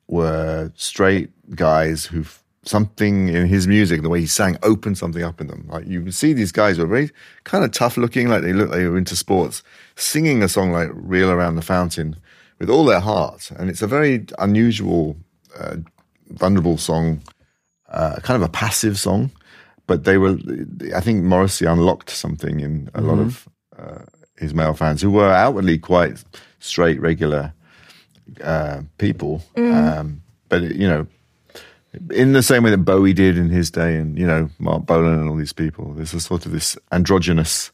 were 0.08 0.72
straight 0.76 1.30
guys 1.56 2.06
who 2.06 2.26
something 2.66 3.30
in 3.30 3.48
his 3.48 3.68
music, 3.68 4.02
the 4.02 4.10
way 4.10 4.20
he 4.20 4.26
sang, 4.26 4.58
opened 4.64 4.98
something 4.98 5.24
up 5.24 5.40
in 5.40 5.48
them. 5.48 5.68
Like 5.70 5.88
you 5.88 6.02
can 6.02 6.12
see 6.12 6.34
these 6.34 6.52
guys 6.52 6.78
were 6.78 6.88
very 6.88 7.12
kind 7.44 7.64
of 7.64 7.72
tough 7.72 7.96
looking, 7.96 8.28
like 8.28 8.42
they 8.42 8.54
look 8.54 8.70
like 8.70 8.80
they 8.80 8.88
were 8.88 8.98
into 8.98 9.16
sports, 9.16 9.64
singing 9.96 10.44
a 10.44 10.50
song 10.50 10.72
like 10.72 10.90
"Reel 10.94 11.30
Around 11.30 11.56
the 11.56 11.62
Fountain" 11.62 12.18
with 12.60 12.70
all 12.70 12.86
their 12.86 13.00
heart, 13.00 13.52
and 13.58 13.70
it's 13.70 13.82
a 13.82 13.88
very 13.88 14.26
unusual, 14.40 15.16
uh, 15.58 15.78
vulnerable 16.30 16.78
song, 16.78 17.22
uh, 17.90 18.18
kind 18.24 18.42
of 18.42 18.48
a 18.48 18.52
passive 18.52 18.98
song. 19.00 19.32
But 19.88 20.04
they 20.04 20.18
were, 20.18 20.38
I 20.96 21.00
think 21.02 21.24
Morrissey 21.24 21.66
unlocked 21.66 22.10
something 22.10 22.60
in 22.60 22.90
a 22.96 23.02
lot 23.02 23.20
of 23.20 23.48
uh, 23.78 24.00
his 24.38 24.54
male 24.54 24.74
fans 24.74 25.02
who 25.02 25.12
were 25.12 25.30
outwardly 25.32 25.78
quite 25.78 26.24
straight, 26.60 27.00
regular 27.00 27.54
uh, 28.44 28.82
people. 28.98 29.44
Um, 29.56 30.22
but 30.50 30.64
you 30.64 30.88
know, 30.88 31.06
in 32.10 32.34
the 32.34 32.42
same 32.42 32.64
way 32.64 32.72
that 32.72 32.80
Bowie 32.80 33.14
did 33.14 33.38
in 33.38 33.50
his 33.50 33.70
day, 33.70 33.96
and 33.98 34.18
you 34.18 34.26
know 34.26 34.50
Marc 34.58 34.88
Bolan 34.88 35.20
and 35.20 35.30
all 35.30 35.36
these 35.38 35.54
people, 35.54 35.94
there's 35.94 36.16
a 36.16 36.20
sort 36.20 36.48
of 36.48 36.52
this 36.52 36.76
androgynous 36.92 37.72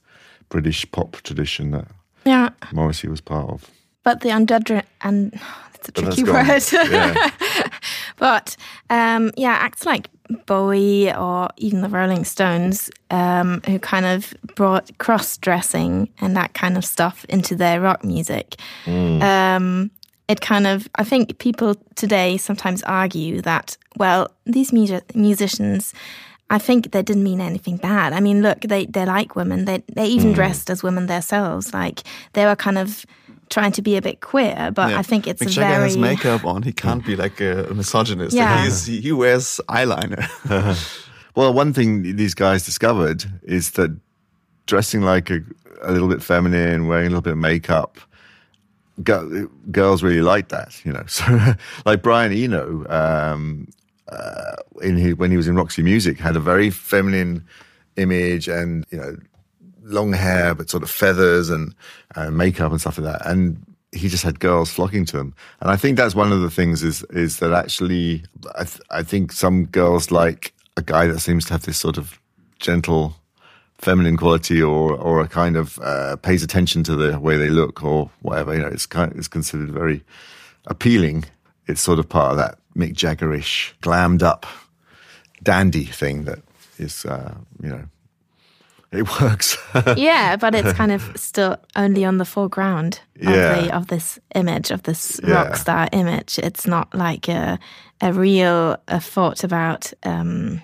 British 0.50 0.90
pop 0.92 1.14
tradition 1.22 1.72
that 1.72 1.88
Yeah. 2.26 2.50
Morrissey 2.74 3.08
was 3.08 3.22
part 3.22 3.50
of. 3.50 3.70
But 4.04 4.20
the 4.20 4.30
undudger 4.30 4.84
and 5.02 5.40
it's 5.82 6.00
a 6.00 6.02
tricky 6.04 6.24
word. 6.24 6.92
Yeah. 6.92 7.30
but 8.18 8.56
um, 8.90 9.32
yeah, 9.36 9.54
acts 9.54 9.86
like 9.86 10.10
Bowie 10.46 11.14
or 11.14 11.50
even 11.58 11.82
the 11.82 11.90
Rolling 11.90 12.24
Stones, 12.26 12.90
um, 13.10 13.62
who 13.66 13.80
kind 13.80 14.06
of 14.06 14.34
brought 14.56 14.96
cross 14.98 15.38
dressing 15.38 16.10
and 16.20 16.36
that 16.36 16.54
kind 16.54 16.78
of 16.78 16.86
stuff 16.86 17.26
into 17.30 17.56
their 17.56 17.82
rock 17.82 18.04
music. 18.04 18.56
Um, 19.22 19.92
it 20.28 20.42
kind 20.42 20.68
of, 20.68 20.88
I 20.96 21.04
think 21.04 21.40
people 21.40 21.76
today 21.96 22.38
sometimes 22.38 22.84
argue 22.84 23.42
that, 23.42 23.78
well, 23.98 24.32
these 24.46 24.72
mu- 24.72 25.02
musicians. 25.14 25.94
I 26.50 26.58
think 26.58 26.92
they 26.92 27.02
didn't 27.02 27.24
mean 27.24 27.40
anything 27.40 27.78
bad. 27.78 28.12
I 28.12 28.20
mean, 28.20 28.42
look, 28.42 28.60
they, 28.62 28.86
they 28.86 29.06
like 29.06 29.38
women. 29.38 29.64
They 29.64 29.84
they 29.88 30.06
even 30.08 30.34
dressed 30.34 30.70
as 30.70 30.84
women 30.84 31.08
themselves. 31.08 31.74
Like 31.74 32.02
they 32.34 32.44
were 32.46 32.58
kind 32.58 32.78
of 32.78 33.06
trying 33.52 33.72
to 33.74 33.82
be 33.84 33.96
a 33.98 34.02
bit 34.02 34.22
queer, 34.22 34.72
but 34.74 34.90
Yeah. 34.90 35.00
I 35.00 35.04
think 35.04 35.28
it's 35.28 35.42
Mick 35.44 35.48
a 35.48 35.52
Jagger 35.52 35.76
very 35.76 35.90
has 35.90 35.98
makeup 35.98 36.46
on. 36.46 36.64
He 36.64 36.74
can't 36.74 37.06
be 37.06 37.16
like 37.16 37.40
a 37.40 37.68
misogynist. 37.76 38.36
Yeah. 38.36 38.64
he's, 38.64 38.86
he, 38.88 39.02
he 39.02 39.12
wears 39.12 39.62
eyeliner. 39.70 40.26
Well, 41.34 41.54
one 41.54 41.72
thing 41.72 42.18
these 42.18 42.34
guys 42.34 42.66
discovered 42.66 43.24
is 43.44 43.72
that 43.72 43.98
dressing 44.66 45.02
like 45.02 45.30
a, 45.30 45.40
a 45.82 45.92
little 45.94 46.10
bit 46.10 46.22
feminine, 46.22 46.88
wearing 46.88 47.08
a 47.08 47.10
little 47.10 47.22
bit 47.22 47.34
of 47.34 47.40
makeup, 47.40 47.98
go, 49.04 49.48
girls 49.72 50.04
really 50.04 50.22
like 50.22 50.50
that, 50.50 50.84
you 50.86 50.92
know. 50.92 51.04
So, 51.08 51.54
like 51.86 52.02
Brian 52.02 52.34
Eno, 52.34 52.86
um, 52.90 53.68
uh, 54.10 54.56
in 54.82 54.98
his, 54.98 55.16
when 55.16 55.32
he 55.32 55.38
was 55.38 55.48
in 55.48 55.56
Roxy 55.56 55.82
Music, 55.84 56.20
had 56.20 56.36
a 56.36 56.42
very 56.42 56.70
feminine 56.70 57.46
image 57.96 58.50
and 58.50 58.86
you 58.90 58.98
know, 58.98 59.16
long 59.84 60.14
hair 60.14 60.54
but 60.56 60.70
sort 60.70 60.84
of 60.84 60.90
feathers 60.90 61.50
and 61.50 61.74
uh, 62.16 62.30
makeup 62.32 62.72
and 62.72 62.82
stuff 62.82 62.98
like 62.98 63.12
that, 63.12 63.28
and 63.28 63.66
he 63.92 64.08
just 64.08 64.24
had 64.24 64.40
girls 64.40 64.72
flocking 64.72 65.06
to 65.06 65.20
him. 65.20 65.34
And 65.60 65.70
I 65.70 65.76
think 65.76 65.98
that's 65.98 66.16
one 66.16 66.32
of 66.32 66.42
the 66.42 66.50
things 66.50 66.84
is 66.84 67.04
is 67.12 67.40
that 67.40 67.52
actually, 67.52 68.24
I, 68.56 68.64
th- 68.64 68.82
I 68.90 69.04
think 69.04 69.32
some 69.32 69.66
girls 69.66 70.12
like 70.12 70.54
a 70.78 70.82
guy 70.82 71.08
that 71.08 71.20
seems 71.20 71.46
to 71.46 71.54
have 71.54 71.64
this 71.64 71.78
sort 71.78 71.98
of 71.98 72.20
gentle 72.60 73.16
feminine 73.78 74.16
quality 74.16 74.62
or 74.62 74.94
or 74.94 75.22
a 75.22 75.28
kind 75.28 75.58
of 75.58 75.80
uh, 75.80 76.16
pays 76.18 76.44
attention 76.44 76.84
to 76.84 76.96
the 76.96 77.20
way 77.20 77.38
they 77.38 77.50
look 77.50 77.84
or 77.84 78.10
whatever. 78.22 78.54
You 78.54 78.62
know, 78.62 78.68
it's 78.68 78.86
kind 78.86 79.12
it's 79.16 79.28
considered 79.28 79.72
very 79.72 80.04
appealing. 80.68 81.26
It's 81.68 81.82
sort 81.82 82.00
of 82.00 82.08
part 82.08 82.32
of 82.32 82.38
that 82.38 82.58
Mick 82.76 82.94
Jaggerish, 82.94 83.74
glammed 83.82 84.24
up, 84.24 84.46
dandy 85.44 85.86
thing 85.86 86.24
that 86.26 86.40
is 86.78 87.06
uh, 87.06 87.36
you 87.62 87.70
know 87.70 87.84
it 88.92 89.22
works. 89.22 89.58
yeah, 89.98 90.36
but 90.36 90.54
it's 90.56 90.74
kind 90.74 90.92
of 90.92 91.02
still 91.16 91.58
only 91.76 92.06
on 92.06 92.18
the 92.18 92.26
foreground 92.26 93.00
of, 93.22 93.30
Yeah. 93.30 93.62
the, 93.62 93.76
of 93.76 93.88
this 93.88 94.20
image, 94.36 94.72
of 94.72 94.84
this 94.84 95.20
Yeah. 95.24 95.34
rock 95.34 95.56
star 95.56 95.88
image. 95.92 96.40
It's 96.40 96.68
not 96.68 96.94
like 96.94 97.28
a, 97.30 97.58
a 98.02 98.12
real 98.14 98.78
a 98.88 99.00
thought 99.00 99.44
about 99.44 99.94
um, 100.04 100.62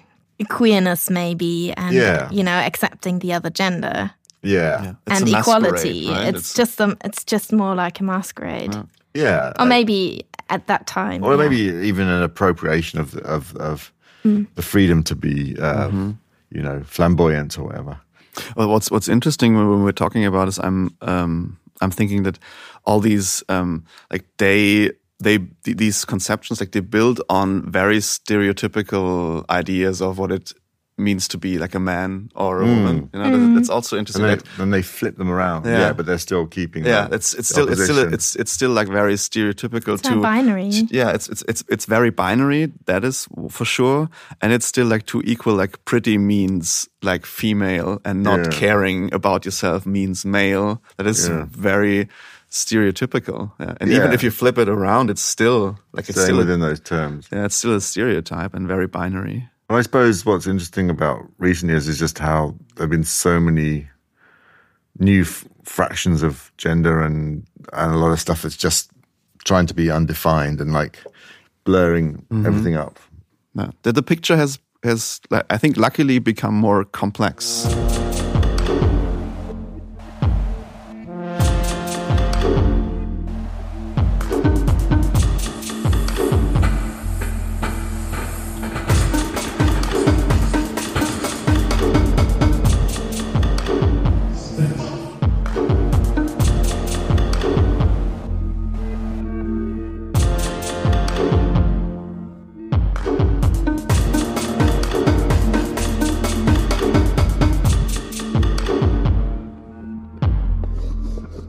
queerness, 0.50 1.10
maybe, 1.10 1.74
and 1.78 1.96
Yeah. 1.96 2.30
you 2.32 2.44
know, 2.44 2.58
accepting 2.66 3.20
the 3.20 3.34
other 3.34 3.50
gender 3.50 4.12
yeah. 4.44 4.94
It's 5.08 5.22
and 5.22 5.30
equality. 5.30 6.10
right? 6.10 6.36
It's, 6.36 6.54
just 6.54 6.80
um, 6.80 6.96
it's 7.04 7.24
just 7.26 7.52
more 7.52 7.76
like 7.76 8.00
a 8.00 8.04
masquerade, 8.04 8.76
Yeah. 9.14 9.52
or 9.60 9.66
maybe 9.66 10.26
at 10.50 10.68
that 10.68 10.86
time, 10.88 11.24
or 11.24 11.32
yeah. 11.36 11.50
maybe 11.50 11.88
even 11.88 12.08
an 12.08 12.24
appropriation 12.24 13.00
of 13.00 13.16
of 13.16 13.56
of 13.58 13.92
the 14.56 14.62
freedom 14.62 15.04
to 15.04 15.16
be, 15.16 15.56
uh, 15.60 15.88
Mm-hmm. 15.88 16.12
you 16.52 16.62
know, 16.62 16.82
flamboyant 16.86 17.58
or 17.58 17.64
whatever. 17.64 17.98
Well, 18.56 18.70
what's 18.70 18.92
what's 18.92 19.08
interesting 19.08 19.56
when, 19.56 19.84
we're 19.84 19.92
talking 19.92 20.26
about 20.26 20.48
is 20.48 20.60
I'm 20.60 20.96
um, 21.02 21.60
I'm 21.82 21.92
thinking 21.92 22.24
that 22.24 22.40
all 22.86 23.00
these 23.00 23.44
um, 23.50 23.86
like 24.12 24.26
they 24.38 24.92
they 25.20 25.40
these 25.64 26.06
conceptions 26.06 26.60
like 26.60 26.72
they 26.72 26.80
build 26.80 27.22
on 27.30 27.70
very 27.72 27.98
stereotypical 27.98 29.46
ideas 29.50 30.02
of 30.02 30.18
what 30.18 30.32
it 30.32 30.54
means 30.98 31.28
to 31.28 31.38
be 31.38 31.58
like 31.60 31.76
a 31.76 31.80
man 31.80 32.30
or 32.36 32.62
a 32.62 32.66
hmm. 32.66 32.72
woman. 32.76 33.10
You 33.14 33.20
know, 33.20 33.32
that- 33.32 33.38
hmm. 33.38 33.56
that's 33.56 33.70
also 33.70 33.98
interesting. 33.98 34.26
And 34.26 34.42
they, 34.42 34.46
then 34.58 34.70
they 34.72 34.82
flip 34.82 35.18
them 35.18 35.30
around. 35.30 35.66
Yeah. 35.66 35.80
Yeah, 35.80 35.94
but 35.94 36.06
they're 36.06 36.18
still 36.18 36.48
keeping. 36.48 36.86
yeah, 36.86 37.08
the- 37.08 37.16
it's 37.16 37.34
it's 37.34 37.50
the 37.50 37.54
still 37.54 37.70
it's 37.72 37.84
still 37.84 38.14
it's 38.14 38.36
it's 38.36 38.52
still 38.52 38.72
like 38.72 38.88
very 38.88 39.14
stereotypical 39.16 39.94
It's 39.94 40.02
to 40.04 40.16
not 40.16 40.22
binary. 40.24 40.70
yeah 40.90 41.12
it's 41.16 41.30
it's 41.30 41.44
it's 41.48 41.64
it's 41.70 41.86
very 41.86 42.10
binary 42.10 42.72
that 42.86 43.04
is 43.04 43.28
for 43.50 43.66
sure 43.66 44.10
and 44.42 44.52
it's 44.54 44.66
still 44.66 44.88
like 44.88 45.06
to 45.08 45.22
equal 45.26 45.56
like 45.56 45.74
pretty 45.86 46.18
means 46.18 46.88
like 47.04 47.26
female 47.26 48.00
and 48.04 48.24
not 48.24 48.40
Yeah. 48.40 48.60
caring 48.60 49.14
about 49.14 49.46
yourself 49.46 49.86
means 49.86 50.26
male 50.26 50.82
that 50.98 51.08
is 51.08 51.28
Yeah. 51.30 51.46
very 51.52 52.08
stereotypical 52.50 53.52
yeah. 53.60 53.76
and 53.80 53.90
even 53.92 54.12
if 54.14 54.24
you 54.24 54.32
flip 54.32 54.58
it 54.58 54.70
around 54.70 55.10
it's 55.10 55.22
still 55.22 55.78
like 55.94 56.10
it's 56.10 56.22
still 56.22 56.38
within 56.38 56.60
those 56.60 56.80
terms. 56.80 57.28
yeah 57.32 57.46
it's 57.46 57.56
still 57.56 57.76
a 57.76 57.82
stereotype 57.82 58.54
and 58.54 58.68
very 58.68 58.88
binary 58.88 59.40
Well, 59.40 59.57
I 59.70 59.82
suppose 59.82 60.26
what's 60.26 60.48
interesting 60.48 60.90
about 60.90 61.26
recent 61.40 61.70
years 61.70 61.88
is 61.88 62.00
just 62.00 62.18
how 62.20 62.56
there've 62.76 62.90
been 62.90 63.04
so 63.04 63.40
many 63.40 63.88
new 65.00 65.22
f- 65.24 65.46
fractions 65.64 66.24
of 66.24 66.52
gender 66.58 67.02
and 67.02 67.46
and 67.74 67.92
a 67.94 67.98
lot 67.98 68.12
of 68.12 68.20
stuff 68.20 68.42
that's 68.44 68.56
just 68.58 68.90
trying 69.44 69.66
to 69.68 69.74
be 69.74 69.92
undefined 69.92 70.62
and 70.62 70.72
like 70.74 71.00
blurring 71.66 72.26
Mm-hmm. 72.30 72.46
everything 72.46 72.76
up. 72.78 72.98
yeah. 73.56 73.72
the, 73.84 73.92
the 73.92 74.04
picture 74.04 74.38
has 74.38 74.60
has 74.84 75.20
i 75.50 75.58
think 75.58 75.76
luckily 75.78 76.20
become 76.20 76.54
more 76.56 76.86
complex 76.86 77.66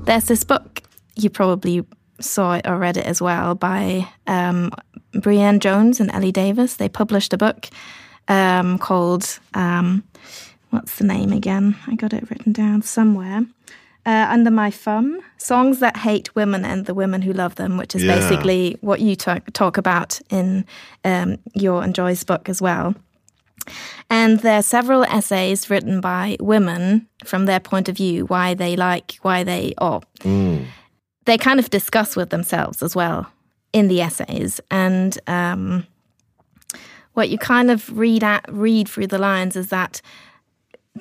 There's 0.09 0.25
this 0.25 0.43
book, 0.43 0.81
you 1.17 1.29
probably 1.29 1.85
saw 2.19 2.55
it 2.55 2.67
or 2.67 2.79
read 2.79 2.97
it 2.97 3.05
as 3.05 3.21
well, 3.21 3.55
by 3.55 4.09
um, 4.27 4.73
Brienne 5.13 5.61
Jones 5.61 6.01
and 6.01 6.11
Eli 6.15 6.31
Davies. 6.31 6.79
They 6.79 6.89
published 6.89 7.35
a 7.35 7.37
book 7.37 7.69
um, 8.27 8.79
called, 8.79 9.39
um, 9.53 10.03
what's 10.71 10.97
the 10.97 11.05
name 11.05 11.31
again? 11.31 11.77
I 11.87 11.95
got 11.95 12.15
it 12.15 12.31
written 12.31 12.55
down 12.55 12.81
somewhere. 12.81 13.45
Uh, 14.07 14.27
Under 14.31 14.51
My 14.51 14.71
Thumb 14.71 15.21
Songs 15.37 15.81
That 15.81 15.99
Hate 15.99 16.35
Women 16.35 16.65
and 16.65 16.87
the 16.87 16.95
Women 16.95 17.21
Who 17.21 17.35
Love 17.35 17.57
Them, 17.57 17.77
which 17.77 17.95
is 17.95 18.03
Yeah. 18.03 18.15
basically 18.15 18.79
what 18.81 19.01
you 19.03 19.15
talk, 19.15 19.53
talk 19.53 19.77
about 19.77 20.19
in 20.31 20.65
um, 21.05 21.37
your 21.53 21.83
and 21.83 21.95
Joy's 21.95 22.25
book 22.25 22.49
as 22.49 22.63
well. 22.63 22.95
And 24.11 24.41
there 24.41 24.59
are 24.59 24.63
several 24.63 25.05
essays 25.05 25.69
written 25.69 26.01
by 26.01 26.37
women 26.41 27.07
from 27.25 27.45
their 27.45 27.61
point 27.61 27.89
of 27.89 27.97
view, 27.97 28.25
why 28.27 28.55
they 28.55 28.75
like, 28.75 29.17
why 29.23 29.45
they, 29.45 29.75
or 29.81 30.01
they 31.27 31.37
kind 31.37 31.61
of 31.61 31.69
discuss 31.71 32.17
with 32.17 32.31
themselves 32.31 32.83
as 32.83 32.97
well 32.97 33.31
in 33.73 33.89
the 33.89 34.01
essays. 34.01 34.61
And 34.71 35.19
um, 35.27 35.87
what 37.13 37.29
you 37.29 37.37
kind 37.37 37.71
of 37.71 37.97
read 37.99 38.25
at, 38.25 38.45
read 38.49 38.89
through 38.89 39.09
the 39.09 39.19
lines 39.19 39.57
is 39.57 39.69
that 39.69 40.01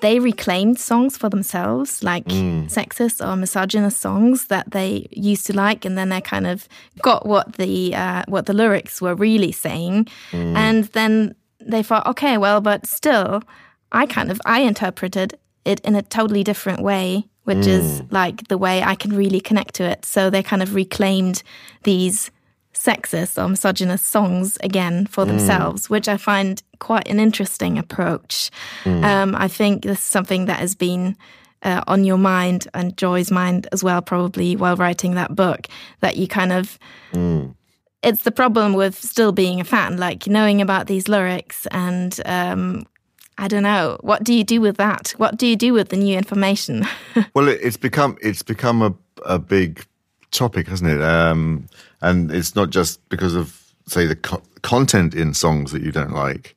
they 0.02 0.20
reclaimed 0.20 0.78
songs 0.78 1.18
for 1.18 1.30
themselves, 1.30 2.04
like 2.04 2.26
sexist 2.68 3.26
or 3.26 3.36
misogynist 3.36 4.00
songs 4.00 4.48
that 4.48 4.70
they 4.72 5.08
used 5.12 5.48
to 5.48 5.54
like, 5.54 5.86
and 5.86 5.98
then 5.98 6.10
they 6.10 6.22
kind 6.22 6.46
of 6.46 6.68
got 7.02 7.26
what 7.26 7.54
the 7.54 7.96
uh, 7.96 8.24
what 8.28 8.46
the 8.46 8.54
lyrics 8.54 9.02
were 9.02 9.16
really 9.16 9.52
saying, 9.52 10.08
and 10.34 10.84
then 10.94 11.34
they 11.60 11.84
thought, 11.84 12.08
okay, 12.08 12.38
well, 12.38 12.62
but 12.62 12.86
still, 12.86 13.44
I 13.92 14.06
kind 14.06 14.32
of 14.32 14.40
I 14.46 14.62
interpreted 14.62 15.38
it 15.66 15.80
in 15.82 15.96
a 15.96 16.02
totally 16.02 16.44
different 16.44 16.82
way, 16.82 17.26
which 17.44 17.66
is 17.68 18.02
like 18.12 18.48
the 18.48 18.58
way 18.58 18.84
I 18.84 18.96
can 18.96 19.16
really 19.16 19.40
connect 19.40 19.76
to 19.76 19.84
it. 19.84 20.06
So 20.06 20.30
they 20.30 20.44
kind 20.44 20.62
of 20.62 20.76
reclaimed 20.76 21.44
these 21.84 22.32
sexist 22.74 23.42
or 23.44 23.50
misogynist 23.50 24.06
songs 24.06 24.58
again 24.62 25.08
for 25.08 25.26
themselves, 25.26 25.90
which 25.90 26.08
I 26.08 26.18
find 26.18 26.62
quite 26.80 27.08
an 27.08 27.20
interesting 27.20 27.78
approach. 27.78 28.52
Um, 28.86 29.36
I 29.36 29.48
think 29.48 29.84
this 29.84 29.98
is 29.98 30.04
something 30.04 30.46
that 30.46 30.60
has 30.60 30.76
been 30.76 31.18
uh, 31.64 31.82
on 31.88 32.04
your 32.04 32.18
mind 32.18 32.68
and 32.74 32.96
Joy's 32.96 33.32
mind 33.32 33.68
as 33.72 33.84
well, 33.84 34.02
probably 34.02 34.56
while 34.56 34.76
writing 34.76 35.16
that 35.16 35.36
book, 35.36 35.68
that 36.02 36.18
you 36.18 36.28
kind 36.28 36.54
of. 36.54 36.78
It's 38.04 38.24
the 38.24 38.32
problem 38.32 38.74
with 38.74 38.96
still 38.96 39.32
being 39.32 39.60
a 39.60 39.64
fan, 39.64 39.98
like 39.98 40.28
knowing 40.28 40.62
about 40.62 40.88
these 40.88 41.08
lyrics 41.08 41.68
and. 41.68 42.20
Um, 42.26 42.86
I 43.40 43.48
don't 43.48 43.62
know. 43.62 43.98
What 44.02 44.24
do 44.24 44.34
you 44.34 44.44
do 44.44 44.60
with 44.62 44.78
that? 44.78 45.14
What 45.18 45.38
do 45.38 45.46
you 45.46 45.56
do 45.56 45.72
with 45.72 45.90
the 45.90 45.98
new 45.98 46.18
information? 46.18 46.88
Well, 47.36 47.48
it, 47.48 47.60
it's 47.62 47.78
become 47.78 48.18
it's 48.22 48.42
become 48.42 48.82
a 48.82 48.96
a 49.26 49.38
big 49.38 49.86
topic, 50.32 50.68
hasn't 50.68 50.90
it? 50.90 51.02
Um, 51.02 51.68
and 52.02 52.32
it's 52.32 52.56
not 52.56 52.70
just 52.72 53.08
because 53.10 53.36
of 53.36 53.74
say 53.88 54.06
the 54.06 54.16
co- 54.16 54.42
content 54.62 55.14
in 55.14 55.34
songs 55.34 55.72
that 55.72 55.82
you 55.82 55.92
don't 55.92 56.14
like 56.14 56.56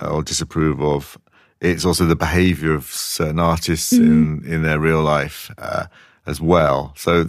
uh, 0.00 0.10
or 0.10 0.22
disapprove 0.22 0.80
of. 0.80 1.18
It's 1.60 1.84
also 1.84 2.06
the 2.06 2.16
behaviour 2.16 2.72
of 2.72 2.86
certain 2.86 3.38
artists 3.38 3.92
in 3.92 4.44
in 4.46 4.62
their 4.62 4.80
real 4.80 5.02
life 5.02 5.50
uh, 5.58 5.86
as 6.26 6.40
well. 6.40 6.92
So 6.96 7.24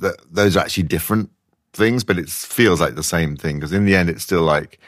th- 0.00 0.14
those 0.30 0.56
are 0.56 0.60
actually 0.60 0.84
different 0.84 1.30
things, 1.72 2.04
but 2.04 2.18
it 2.18 2.28
feels 2.28 2.80
like 2.80 2.94
the 2.94 3.02
same 3.02 3.36
thing 3.36 3.56
because 3.56 3.72
in 3.72 3.84
the 3.84 3.96
end, 3.96 4.10
it's 4.10 4.22
still 4.22 4.42
like, 4.42 4.78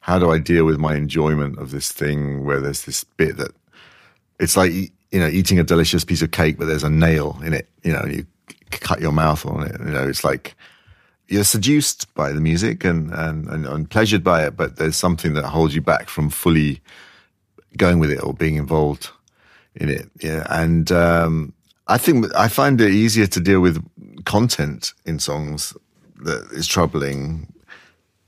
how 0.00 0.18
do 0.18 0.30
I 0.30 0.38
deal 0.38 0.64
with 0.64 0.78
my 0.78 0.96
enjoyment 0.96 1.58
of 1.58 1.70
this 1.70 1.92
thing 1.92 2.44
where 2.44 2.60
there's 2.60 2.84
this 2.84 3.04
bit 3.04 3.36
that 3.36 3.52
it's 4.40 4.56
like 4.56 4.72
you 4.72 5.20
know 5.20 5.28
eating 5.28 5.58
a 5.58 5.64
delicious 5.64 6.04
piece 6.04 6.22
of 6.22 6.30
cake, 6.30 6.58
but 6.58 6.66
there's 6.66 6.82
a 6.82 6.90
nail 6.90 7.38
in 7.44 7.52
it. 7.52 7.68
You 7.84 7.92
know, 7.92 8.04
you 8.06 8.26
cut 8.70 9.00
your 9.00 9.12
mouth 9.12 9.46
on 9.46 9.66
it. 9.66 9.78
You 9.78 9.92
know, 9.92 10.08
it's 10.08 10.24
like 10.24 10.54
you're 11.28 11.44
seduced 11.44 12.12
by 12.14 12.32
the 12.32 12.40
music 12.40 12.84
and 12.84 13.12
and, 13.12 13.46
and, 13.48 13.66
and 13.66 13.90
pleasured 13.90 14.24
by 14.24 14.46
it, 14.46 14.56
but 14.56 14.76
there's 14.76 14.96
something 14.96 15.34
that 15.34 15.44
holds 15.44 15.74
you 15.74 15.80
back 15.80 16.08
from 16.08 16.30
fully 16.30 16.80
going 17.76 17.98
with 17.98 18.10
it 18.10 18.22
or 18.22 18.34
being 18.34 18.56
involved 18.56 19.10
in 19.76 19.88
it. 19.88 20.10
Yeah, 20.20 20.46
and 20.50 20.90
um, 20.90 21.52
I 21.86 21.98
think 21.98 22.26
I 22.34 22.48
find 22.48 22.80
it 22.80 22.90
easier 22.90 23.26
to 23.28 23.40
deal 23.40 23.60
with 23.60 23.82
content 24.24 24.92
in 25.04 25.18
songs 25.18 25.74
that 26.24 26.48
is 26.52 26.66
troubling. 26.66 27.52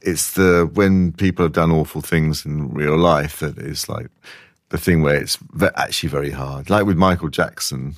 It's 0.00 0.34
the 0.34 0.70
when 0.74 1.12
people 1.12 1.44
have 1.44 1.52
done 1.52 1.70
awful 1.70 2.02
things 2.02 2.44
in 2.44 2.72
real 2.72 2.96
life 2.96 3.40
that 3.40 3.58
is 3.58 3.88
like 3.88 4.08
the 4.68 4.78
thing 4.78 5.02
where 5.02 5.16
it's 5.16 5.38
actually 5.76 6.08
very 6.08 6.30
hard. 6.30 6.68
Like 6.68 6.84
with 6.84 6.96
Michael 6.96 7.28
Jackson, 7.28 7.94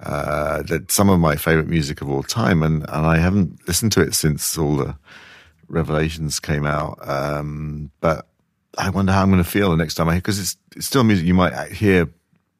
uh, 0.00 0.62
that 0.62 0.90
some 0.90 1.08
of 1.08 1.20
my 1.20 1.36
favorite 1.36 1.68
music 1.68 2.00
of 2.02 2.10
all 2.10 2.22
time, 2.22 2.62
and 2.62 2.82
and 2.88 3.06
I 3.06 3.18
haven't 3.18 3.66
listened 3.68 3.92
to 3.92 4.02
it 4.02 4.14
since 4.14 4.58
all 4.58 4.76
the 4.76 4.96
revelations 5.68 6.40
came 6.40 6.66
out. 6.66 6.98
Um, 7.08 7.90
but 8.00 8.26
I 8.78 8.90
wonder 8.90 9.12
how 9.12 9.22
I'm 9.22 9.30
going 9.30 9.42
to 9.42 9.48
feel 9.48 9.70
the 9.70 9.76
next 9.76 9.94
time 9.94 10.08
I 10.08 10.12
hear 10.12 10.20
because 10.20 10.38
it's 10.38 10.56
it's 10.76 10.86
still 10.86 11.04
music 11.04 11.26
you 11.26 11.34
might 11.34 11.72
hear 11.72 12.08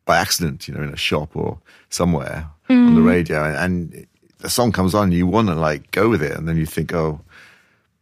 by 0.04 0.18
accident, 0.18 0.66
you 0.66 0.74
know, 0.74 0.82
in 0.82 0.92
a 0.92 0.96
shop 0.96 1.36
or 1.36 1.58
somewhere 1.90 2.50
on 2.68 2.94
the 2.94 3.02
radio, 3.02 3.44
and, 3.44 3.56
and 3.56 4.06
the 4.42 4.50
song 4.50 4.72
comes 4.72 4.94
on, 4.94 5.12
you 5.12 5.26
want 5.26 5.48
to 5.48 5.54
like 5.54 5.90
go 5.90 6.08
with 6.08 6.22
it, 6.22 6.32
and 6.36 6.46
then 6.48 6.56
you 6.56 6.66
think, 6.66 6.92
oh, 6.92 7.20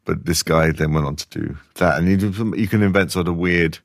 but 0.05 0.25
this 0.27 0.43
guy 0.43 0.73
then 0.73 0.93
went 0.93 1.07
on 1.07 1.17
to 1.17 1.29
do 1.29 1.57
that, 1.77 1.99
and 1.99 2.09
you 2.09 2.55
you 2.57 2.67
can 2.69 2.83
invent 2.83 3.13
sort 3.13 3.29
of 3.29 3.37
weird 3.37 3.79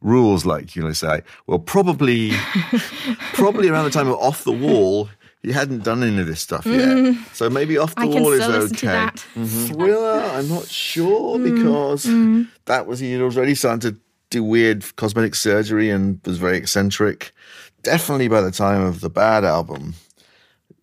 rules 0.00 0.44
like 0.44 0.74
you 0.76 0.82
know 0.82 0.92
say, 0.92 1.22
well, 1.46 1.58
probably, 1.58 2.32
probably 3.34 3.68
around 3.68 3.84
the 3.84 3.90
time 3.90 4.08
of 4.08 4.14
Off 4.18 4.44
the 4.44 4.52
Wall, 4.52 5.08
he 5.42 5.52
hadn't 5.52 5.84
done 5.84 6.02
any 6.02 6.20
of 6.20 6.26
this 6.26 6.40
stuff 6.40 6.66
yet. 6.66 7.14
So 7.32 7.48
maybe 7.50 7.78
Off 7.78 7.94
the 7.94 8.02
Mm. 8.02 8.16
I 8.16 8.20
Wall 8.20 8.32
is 8.32 8.42
still 8.42 8.58
listen 8.60 8.76
to 8.76 9.06
okay. 9.06 9.66
Thriller, 9.68 10.20
I'm 10.34 10.48
not 10.48 10.66
sure 10.68 11.38
Mm. 11.38 11.54
because 11.54 12.04
that 12.66 12.86
was 12.86 13.00
he 13.00 13.12
had 13.12 13.22
already 13.22 13.54
started 13.54 13.94
to 13.94 14.00
do 14.30 14.42
weird 14.44 14.84
cosmetic 14.96 15.34
surgery 15.34 15.90
and 15.90 16.20
was 16.24 16.38
very 16.38 16.56
eccentric. 16.58 17.32
Definitely 17.82 18.28
by 18.28 18.40
the 18.40 18.50
time 18.52 18.80
of 18.82 19.00
the 19.00 19.10
Bad 19.10 19.44
album, 19.44 19.94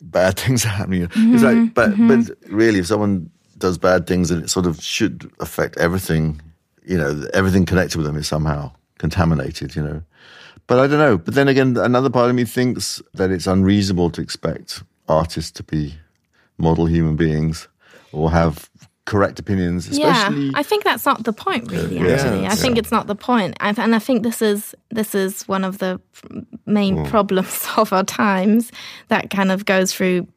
bad 0.02 0.38
things 0.40 0.66
are 0.66 0.70
happening. 0.70 1.04
It's 1.04 1.16
Mm-hmm. 1.16 1.44
like, 1.46 1.74
but 1.74 1.92
but 2.08 2.38
really, 2.52 2.80
if 2.80 2.88
someone 2.88 3.30
does 3.58 3.78
bad 3.78 4.08
things, 4.08 4.32
and 4.32 4.44
it 4.44 4.50
sort 4.50 4.66
of 4.66 4.82
should 4.82 5.32
affect 5.40 5.78
everything. 5.78 6.42
You 6.86 6.98
know, 6.98 7.28
everything 7.34 7.66
connected 7.66 7.98
with 7.98 8.06
them 8.08 8.16
is 8.18 8.28
somehow 8.28 8.72
contaminated. 8.98 9.76
You 9.76 9.84
know, 9.84 10.02
but 10.68 10.80
I 10.80 10.88
don't 10.88 11.00
know. 11.00 11.18
But 11.18 11.36
then 11.36 11.48
again, 11.48 11.78
another 11.78 12.10
part 12.10 12.30
of 12.30 12.36
me 12.36 12.46
thinks 12.46 13.02
that 13.14 13.30
it's 13.32 13.48
unreasonable 13.48 14.10
to 14.12 14.22
expect 14.22 14.84
artists 15.08 15.52
to 15.52 15.64
be 15.64 15.96
model 16.58 16.86
human 16.88 17.16
beings 17.16 17.68
or 18.12 18.32
have 18.32 18.69
correct 19.10 19.40
opinions, 19.40 19.88
especially. 19.88 20.46
Yeah, 20.46 20.52
I 20.54 20.62
think 20.62 20.84
that's 20.84 21.04
not 21.04 21.24
the 21.24 21.34
point, 21.34 21.72
really. 21.72 21.98
Yeah. 21.98 22.14
Actually, 22.14 22.46
I 22.46 22.54
think 22.54 22.78
it's 22.78 22.92
not 22.92 23.08
the 23.08 23.16
point, 23.16 23.58
I, 23.60 23.74
and 23.76 23.96
I 23.96 24.00
think 24.00 24.22
this 24.22 24.40
is 24.40 24.76
this 24.92 25.16
is 25.16 25.48
one 25.48 25.64
of 25.64 25.80
the 25.80 26.00
main 26.68 27.04
problems 27.08 27.68
of 27.78 27.92
our 27.92 28.04
times 28.04 28.72
that 29.08 29.32
kind 29.32 29.52
of 29.52 29.66
goes 29.66 29.92
through 29.92 30.28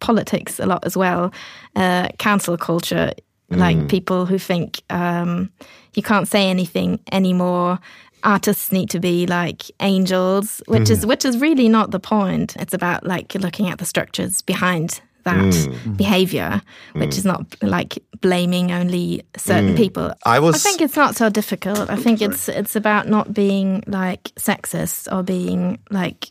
politics 0.00 0.60
a 0.60 0.66
lot 0.66 0.84
as 0.84 0.98
well. 0.98 1.32
Uh, 1.74 2.08
cancel 2.18 2.58
culture, 2.58 3.12
like 3.48 3.88
people 3.88 4.26
who 4.26 4.38
think 4.38 4.82
um, 4.90 5.50
you 5.94 6.02
can't 6.02 6.28
say 6.28 6.50
anything 6.50 7.00
anymore. 7.12 7.78
Artists 8.22 8.70
need 8.70 8.90
to 8.90 9.00
be 9.00 9.26
like 9.26 9.62
angels, 9.80 10.62
which 10.66 10.90
is 10.90 11.06
which 11.06 11.24
is 11.24 11.38
really 11.38 11.70
not 11.70 11.90
the 11.90 12.00
point. 12.00 12.54
It's 12.56 12.74
about 12.74 13.06
like 13.06 13.34
looking 13.34 13.70
at 13.70 13.78
the 13.78 13.86
structures 13.86 14.42
behind 14.42 15.00
that 15.24 15.36
mm. 15.36 15.96
behavior, 15.96 16.62
which 16.94 17.16
is 17.18 17.24
mm. 17.24 17.32
not 17.32 17.56
like 17.62 18.02
blaming 18.20 18.72
only 18.72 19.22
certain 19.36 19.74
mm. 19.74 19.76
people. 19.76 20.12
I 20.24 20.38
was- 20.38 20.54
I 20.54 20.58
think 20.58 20.80
it's 20.80 20.96
not 20.96 21.16
so 21.16 21.28
difficult. 21.30 21.90
I 21.90 21.96
think 21.96 22.20
it's 22.22 22.48
it's 22.48 22.76
about 22.76 23.08
not 23.08 23.32
being 23.32 23.82
like 23.86 24.24
sexist 24.36 25.08
or 25.12 25.22
being 25.22 25.78
like 25.90 26.30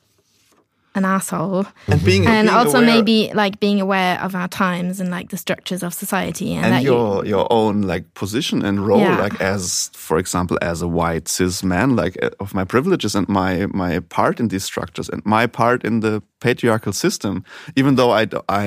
an 0.99 1.05
asshole. 1.05 1.65
and 1.91 1.99
being 2.09 2.25
And 2.27 2.47
being 2.47 2.57
also 2.59 2.77
aware- 2.77 2.93
maybe 2.95 3.17
like 3.43 3.55
being 3.59 3.79
aware 3.81 4.15
of 4.25 4.31
our 4.35 4.47
times 4.47 4.99
and 5.01 5.09
like 5.17 5.27
the 5.29 5.37
structures 5.37 5.81
of 5.83 5.91
society 5.93 6.49
and, 6.55 6.65
and 6.65 6.73
that 6.73 6.83
you, 6.83 6.91
your 6.93 7.25
your 7.33 7.45
own 7.59 7.75
like 7.93 8.05
position 8.13 8.57
and 8.67 8.75
role 8.89 9.01
Yeah. 9.01 9.23
like 9.25 9.37
as 9.55 9.89
for 10.07 10.17
example 10.19 10.57
as 10.71 10.81
a 10.81 10.87
white 10.99 11.27
cis 11.35 11.63
man 11.63 11.95
like 12.01 12.15
uh, 12.25 12.29
of 12.43 12.53
my 12.53 12.65
privileges 12.65 13.15
and 13.15 13.25
my 13.27 13.67
my 13.83 13.99
part 14.09 14.39
in 14.39 14.47
these 14.49 14.65
structures 14.71 15.09
and 15.13 15.21
my 15.25 15.47
part 15.47 15.83
in 15.85 15.99
the 16.01 16.21
patriarchal 16.39 16.93
system 16.93 17.43
even 17.79 17.95
though 17.95 18.11
i 18.21 18.25
d- 18.25 18.37
i 18.61 18.65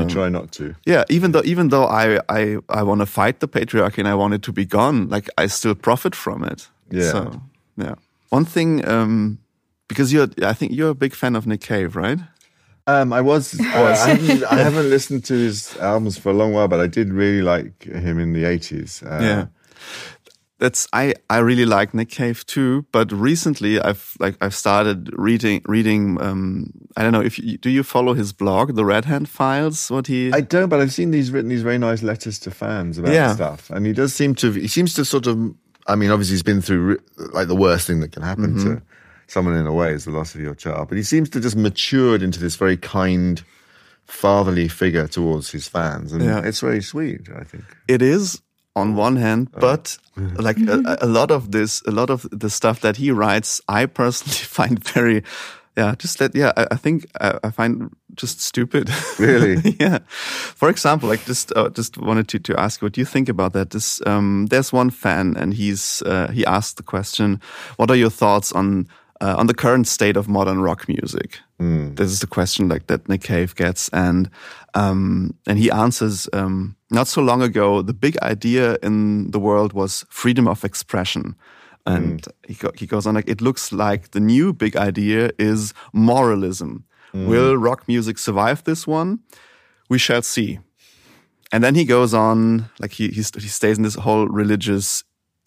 you 0.00 0.06
try 0.08 0.28
not 0.30 0.46
to. 0.52 0.64
yeah 0.86 1.02
even 1.16 1.32
though 1.32 1.44
even 1.52 1.68
though 1.70 1.86
i 2.04 2.18
i 2.40 2.42
i 2.80 2.82
want 2.88 3.00
to 3.00 3.06
fight 3.06 3.36
the 3.40 3.48
patriarchy 3.48 3.98
and 3.98 4.08
i 4.08 4.14
want 4.14 4.34
it 4.34 4.42
to 4.42 4.52
be 4.52 4.64
gone 4.64 5.08
like 5.14 5.28
i 5.42 5.48
still 5.48 5.74
profit 5.74 6.14
from 6.14 6.44
it 6.52 6.70
Yeah. 6.90 7.12
so 7.12 7.20
yeah 7.76 7.94
one 8.36 8.44
thing 8.44 8.70
um 8.88 9.38
because 9.92 10.12
you're 10.12 10.28
i 10.42 10.54
think 10.58 10.72
you're 10.72 10.90
a 10.90 11.00
big 11.04 11.14
fan 11.14 11.36
of 11.36 11.46
nick 11.46 11.60
cave 11.60 11.94
right 11.96 12.20
Um, 12.86 13.12
I 13.12 13.20
was. 13.20 13.54
Uh, 13.54 13.62
I, 14.04 14.08
haven't, 14.10 14.42
I 14.56 14.58
haven't 14.68 14.88
listened 14.90 15.22
to 15.30 15.34
his 15.34 15.76
albums 15.78 16.18
for 16.18 16.30
a 16.30 16.36
long 16.40 16.52
while, 16.52 16.66
but 16.68 16.80
I 16.86 16.88
did 16.88 17.12
really 17.12 17.40
like 17.54 17.84
him 18.06 18.18
in 18.24 18.32
the 18.36 18.44
eighties. 18.44 19.02
Uh, 19.02 19.20
yeah 19.22 19.44
that's 20.58 20.86
i 20.92 21.12
i 21.28 21.38
really 21.38 21.64
like 21.66 21.92
nick 21.92 22.08
cave 22.08 22.44
too 22.46 22.84
but 22.92 23.10
recently 23.10 23.80
i've 23.80 24.14
like 24.20 24.36
i've 24.40 24.54
started 24.54 25.10
reading 25.18 25.60
reading 25.66 26.20
um 26.22 26.70
i 26.96 27.02
don't 27.02 27.12
know 27.12 27.20
if 27.30 27.36
you 27.38 27.58
do 27.58 27.68
you 27.70 27.82
follow 27.82 28.14
his 28.14 28.32
blog 28.32 28.74
the 28.76 28.84
red 28.84 29.04
hand 29.04 29.28
files 29.28 29.90
what 29.90 30.06
he 30.06 30.32
I 30.32 30.40
don't, 30.40 30.68
but 30.68 30.78
I've 30.80 30.92
seen 30.92 31.10
these 31.10 31.32
written 31.32 31.48
these 31.50 31.62
very 31.62 31.78
nice 31.78 32.02
letters 32.02 32.38
to 32.40 32.50
fans 32.50 32.98
about 32.98 33.12
Yeah. 33.12 33.34
stuff, 33.34 33.70
and 33.70 33.86
he 33.86 33.92
does 33.92 34.14
seem 34.14 34.34
to. 34.36 34.52
He 34.52 34.68
seems 34.68 34.94
to 34.94 35.04
sort 35.04 35.26
of. 35.26 35.36
I 35.88 35.96
mean, 35.96 36.10
obviously, 36.12 36.34
he's 36.34 36.44
been 36.44 36.62
through 36.62 36.98
like 37.38 37.48
the 37.48 37.56
worst 37.56 37.86
thing 37.88 38.00
that 38.02 38.12
can 38.12 38.22
happen 38.22 38.54
Mm-hmm. 38.54 38.74
to 38.76 38.82
someone 39.26 39.54
in 39.56 39.66
a 39.66 39.72
way 39.72 39.92
is 39.92 40.04
the 40.04 40.10
loss 40.10 40.34
of 40.34 40.40
your 40.40 40.54
child, 40.54 40.88
but 40.88 40.96
he 40.96 41.02
seems 41.04 41.28
to 41.30 41.40
just 41.40 41.56
matured 41.56 42.22
into 42.22 42.38
this 42.40 42.56
very 42.56 42.76
kind, 42.76 43.42
fatherly 44.06 44.68
figure 44.68 45.06
towards 45.08 45.50
his 45.50 45.68
fans, 45.68 46.12
and 46.12 46.22
Yeah. 46.24 46.40
it's 46.44 46.60
very 46.60 46.82
sweet. 46.82 47.28
I 47.34 47.44
think. 47.44 47.64
it 47.88 48.02
is 48.02 48.40
on 48.74 48.96
one 48.96 49.16
hand 49.16 49.48
but 49.60 49.98
like 50.38 50.56
a, 50.66 50.96
a 51.02 51.06
lot 51.06 51.30
of 51.30 51.50
this 51.50 51.82
a 51.86 51.90
lot 51.90 52.08
of 52.08 52.26
the 52.32 52.48
stuff 52.48 52.80
that 52.80 52.96
he 52.96 53.10
writes 53.10 53.60
i 53.68 53.84
personally 53.84 54.32
find 54.58 54.82
very 54.94 55.22
yeah 55.76 55.94
just 55.98 56.18
that 56.18 56.34
yeah 56.34 56.52
i, 56.56 56.66
I 56.70 56.76
think 56.76 57.04
I, 57.20 57.38
I 57.44 57.50
find 57.50 57.90
just 58.14 58.40
stupid 58.40 58.88
Really? 59.18 59.76
yeah 59.80 59.98
for 60.56 60.70
example 60.70 61.06
like 61.10 61.22
just 61.26 61.52
uh, 61.54 61.68
just 61.68 61.98
wanted 61.98 62.28
to 62.28 62.38
to 62.38 62.58
ask 62.58 62.80
you 62.80 62.86
what 62.86 62.96
you 62.96 63.04
think 63.04 63.28
about 63.28 63.52
that 63.52 63.70
this 63.72 64.00
um 64.06 64.46
there's 64.48 64.72
one 64.72 64.88
fan 64.90 65.36
and 65.36 65.52
he's 65.52 66.00
uh, 66.06 66.28
he 66.32 66.46
asked 66.46 66.78
the 66.78 66.82
question 66.82 67.40
what 67.76 67.90
are 67.90 67.98
your 67.98 68.10
thoughts 68.10 68.52
on 68.52 68.86
uh, 69.22 69.36
on 69.38 69.46
the 69.46 69.54
current 69.54 69.86
state 69.86 70.16
of 70.18 70.28
modern 70.28 70.60
rock 70.60 70.88
music. 70.88 71.40
This 71.94 72.10
is 72.10 72.18
the 72.20 72.26
question 72.26 72.68
like 72.68 72.86
that 72.86 73.08
nick 73.08 73.22
cave 73.22 73.54
gets 73.54 73.88
and 73.92 74.28
um 74.74 75.30
and 75.46 75.58
he 75.58 75.70
answers 75.70 76.28
um 76.32 76.74
not 76.90 77.08
so 77.08 77.22
long 77.22 77.42
ago 77.42 77.82
the 77.82 77.94
big 77.94 78.16
idea 78.22 78.76
in 78.82 79.30
the 79.30 79.38
world 79.38 79.72
was 79.72 80.04
freedom 80.10 80.48
of 80.48 80.64
expression. 80.64 81.34
And 81.84 82.24
he, 82.46 82.54
go, 82.54 82.70
he 82.76 82.86
goes 82.86 83.06
on 83.06 83.14
like 83.14 83.30
it 83.30 83.40
looks 83.40 83.72
like 83.72 84.10
the 84.10 84.20
new 84.20 84.52
big 84.52 84.76
idea 84.76 85.30
is 85.38 85.72
moralism. 85.92 86.84
Will 87.28 87.56
rock 87.56 87.86
music 87.88 88.18
survive 88.18 88.62
this 88.64 88.86
one? 88.86 89.18
We 89.88 89.98
shall 89.98 90.22
see. 90.22 90.58
And 91.52 91.62
then 91.62 91.74
he 91.74 91.84
goes 91.84 92.14
on 92.14 92.70
like 92.80 92.92
he 92.92 93.08
he, 93.08 93.22
he 93.22 93.48
stays 93.48 93.76
in 93.76 93.84
this 93.84 93.96
whole 93.96 94.26
religious 94.28 95.04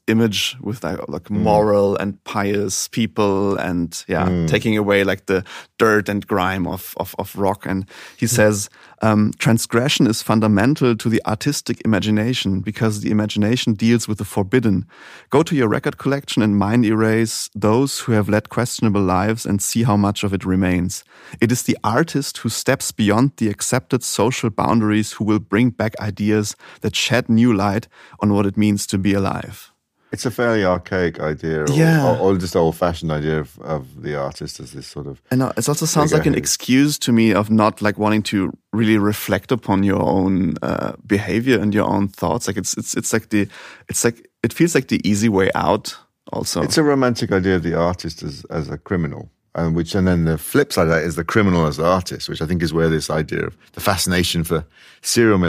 image 0.08 0.56
with 0.62 0.84
like, 0.84 1.00
like 1.08 1.24
mm. 1.24 1.38
moral 1.38 1.96
and 1.98 2.24
pious 2.26 2.88
people 2.90 3.58
and 3.58 4.06
yeah 4.08 4.28
mm. 4.28 4.48
taking 4.48 4.78
away 4.78 5.04
like 5.04 5.26
the 5.26 5.44
dirt 5.78 6.08
and 6.08 6.28
grime 6.28 6.68
of 6.68 6.94
of, 6.98 7.16
of 7.18 7.36
rock. 7.36 7.66
And 7.66 7.90
he 8.18 8.26
mm. 8.26 8.30
says 8.30 8.70
um, 9.02 9.34
transgression 9.38 10.08
is 10.08 10.22
fundamental 10.22 10.96
to 10.96 11.10
the 11.10 11.22
artistic 11.26 11.82
imagination 11.86 12.62
because 12.62 13.02
the 13.02 13.12
imagination 13.12 13.74
deals 13.74 14.08
with 14.08 14.20
the 14.20 14.26
forbidden. 14.26 14.86
Go 15.30 15.44
to 15.44 15.56
your 15.56 15.68
record 15.68 15.98
collection 15.98 16.42
and 16.42 16.58
mind 16.58 16.86
erase 16.86 17.50
those 17.56 18.00
who 18.00 18.14
have 18.14 18.30
led 18.30 18.50
questionable 18.50 19.02
lives 19.02 19.46
and 19.46 19.62
see 19.62 19.84
how 19.84 19.98
much 19.98 20.24
of 20.24 20.34
it 20.34 20.46
remains. 20.46 21.04
It 21.42 21.52
is 21.52 21.64
the 21.64 21.78
artist 21.84 22.40
who 22.40 22.50
steps 22.50 22.92
beyond 22.92 23.34
the 23.38 23.50
accepted 23.50 24.04
social 24.04 24.50
boundaries 24.50 25.14
who 25.14 25.26
will 25.26 25.40
bring 25.40 25.72
back 25.72 25.94
ideas 26.00 26.56
that 26.82 26.96
shed 26.96 27.28
new 27.30 27.54
light 27.54 27.88
on 28.20 28.34
what 28.34 28.46
it 28.46 28.58
means 28.58 28.88
to 28.88 28.98
be 28.98 29.14
alive 29.14 29.72
It's 30.16 30.26
a 30.26 30.32
fairly 30.32 30.64
archaic 30.64 31.20
idea, 31.20 31.64
or, 31.64 31.70
Yeah. 31.70 32.08
or, 32.08 32.18
or 32.34 32.38
just 32.38 32.56
old-fashioned 32.56 33.12
idea 33.12 33.40
of, 33.40 33.50
of 33.60 33.84
the 34.02 34.16
artist 34.16 34.60
as 34.60 34.72
this 34.72 34.88
sort 34.88 35.08
of. 35.08 35.22
And 35.30 35.42
uh, 35.44 35.52
it 35.58 35.68
also 35.68 35.86
sounds 35.86 36.12
like 36.14 36.26
an 36.26 36.36
excuse 36.36 36.98
to 37.00 37.12
me 37.12 37.34
of 37.34 37.50
not 37.50 37.82
like 37.82 37.98
wanting 38.00 38.24
to 38.32 38.38
really 38.72 38.98
reflect 38.98 39.52
upon 39.52 39.84
your 39.84 40.02
own 40.02 40.56
uh, 40.62 40.94
behavior 41.06 41.60
and 41.62 41.74
your 41.74 41.88
own 41.96 42.08
thoughts. 42.08 42.48
Like 42.48 42.60
it's 42.62 42.74
it's 42.78 42.96
it's 43.00 43.12
like 43.14 43.28
the 43.30 43.48
it's 43.90 44.04
like 44.06 44.18
it 44.42 44.54
feels 44.54 44.74
like 44.76 44.88
the 44.88 45.02
easy 45.12 45.30
way 45.30 45.50
out. 45.54 45.98
Also, 46.34 46.62
It's 46.64 46.78
a 46.78 46.84
romantic 46.84 47.32
idea 47.32 47.56
of 47.58 47.62
the 47.64 47.76
artist 47.76 48.24
as 48.24 48.46
as 48.50 48.70
a 48.70 48.78
criminal, 48.78 49.30
and 49.54 49.76
which 49.76 49.96
and 49.96 50.08
then 50.08 50.26
the 50.26 50.38
flip 50.38 50.72
side 50.72 50.88
of 50.88 50.94
that 50.96 51.04
is 51.04 51.16
the 51.16 51.24
criminal 51.24 51.68
as 51.68 51.76
the 51.78 51.86
artist, 51.86 52.30
which 52.30 52.42
I 52.42 52.48
think 52.48 52.64
is 52.64 52.72
where 52.74 52.90
this 52.90 53.10
idea 53.10 53.46
of 53.48 53.54
the 53.74 53.82
fascination 53.82 54.44
for 54.44 54.64
serial 55.02 55.40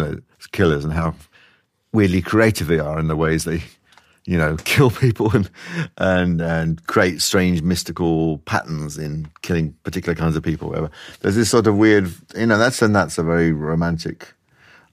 killers 0.52 0.84
and 0.84 0.92
how 0.92 1.14
weirdly 1.92 2.20
creative 2.22 2.66
they 2.68 2.78
are 2.80 2.98
in 3.00 3.08
the 3.08 3.16
ways 3.16 3.44
they, 3.44 3.62
you 4.26 4.36
know, 4.36 4.56
kill 4.64 4.90
people 4.90 5.34
and 5.34 5.50
and 5.96 6.40
and 6.40 6.86
create 6.86 7.22
strange 7.22 7.62
mystical 7.62 8.38
patterns 8.38 8.98
in 8.98 9.28
killing 9.42 9.72
particular 9.84 10.14
kinds 10.14 10.36
of 10.36 10.42
people. 10.42 10.68
Whatever. 10.68 10.90
There's 11.20 11.36
this 11.36 11.50
sort 11.50 11.66
of 11.66 11.76
weird, 11.76 12.12
you 12.36 12.46
know, 12.46 12.58
that's 12.58 12.82
and 12.82 12.94
that's 12.94 13.18
a 13.18 13.22
very 13.22 13.52
romantic 13.52 14.34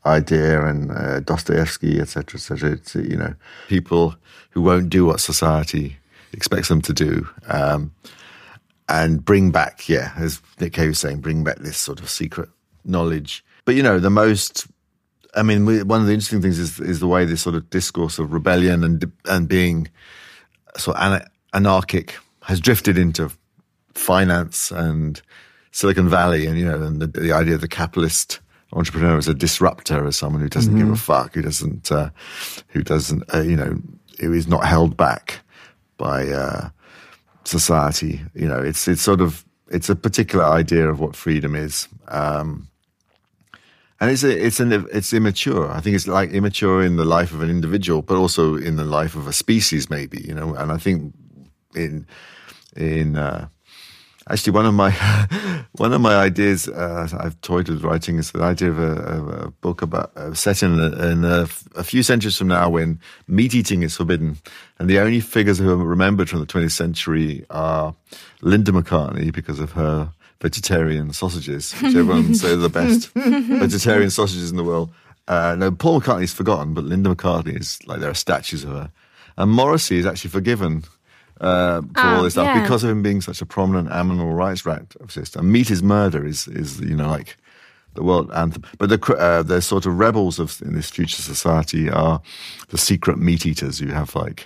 idea 0.06 0.66
and 0.66 0.92
uh, 0.92 1.20
Dostoevsky, 1.22 2.00
etc., 2.00 2.38
etc. 2.38 2.80
Uh, 2.96 3.00
you 3.00 3.18
know, 3.18 3.36
people 3.68 4.16
who 4.52 4.62
won't 4.62 4.90
do 4.90 5.06
what 5.06 5.20
society 5.20 5.98
expects 6.34 6.68
them 6.68 6.82
to 6.82 6.94
do, 6.94 7.28
um, 7.48 7.92
and 8.90 9.24
bring 9.24 9.52
back, 9.52 9.88
yeah, 9.88 10.12
as 10.18 10.42
Nick 10.60 10.74
Cave 10.74 10.90
was 10.90 11.00
saying, 11.00 11.22
bring 11.22 11.44
back 11.44 11.58
this 11.58 11.78
sort 11.78 12.00
of 12.00 12.10
secret 12.10 12.50
knowledge. 12.84 13.44
But 13.66 13.76
you 13.76 13.84
know, 13.84 14.00
the 14.00 14.10
most, 14.10 14.68
I 15.36 15.44
mean, 15.44 15.66
we, 15.66 15.84
one 15.84 16.02
of 16.02 16.08
the 16.08 16.14
interesting 16.14 16.42
things 16.42 16.60
is 16.60 16.80
is 16.80 17.00
the 17.00 17.08
way 17.08 17.26
this 17.26 17.42
sort 17.42 17.56
of 17.56 17.70
discourse 17.70 18.20
of 18.20 18.34
rebellion 18.34 18.84
and 18.84 19.12
and 19.26 19.48
being 19.48 19.90
sort 20.78 20.98
of 20.98 21.04
ana- 21.04 21.28
anarchic 21.54 22.16
has 22.44 22.60
drifted 22.60 22.98
into 22.98 23.32
finance 23.94 24.72
and 24.72 25.22
Silicon 25.72 26.08
Valley, 26.08 26.46
and 26.46 26.58
you 26.58 26.66
know, 26.66 26.82
and 26.82 27.02
the, 27.02 27.08
the 27.08 27.32
idea 27.32 27.56
of 27.56 27.62
the 27.62 27.68
capitalist 27.68 28.40
entrepreneur 28.74 29.18
as 29.18 29.28
a 29.28 29.34
disruptor, 29.34 30.06
as 30.06 30.18
someone 30.18 30.42
who 30.42 30.50
doesn't 30.50 30.78
give 30.78 30.90
a 30.90 30.96
fuck, 30.96 31.36
who 31.36 31.42
doesn't, 31.42 31.92
uh, 31.92 32.10
who 32.70 32.84
doesn't, 32.84 33.24
uh, 33.34 33.42
you 33.42 33.56
know, 33.56 33.78
who 34.20 34.34
is 34.34 34.48
not 34.48 34.66
held 34.66 34.98
back 34.98 35.40
by 35.98 36.28
uh, 36.28 36.70
society. 37.44 38.22
You 38.34 38.48
know, 38.48 38.60
it's 38.60 38.88
it's 38.88 39.02
sort 39.02 39.22
of 39.22 39.46
it's 39.70 39.90
a 39.90 39.96
particular 39.96 40.46
idea 40.46 40.90
of 40.90 41.00
what 41.00 41.16
freedom 41.16 41.56
is. 41.56 41.88
Um, 42.08 42.68
and 44.04 44.12
it's 44.12 44.24
a, 44.26 44.46
it's 44.46 44.60
an 44.60 44.86
it's 44.92 45.14
immature. 45.14 45.72
I 45.72 45.80
think 45.80 45.96
it's 45.96 46.10
like 46.10 46.32
immature 46.32 46.84
in 46.84 46.98
the 46.98 47.06
life 47.06 47.32
of 47.32 47.42
an 47.42 47.50
individual, 47.50 48.02
but 48.02 48.18
also 48.18 48.58
in 48.58 48.76
the 48.76 48.84
life 48.84 49.16
of 49.16 49.28
a 49.28 49.32
species, 49.32 49.90
maybe 49.90 50.22
you 50.28 50.34
know. 50.34 50.56
And 50.56 50.74
I 50.74 50.78
think 50.78 51.14
in 51.74 52.06
in 52.76 53.16
uh, 53.16 53.48
actually 54.30 54.52
one 54.52 54.66
of 54.66 54.74
my 54.74 54.92
one 55.78 55.94
of 55.94 56.02
my 56.02 56.16
ideas 56.16 56.68
uh, 56.68 57.08
I've 57.18 57.40
toyed 57.40 57.70
with 57.70 57.86
writing 57.86 58.18
is 58.18 58.34
the 58.34 58.44
idea 58.44 58.72
of 58.72 58.80
a, 58.80 59.46
a 59.46 59.52
book 59.52 59.82
about 59.82 60.12
uh, 60.18 60.34
set 60.34 60.64
in, 60.64 60.82
in 60.82 61.24
a, 61.24 61.48
a, 61.76 61.84
few 61.86 62.04
centuries 62.04 62.38
from 62.38 62.50
now 62.50 62.70
when 62.70 63.00
meat 63.30 63.56
eating 63.56 63.84
is 63.84 63.96
forbidden, 63.96 64.36
and 64.80 64.90
the 64.90 65.00
only 65.00 65.22
figures 65.22 65.60
who 65.60 65.72
are 65.72 65.78
remembered 65.78 66.30
from 66.30 66.42
the 66.42 66.46
20th 66.46 66.72
century 66.72 67.46
are 67.52 67.96
Linda 68.42 68.74
McCartney 68.74 69.32
because 69.32 69.62
of 69.62 69.72
her 69.72 70.12
vegetarian 70.44 71.14
sausages, 71.14 71.72
which 71.82 71.96
everyone 71.96 72.36
says 72.36 72.54
are 72.54 72.58
the 72.58 72.70
best 72.70 73.08
vegetarian 73.16 74.10
sausages 74.10 74.52
in 74.52 74.58
the 74.58 74.64
world. 74.64 74.92
Uh, 75.28 75.56
no, 75.58 75.72
Paul 75.72 76.02
McCartney's 76.02 76.34
forgotten, 76.34 76.74
but 76.74 76.84
Linda 76.84 77.16
McCartney 77.16 77.60
is 77.60 77.80
like 77.88 78.02
there 78.02 78.10
are 78.10 78.14
statues 78.14 78.66
of 78.66 78.72
her, 78.72 78.92
and 79.38 79.50
Morrissey 79.50 79.98
is 79.98 80.06
actually 80.06 80.32
forgiven 80.32 80.84
uh, 81.40 81.82
for 81.82 82.02
all 82.02 82.20
ah, 82.20 82.22
this 82.24 82.34
stuff 82.34 82.46
yeah. 82.46 82.62
because 82.62 82.84
of 82.84 82.90
him 82.90 83.02
being 83.02 83.22
such 83.22 83.42
a 83.42 83.46
prominent 83.46 83.90
animal 83.90 84.34
rights 84.34 84.64
activist. 84.64 85.38
And 85.38 85.50
meat 85.50 85.72
is 85.72 85.82
murder 85.82 86.26
is 86.26 86.48
is 86.50 86.82
you 86.82 86.96
know 86.96 87.10
like 87.10 87.38
the 87.94 88.04
world 88.04 88.30
anthem. 88.34 88.64
But 88.78 88.90
the 88.90 89.16
uh, 89.16 89.44
the 89.44 89.62
sort 89.62 89.86
of 89.86 89.98
rebels 89.98 90.40
of 90.40 90.62
in 90.62 90.74
this 90.74 90.90
future 90.90 91.22
society 91.22 91.90
are 91.90 92.22
the 92.68 92.78
secret 92.78 93.18
meat 93.18 93.46
eaters 93.46 93.80
who 93.80 93.88
have 93.88 94.14
like. 94.14 94.46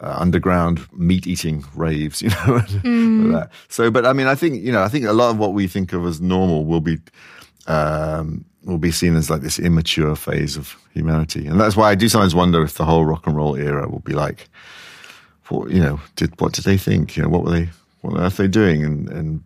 Uh, 0.00 0.16
underground 0.18 0.86
meat 0.92 1.26
eating 1.26 1.64
raves, 1.76 2.20
you 2.22 2.28
know. 2.28 2.60
mm. 2.82 3.50
so, 3.68 3.90
but 3.90 4.04
I 4.04 4.12
mean, 4.12 4.26
I 4.26 4.34
think 4.34 4.60
you 4.60 4.72
know, 4.72 4.82
I 4.82 4.88
think 4.88 5.06
a 5.06 5.12
lot 5.12 5.30
of 5.30 5.38
what 5.38 5.54
we 5.54 5.68
think 5.68 5.92
of 5.92 6.04
as 6.04 6.20
normal 6.20 6.64
will 6.64 6.80
be 6.80 6.98
um, 7.68 8.44
will 8.64 8.78
be 8.78 8.90
seen 8.90 9.14
as 9.14 9.30
like 9.30 9.40
this 9.40 9.58
immature 9.58 10.16
phase 10.16 10.56
of 10.56 10.76
humanity, 10.92 11.46
and 11.46 11.60
that's 11.60 11.76
why 11.76 11.90
I 11.90 11.94
do 11.94 12.08
sometimes 12.08 12.34
wonder 12.34 12.62
if 12.62 12.74
the 12.74 12.84
whole 12.84 13.04
rock 13.04 13.26
and 13.26 13.36
roll 13.36 13.54
era 13.54 13.88
will 13.88 14.00
be 14.00 14.14
like 14.14 14.48
what 15.48 15.70
you 15.70 15.80
know, 15.80 16.00
did 16.16 16.38
what 16.40 16.52
did 16.52 16.64
they 16.64 16.76
think? 16.76 17.16
You 17.16 17.22
know, 17.24 17.28
what 17.28 17.44
were 17.44 17.50
they? 17.50 17.70
What 18.00 18.14
on 18.14 18.20
earth 18.20 18.38
are 18.40 18.44
they 18.44 18.48
doing? 18.48 18.84
And 18.84 19.08
and 19.08 19.44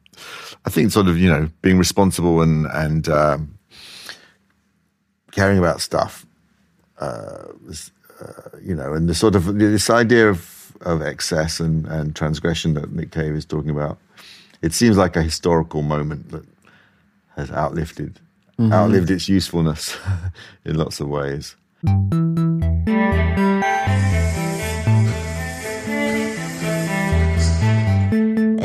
I 0.64 0.70
think 0.70 0.92
sort 0.92 1.08
of 1.08 1.18
you 1.18 1.28
know 1.28 1.48
being 1.62 1.78
responsible 1.78 2.40
and 2.42 2.66
and 2.66 3.08
um, 3.08 3.58
caring 5.32 5.58
about 5.58 5.80
stuff 5.80 6.26
uh, 6.98 7.44
was 7.66 7.90
uh, 7.90 7.97
you 8.62 8.74
know, 8.74 8.92
and 8.92 9.08
the 9.08 9.14
sort 9.14 9.34
of 9.34 9.58
this 9.58 9.90
idea 9.90 10.28
of 10.28 10.72
of 10.82 11.02
excess 11.02 11.60
and 11.60 11.86
and 11.86 12.14
transgression 12.14 12.74
that 12.74 12.92
Nick 12.92 13.10
Cave 13.10 13.34
is 13.34 13.44
talking 13.44 13.70
about. 13.70 13.98
It 14.60 14.74
seems 14.74 14.96
like 14.96 15.16
a 15.16 15.22
historical 15.22 15.82
moment 15.82 16.30
that 16.30 16.44
has 17.36 17.50
outlived 17.50 17.98
mm-hmm. 17.98 18.72
outlived 18.72 19.10
its 19.10 19.28
usefulness 19.28 19.96
in 20.64 20.76
lots 20.76 21.00
of 21.00 21.08
ways. 21.08 21.56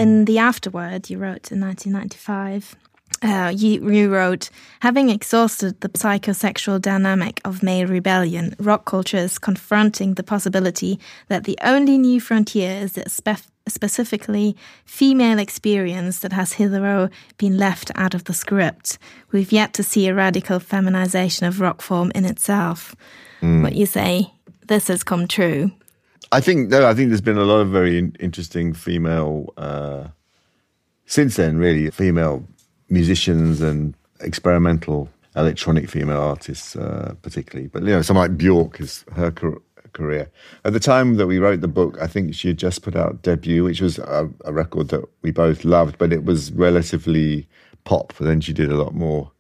in 0.04 0.26
the 0.26 0.38
afterword 0.38 1.10
you 1.10 1.18
wrote 1.18 1.52
in 1.52 1.62
1995, 1.62 2.76
uh, 3.24 3.52
you, 3.56 3.90
you, 3.90 4.10
wrote, 4.14 4.50
having 4.82 5.10
exhausted 5.10 5.80
the 5.82 5.90
psychosexual 5.90 6.82
dynamic 6.82 7.40
of 7.46 7.64
male 7.64 7.88
rebellion, 7.88 8.56
rock 8.60 8.86
culture 8.86 9.18
is 9.18 9.40
confronting 9.40 10.16
the 10.16 10.24
possibility 10.24 11.00
that 11.30 11.46
the 11.46 11.58
only 11.64 11.98
new 11.98 12.20
frontier 12.20 12.82
is 12.82 12.94
the 12.94 13.10
spe 13.10 13.30
specifically 13.66 14.58
female 14.84 15.40
experience 15.40 16.20
that 16.20 16.34
has 16.34 16.52
hitherto 16.54 17.10
been 17.38 17.58
left 17.58 17.92
out 17.96 18.14
of 18.14 18.26
the 18.26 18.34
script. 18.34 18.98
We've 19.32 19.54
yet 19.54 19.74
to 19.76 19.84
see 19.84 20.08
a 20.08 20.14
radical 20.14 20.60
feminization 20.60 21.48
of 21.48 21.62
rock 21.62 21.82
form 21.82 22.12
in 22.14 22.26
itself. 22.26 22.94
Mm. 23.42 23.64
What 23.64 23.74
you 23.74 23.86
say, 23.86 24.34
this 24.68 24.90
has 24.90 25.04
come 25.04 25.30
true. 25.30 25.72
I 26.34 26.42
think 26.42 26.70
no, 26.70 26.88
I 26.88 26.94
think 26.94 27.10
there's 27.10 27.22
been 27.22 27.38
a 27.38 27.46
lot 27.46 27.60
of 27.60 27.70
very 27.70 27.98
interesting 28.20 28.74
female 28.74 29.54
uh, 29.56 30.08
since 31.06 31.36
then. 31.36 31.58
Really, 31.58 31.90
female 31.92 32.46
musicians 32.94 33.62
and 33.62 33.96
experimental 34.22 35.10
electronic 35.36 35.90
female 35.90 36.22
artists, 36.22 36.76
uh, 36.76 37.16
particularly. 37.22 37.68
But 37.68 37.84
you 37.84 37.90
know, 37.90 38.02
someone 38.02 38.30
like 38.30 38.38
Bjork 38.38 38.80
is 38.80 39.04
her 39.16 39.32
career. 39.94 40.30
At 40.64 40.74
the 40.74 40.80
time 40.80 41.16
that 41.16 41.28
we 41.28 41.40
wrote 41.40 41.62
the 41.62 41.68
book, 41.68 41.98
I 42.02 42.08
think 42.08 42.36
she 42.36 42.50
had 42.50 42.58
just 42.58 42.84
put 42.84 42.96
out 42.96 43.22
debut, 43.22 43.64
which 43.64 43.82
was 43.82 44.00
a, 44.00 44.30
a 44.46 44.54
record 44.54 44.90
that 44.90 45.04
we 45.22 45.32
both 45.32 45.66
loved, 45.66 45.98
but 45.98 46.14
it 46.14 46.24
was 46.26 46.52
relatively 46.52 47.48
pop. 47.84 48.14
And 48.20 48.28
then 48.28 48.42
she 48.42 48.54
did 48.54 48.72
a 48.72 48.76
lot 48.76 48.94
more 48.94 49.32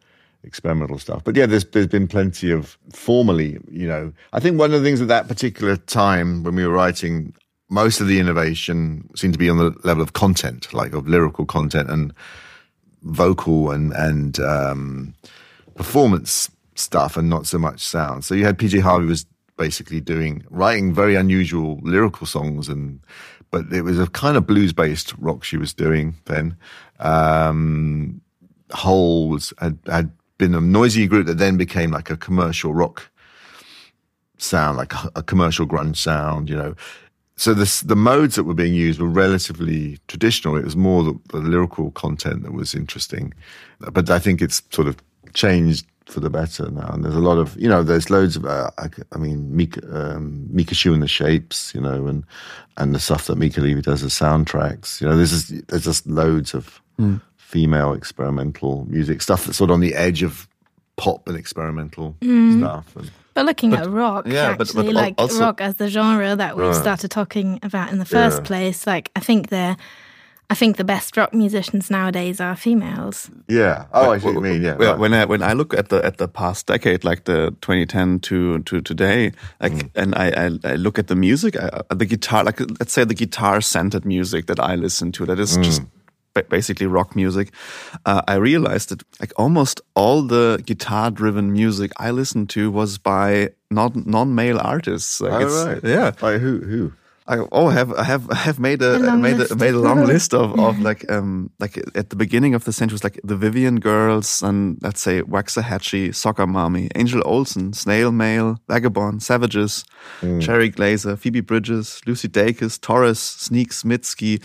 experimental 0.43 0.99
stuff. 0.99 1.23
But 1.23 1.35
yeah, 1.35 1.45
there's 1.45 1.65
there's 1.65 1.87
been 1.87 2.07
plenty 2.07 2.51
of 2.51 2.77
formally, 2.91 3.59
you 3.71 3.87
know. 3.87 4.13
I 4.33 4.39
think 4.39 4.59
one 4.59 4.73
of 4.73 4.81
the 4.81 4.85
things 4.85 5.01
at 5.01 5.07
that 5.07 5.27
particular 5.27 5.77
time 5.77 6.43
when 6.43 6.55
we 6.55 6.65
were 6.65 6.73
writing, 6.73 7.33
most 7.69 8.01
of 8.01 8.07
the 8.07 8.19
innovation 8.19 9.09
seemed 9.15 9.33
to 9.33 9.39
be 9.39 9.49
on 9.49 9.57
the 9.57 9.75
level 9.83 10.03
of 10.03 10.13
content, 10.13 10.73
like 10.73 10.93
of 10.93 11.07
lyrical 11.07 11.45
content 11.45 11.89
and 11.89 12.13
vocal 13.03 13.71
and 13.71 13.93
and 13.93 14.39
um, 14.39 15.13
performance 15.75 16.49
stuff, 16.75 17.17
and 17.17 17.29
not 17.29 17.45
so 17.45 17.57
much 17.57 17.81
sound. 17.81 18.25
So 18.25 18.35
you 18.35 18.45
had 18.45 18.57
PJ 18.57 18.81
Harvey 18.81 19.05
was 19.05 19.25
basically 19.57 20.01
doing 20.01 20.43
writing 20.49 20.93
very 20.93 21.15
unusual 21.15 21.79
lyrical 21.83 22.25
songs 22.25 22.67
and 22.67 22.99
but 23.51 23.71
it 23.71 23.83
was 23.83 23.99
a 23.99 24.07
kind 24.07 24.35
of 24.35 24.47
blues 24.47 24.73
based 24.73 25.13
rock 25.19 25.43
she 25.43 25.57
was 25.57 25.75
doing 25.75 26.15
then 26.25 26.57
um, 26.99 28.19
Hole 28.71 29.37
had, 29.59 29.77
had 29.85 30.11
been 30.37 30.55
a 30.55 30.61
noisy 30.61 31.07
group 31.07 31.27
that 31.27 31.37
then 31.37 31.57
became 31.57 31.91
like 31.91 32.09
a 32.09 32.17
commercial 32.17 32.73
rock 32.73 33.09
sound, 34.37 34.77
like 34.77 34.93
a, 34.93 35.11
a 35.17 35.23
commercial 35.23 35.65
grunge 35.65 35.97
sound, 35.97 36.49
you 36.49 36.55
know. 36.55 36.75
So 37.35 37.53
this, 37.53 37.81
the 37.81 37.95
modes 37.95 38.35
that 38.35 38.43
were 38.43 38.53
being 38.53 38.73
used 38.73 38.99
were 38.99 39.07
relatively 39.07 39.97
traditional. 40.07 40.55
It 40.55 40.63
was 40.63 40.75
more 40.75 41.03
the, 41.03 41.19
the 41.29 41.39
lyrical 41.39 41.91
content 41.91 42.43
that 42.43 42.53
was 42.53 42.75
interesting. 42.75 43.33
But 43.79 44.09
I 44.09 44.19
think 44.19 44.41
it's 44.41 44.61
sort 44.69 44.87
of 44.87 44.97
changed 45.33 45.85
for 46.05 46.19
the 46.19 46.29
better 46.29 46.69
now. 46.69 46.89
And 46.89 47.03
there's 47.03 47.15
a 47.15 47.19
lot 47.19 47.39
of, 47.39 47.57
you 47.57 47.67
know, 47.67 47.81
there's 47.81 48.09
loads 48.09 48.35
of, 48.35 48.45
uh, 48.45 48.69
I, 48.77 48.89
I, 49.13 49.17
mean, 49.17 49.55
Mica, 49.55 49.81
um, 50.15 50.47
Micachu 50.53 50.93
and 50.93 51.01
the 51.01 51.07
Shapes, 51.07 51.73
you 51.73 51.81
know, 51.81 52.07
and 52.07 52.23
and 52.77 52.93
the 52.93 52.99
stuff 52.99 53.27
that 53.27 53.37
Mica 53.37 53.61
Levi 53.61 53.81
does 53.81 54.03
as 54.03 54.13
soundtracks. 54.13 54.99
You 54.99 55.07
know, 55.07 55.15
there's 55.15 55.31
just, 55.31 55.67
there's 55.67 55.85
just 55.85 56.05
loads 56.05 56.53
of 56.53 56.81
mm 56.99 57.21
female 57.53 57.93
experimental 57.93 58.83
music 58.89 59.21
stuff 59.21 59.45
that's 59.45 59.59
sort 59.59 59.69
of 59.69 59.75
on 59.75 59.79
the 59.79 59.93
edge 59.93 60.23
of 60.23 60.47
pop 60.95 61.27
and 61.27 61.37
experimental 61.37 62.15
mm. 62.19 62.57
stuff. 62.57 62.95
And, 62.95 63.11
but 63.33 63.45
looking 63.45 63.71
but, 63.71 63.81
at 63.81 63.89
rock, 63.89 64.25
yeah, 64.27 64.49
actually, 64.49 64.83
but, 64.83 64.85
but 64.85 64.93
like 64.93 65.15
also, 65.17 65.39
rock 65.39 65.61
as 65.61 65.75
the 65.75 65.87
genre 65.87 66.35
that 66.35 66.55
we 66.55 66.63
right. 66.63 66.75
started 66.75 67.11
talking 67.11 67.59
about 67.63 67.91
in 67.91 67.99
the 67.99 68.05
first 68.05 68.39
yeah. 68.39 68.47
place, 68.47 68.87
like 68.87 69.11
I 69.15 69.19
think 69.19 69.49
they're. 69.49 69.77
I 70.49 70.55
think 70.55 70.77
the 70.77 70.83
best 70.83 71.17
rock 71.17 71.33
musicians 71.33 71.89
nowadays 71.89 72.39
are 72.39 72.55
females. 72.55 73.31
Yeah. 73.47 73.85
Oh, 73.91 74.11
I 74.11 74.19
see 74.19 74.25
what 74.25 74.35
you 74.35 74.41
mean. 74.41 74.61
Yeah. 74.61 74.73
Right. 74.73 74.99
When 74.99 75.13
I 75.13 75.25
when 75.25 75.41
I 75.41 75.53
look 75.53 75.73
at 75.73 75.89
the 75.89 76.05
at 76.05 76.17
the 76.17 76.27
past 76.27 76.67
decade, 76.67 77.03
like 77.03 77.23
the 77.23 77.55
2010 77.61 78.19
to 78.19 78.59
to 78.59 78.81
today, 78.81 79.31
like, 79.59 79.71
mm. 79.71 79.89
and 79.95 80.13
I, 80.13 80.27
I, 80.27 80.73
I 80.73 80.75
look 80.75 80.99
at 80.99 81.07
the 81.07 81.15
music, 81.15 81.55
I, 81.57 81.81
the 81.89 82.05
guitar, 82.05 82.43
like 82.43 82.59
let's 82.59 82.93
say 82.93 83.03
the 83.03 83.15
guitar 83.15 83.61
centered 83.61 84.05
music 84.05 84.45
that 84.45 84.59
I 84.59 84.75
listen 84.75 85.11
to, 85.13 85.25
that 85.25 85.39
is 85.39 85.57
mm. 85.57 85.63
just 85.63 85.81
basically 86.33 86.87
rock 86.87 87.15
music, 87.15 87.51
uh, 88.05 88.21
I 88.27 88.35
realized 88.35 88.89
that 88.89 89.03
like 89.19 89.33
almost 89.37 89.81
all 89.95 90.21
the 90.21 90.61
guitar 90.65 91.11
driven 91.11 91.51
music 91.51 91.91
I 91.97 92.11
listened 92.11 92.49
to 92.51 92.71
was 92.71 92.97
by 92.97 93.49
non 93.69 94.03
non 94.05 94.35
male 94.35 94.59
artists. 94.59 95.21
Like 95.21 95.45
oh, 95.47 95.65
right. 95.65 95.83
Yeah. 95.83 96.11
By 96.11 96.37
who? 96.37 96.59
Who? 96.59 96.93
I 97.25 97.37
oh 97.53 97.69
have 97.69 97.93
I 97.93 98.03
have 98.03 98.29
I 98.29 98.35
have 98.35 98.59
made 98.59 98.81
a, 98.81 98.95
a 98.95 99.15
made 99.15 99.39
a, 99.39 99.55
made 99.55 99.73
a 99.73 99.79
long 99.79 100.05
list 100.13 100.33
of, 100.33 100.59
of 100.59 100.79
like 100.81 101.09
um 101.09 101.51
like 101.57 101.77
at 101.95 102.09
the 102.09 102.17
beginning 102.17 102.53
of 102.53 102.65
the 102.65 102.73
century 102.73 102.95
was 102.95 103.03
like 103.03 103.19
the 103.23 103.37
Vivian 103.37 103.79
Girls 103.79 104.41
and 104.41 104.77
let's 104.81 105.01
say 105.01 105.21
Waxahatchee, 105.21 106.13
Soccer 106.13 106.45
Mommy, 106.45 106.89
Angel 106.95 107.21
Olsen, 107.25 107.71
Snail 107.71 108.11
Mail, 108.11 108.57
Vagabon, 108.67 109.21
Savages, 109.21 109.85
mm. 110.21 110.41
Cherry 110.41 110.69
Glazerr, 110.69 111.17
Phoebe 111.17 111.39
Bridgers, 111.39 112.01
Lucy 112.05 112.27
Dacus, 112.27 112.79
Torres, 112.79 113.19
Sneaks 113.19 113.83
Mitski, 113.83 114.41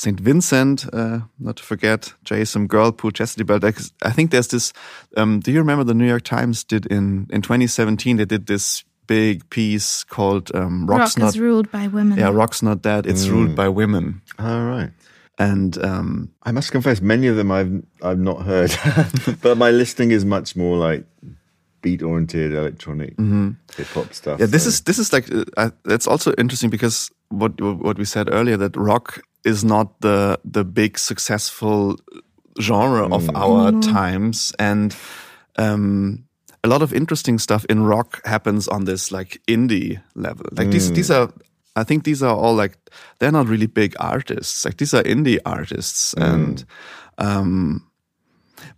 St. 0.00 0.18
Vincent, 0.18 0.86
uh, 0.94 1.20
not 1.38 1.56
to 1.56 1.62
forget, 1.62 2.14
Jay 2.24 2.46
Som 2.46 2.66
Girlpool, 2.66 3.12
Chastity 3.12 3.44
Belt. 3.44 3.62
I 3.62 4.10
think 4.12 4.30
there's 4.30 4.48
this. 4.48 4.72
Um, 5.14 5.40
do 5.40 5.52
you 5.52 5.58
remember 5.58 5.84
the 5.84 5.92
New 5.92 6.06
York 6.08 6.22
Times 6.22 6.64
did 6.64 6.86
in 6.86 7.26
in 7.28 7.42
2017? 7.42 8.16
They 8.16 8.24
did 8.24 8.46
this 8.46 8.82
big 9.06 9.50
piece 9.50 10.02
called 10.04 10.54
um, 10.54 10.86
"Rock's 10.86 11.18
Rock 11.18 11.34
Not 11.34 11.40
Ruled 11.42 11.70
by 11.70 11.88
Women." 11.88 12.18
Yeah, 12.18 12.30
"Rock's 12.32 12.62
Not 12.62 12.80
Dead; 12.80 13.06
It's 13.06 13.26
mm. 13.26 13.32
Ruled 13.32 13.54
by 13.54 13.68
Women." 13.68 14.22
All 14.38 14.64
right. 14.64 14.90
And 15.38 15.76
um, 15.84 16.30
I 16.44 16.52
must 16.52 16.72
confess, 16.72 17.02
many 17.02 17.26
of 17.26 17.36
them 17.36 17.50
I've 17.50 17.82
I've 18.02 18.18
not 18.18 18.42
heard, 18.46 18.72
but 19.42 19.58
my 19.58 19.70
listening 19.70 20.12
is 20.12 20.24
much 20.24 20.56
more 20.56 20.78
like 20.78 21.04
beat 21.82 22.02
oriented 22.02 22.52
electronic 22.54 23.16
mm 23.16 23.30
-hmm. 23.30 23.76
hip 23.76 23.88
hop 23.94 24.14
stuff. 24.14 24.40
Yeah, 24.40 24.50
this 24.50 24.62
so. 24.62 24.68
is 24.68 24.80
this 24.80 24.98
is 24.98 25.12
like 25.12 25.28
uh, 25.58 25.70
it's 25.84 26.08
also 26.08 26.32
interesting 26.38 26.70
because 26.70 27.12
what 27.30 27.60
what 27.60 27.98
we 27.98 28.04
said 28.04 28.28
earlier 28.32 28.56
that 28.56 28.76
rock 28.76 29.22
is 29.44 29.64
not 29.64 30.00
the 30.00 30.38
the 30.44 30.64
big 30.64 30.98
successful 30.98 31.98
genre 32.60 33.08
of 33.08 33.30
our 33.34 33.72
times. 33.80 34.52
And 34.58 34.94
um 35.56 36.24
a 36.62 36.68
lot 36.68 36.82
of 36.82 36.92
interesting 36.92 37.38
stuff 37.38 37.64
in 37.70 37.84
rock 37.84 38.20
happens 38.26 38.68
on 38.68 38.84
this 38.84 39.10
like 39.10 39.40
indie 39.48 40.02
level. 40.14 40.46
Like 40.52 40.70
these 40.70 40.92
these 40.92 41.10
are 41.10 41.32
i 41.76 41.84
think 41.84 42.04
these 42.04 42.22
are 42.22 42.34
all 42.34 42.54
like 42.54 42.76
they're 43.18 43.32
not 43.32 43.48
really 43.48 43.66
big 43.66 43.94
artists. 43.98 44.64
Like 44.64 44.76
these 44.76 44.92
are 44.92 45.02
indie 45.02 45.38
artists. 45.46 46.14
And 46.14 46.64
um 47.18 47.86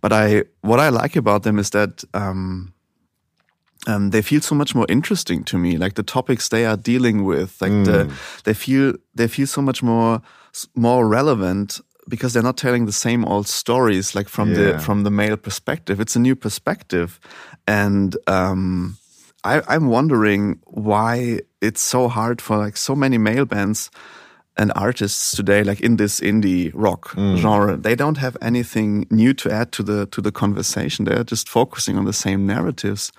but 0.01 0.13
i 0.13 0.43
what 0.61 0.79
i 0.79 0.89
like 0.89 1.15
about 1.15 1.43
them 1.43 1.59
is 1.59 1.71
that 1.71 2.03
um 2.13 2.72
um, 3.87 4.09
they 4.11 4.21
feel 4.21 4.41
so 4.41 4.55
much 4.55 4.73
more 4.75 4.85
interesting 4.89 5.43
to 5.45 5.57
me. 5.57 5.77
Like 5.77 5.93
the 5.95 6.03
topics 6.03 6.49
they 6.49 6.65
are 6.65 6.77
dealing 6.77 7.25
with, 7.25 7.61
like 7.61 7.71
the 7.85 8.07
they 8.43 8.53
feel 8.53 8.93
they 9.17 9.27
feel 9.27 9.47
so 9.47 9.61
much 9.61 9.83
more 9.83 10.21
more 10.75 11.07
relevant 11.07 11.81
because 12.09 12.33
they're 12.33 12.43
not 12.43 12.57
telling 12.57 12.85
the 12.85 12.91
same 12.91 13.25
old 13.25 13.47
stories. 13.47 14.15
Like 14.15 14.29
from 14.29 14.49
Yeah. 14.49 14.73
the 14.73 14.79
from 14.79 15.03
the 15.03 15.11
male 15.11 15.37
perspective, 15.37 15.99
it's 16.01 16.15
a 16.15 16.19
new 16.19 16.35
perspective, 16.35 17.19
and 17.67 18.15
um, 18.27 18.97
I, 19.43 19.61
I'm 19.67 19.87
wondering 19.89 20.59
why 20.65 21.39
it's 21.61 21.81
so 21.81 22.07
hard 22.07 22.41
for 22.41 22.57
like 22.65 22.77
so 22.77 22.95
many 22.95 23.17
male 23.17 23.45
bands 23.45 23.89
and 24.55 24.71
artists 24.75 25.35
today, 25.35 25.63
like 25.63 25.81
in 25.83 25.97
this 25.97 26.19
indie 26.21 26.71
rock 26.75 27.13
genre, 27.37 27.75
they 27.75 27.95
don't 27.95 28.17
have 28.19 28.37
anything 28.41 29.07
new 29.09 29.33
to 29.33 29.49
add 29.51 29.71
to 29.71 29.83
the 29.83 30.05
to 30.07 30.21
the 30.21 30.31
conversation. 30.31 31.05
They're 31.05 31.23
just 31.31 31.49
focusing 31.49 31.97
on 31.97 32.05
the 32.05 32.13
same 32.13 32.45
narratives. 32.45 33.11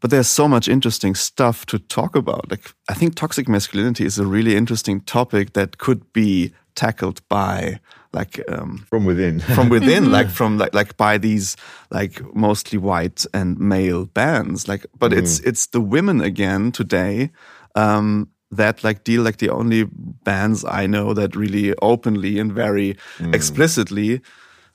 But 0.00 0.10
there's 0.10 0.28
so 0.28 0.46
much 0.46 0.68
interesting 0.68 1.14
stuff 1.14 1.66
to 1.66 1.78
talk 1.78 2.14
about. 2.14 2.50
Like 2.50 2.72
I 2.88 2.94
think 2.94 3.14
toxic 3.14 3.48
masculinity 3.48 4.04
is 4.04 4.18
a 4.18 4.26
really 4.26 4.54
interesting 4.56 5.00
topic 5.00 5.52
that 5.54 5.78
could 5.78 6.12
be 6.12 6.52
tackled 6.74 7.20
by 7.28 7.80
like 8.12 8.40
um, 8.48 8.86
From 8.88 9.04
within. 9.04 9.40
from 9.54 9.68
within, 9.68 10.10
like 10.10 10.30
from 10.30 10.58
like 10.58 10.74
like 10.74 10.96
by 10.96 11.18
these 11.18 11.56
like 11.90 12.22
mostly 12.34 12.78
white 12.78 13.26
and 13.34 13.58
male 13.58 14.06
bands. 14.06 14.68
Like, 14.68 14.86
but 14.98 15.12
it's 15.12 15.40
it's 15.40 15.66
the 15.66 15.80
women 15.80 16.20
again 16.20 16.72
today 16.72 17.30
um, 17.74 18.28
that 18.50 18.84
like 18.84 19.04
deal 19.04 19.22
like 19.22 19.38
the 19.38 19.50
only 19.50 19.84
bands 20.24 20.64
I 20.64 20.86
know 20.86 21.14
that 21.14 21.36
really 21.36 21.74
openly 21.82 22.38
and 22.38 22.52
very 22.52 22.96
explicitly 23.32 24.20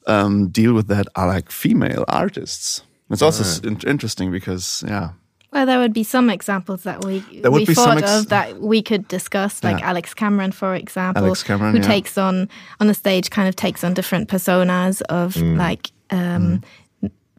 um, 0.06 0.50
deal 0.50 0.74
with 0.74 0.88
that 0.88 1.08
are 1.16 1.28
like 1.28 1.52
female 1.52 2.06
artists. 2.08 2.84
It's 3.14 3.22
also 3.22 3.44
s 3.44 3.62
interesting 3.86 4.32
because 4.32 4.84
yeah, 4.88 5.10
Well, 5.52 5.66
there 5.66 5.80
would 5.80 5.94
be 5.94 6.04
some 6.04 6.30
examples 6.34 6.82
that 6.84 7.06
we 7.06 7.20
There 7.42 7.52
would 7.52 7.60
we 7.62 7.66
be 7.66 7.74
some 7.76 7.86
thought 7.86 8.04
ex- 8.04 8.12
of 8.22 8.30
that 8.30 8.60
we 8.60 8.82
could 8.82 9.08
discuss, 9.08 9.64
like 9.64 9.80
Yeah. 9.80 9.90
Alex 9.92 10.14
Cameron, 10.14 10.52
for 10.52 10.74
example, 10.76 11.24
Alex 11.26 11.44
Cameron, 11.44 11.76
who 11.76 11.82
yeah. 11.82 11.88
takes 11.96 12.18
on 12.18 12.50
on 12.80 12.88
the 12.88 12.94
stage, 12.96 13.30
kind 13.30 13.48
of 13.48 13.56
takes 13.56 13.84
on 13.84 13.94
different 13.94 14.30
personas 14.30 15.02
of 15.10 15.36
Mm. 15.36 15.58
like 15.58 15.92
um, 16.10 16.62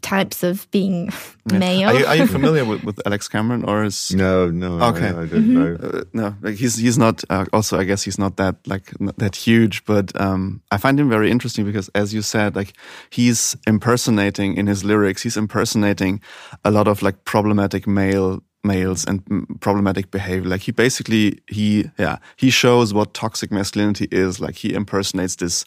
types 0.05 0.42
of 0.42 0.70
being 0.70 1.11
male. 1.52 1.88
Are 1.88 1.98
you, 1.98 2.07
are 2.07 2.16
you 2.16 2.26
familiar 2.26 2.64
with, 2.64 2.84
with 2.88 3.00
Alex 3.07 3.26
Cameron 3.26 3.64
or 3.64 3.84
is 3.84 4.14
no, 4.14 4.50
no. 4.50 4.80
Okay. 4.90 5.09
I, 5.09 5.22
I 5.22 5.26
don't 5.26 5.55
know. 5.55 5.78
uh, 5.82 6.05
no, 6.12 6.36
like 6.42 6.57
he's 6.57 6.76
he's 6.76 6.98
not. 6.98 7.24
Uh, 7.30 7.46
also, 7.52 7.78
I 7.78 7.84
guess 7.84 8.02
he's 8.02 8.18
not 8.18 8.36
that 8.36 8.57
like 8.66 9.00
not 9.00 9.16
that 9.18 9.34
huge, 9.34 9.84
but 9.86 10.14
um, 10.20 10.61
I 10.70 10.76
find 10.76 11.00
him 11.00 11.09
very 11.09 11.30
interesting 11.30 11.64
because, 11.64 11.88
as 11.94 12.12
you 12.12 12.22
said, 12.22 12.55
like 12.55 12.74
he's 13.11 13.57
impersonating 13.66 14.57
in 14.57 14.66
his 14.66 14.84
lyrics. 14.84 15.22
He's 15.22 15.38
impersonating 15.38 16.20
a 16.64 16.70
lot 16.70 16.86
of 16.86 17.02
like 17.02 17.24
problematic 17.24 17.86
male 17.86 18.42
males 18.62 19.07
and 19.07 19.24
mm, 19.26 19.61
problematic 19.61 20.11
behavior. 20.11 20.48
Like 20.48 20.62
he 20.62 20.72
basically 20.72 21.40
he 21.48 21.90
yeah 21.98 22.18
he 22.36 22.50
shows 22.50 22.92
what 22.92 23.14
toxic 23.14 23.50
masculinity 23.50 24.09
is. 24.11 24.38
Like 24.40 24.57
he 24.57 24.74
impersonates 24.74 25.36
this 25.36 25.64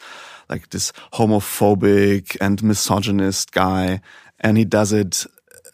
like 0.49 0.69
this 0.69 0.91
homophobic 1.13 2.37
and 2.41 2.63
misogynist 2.63 3.51
guy, 3.51 4.01
and 4.39 4.57
he 4.57 4.65
does 4.65 4.93
it 4.93 5.25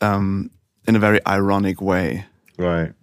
um, 0.02 0.50
in 0.88 0.96
a 0.96 1.00
very 1.00 1.20
ironic 1.28 1.82
way. 1.82 2.26
Right. 2.58 2.94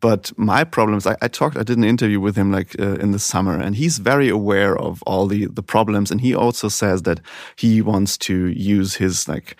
But 0.00 0.32
my 0.36 0.64
problems, 0.64 1.06
I, 1.06 1.16
I 1.22 1.28
talked, 1.28 1.56
I 1.56 1.62
did 1.62 1.78
an 1.78 1.84
interview 1.84 2.20
with 2.20 2.36
him 2.36 2.52
like 2.52 2.78
uh, 2.78 2.94
in 2.94 3.12
the 3.12 3.18
summer, 3.18 3.58
and 3.58 3.74
he's 3.76 3.98
very 3.98 4.28
aware 4.28 4.76
of 4.76 5.02
all 5.02 5.26
the 5.26 5.46
the 5.46 5.62
problems, 5.62 6.10
and 6.10 6.20
he 6.20 6.34
also 6.34 6.68
says 6.68 7.02
that 7.02 7.20
he 7.56 7.82
wants 7.82 8.18
to 8.18 8.48
use 8.48 8.96
his 8.96 9.28
like 9.28 9.56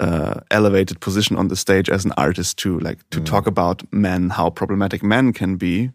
uh, 0.00 0.40
elevated 0.50 1.00
position 1.00 1.36
on 1.36 1.48
the 1.48 1.56
stage 1.56 1.88
as 1.88 2.04
an 2.04 2.12
artist 2.16 2.58
to 2.58 2.78
like 2.80 3.08
to 3.10 3.20
talk 3.20 3.46
about 3.46 3.82
men, 3.92 4.30
how 4.30 4.50
problematic 4.50 5.02
men 5.02 5.32
can 5.32 5.56
be. 5.56 5.90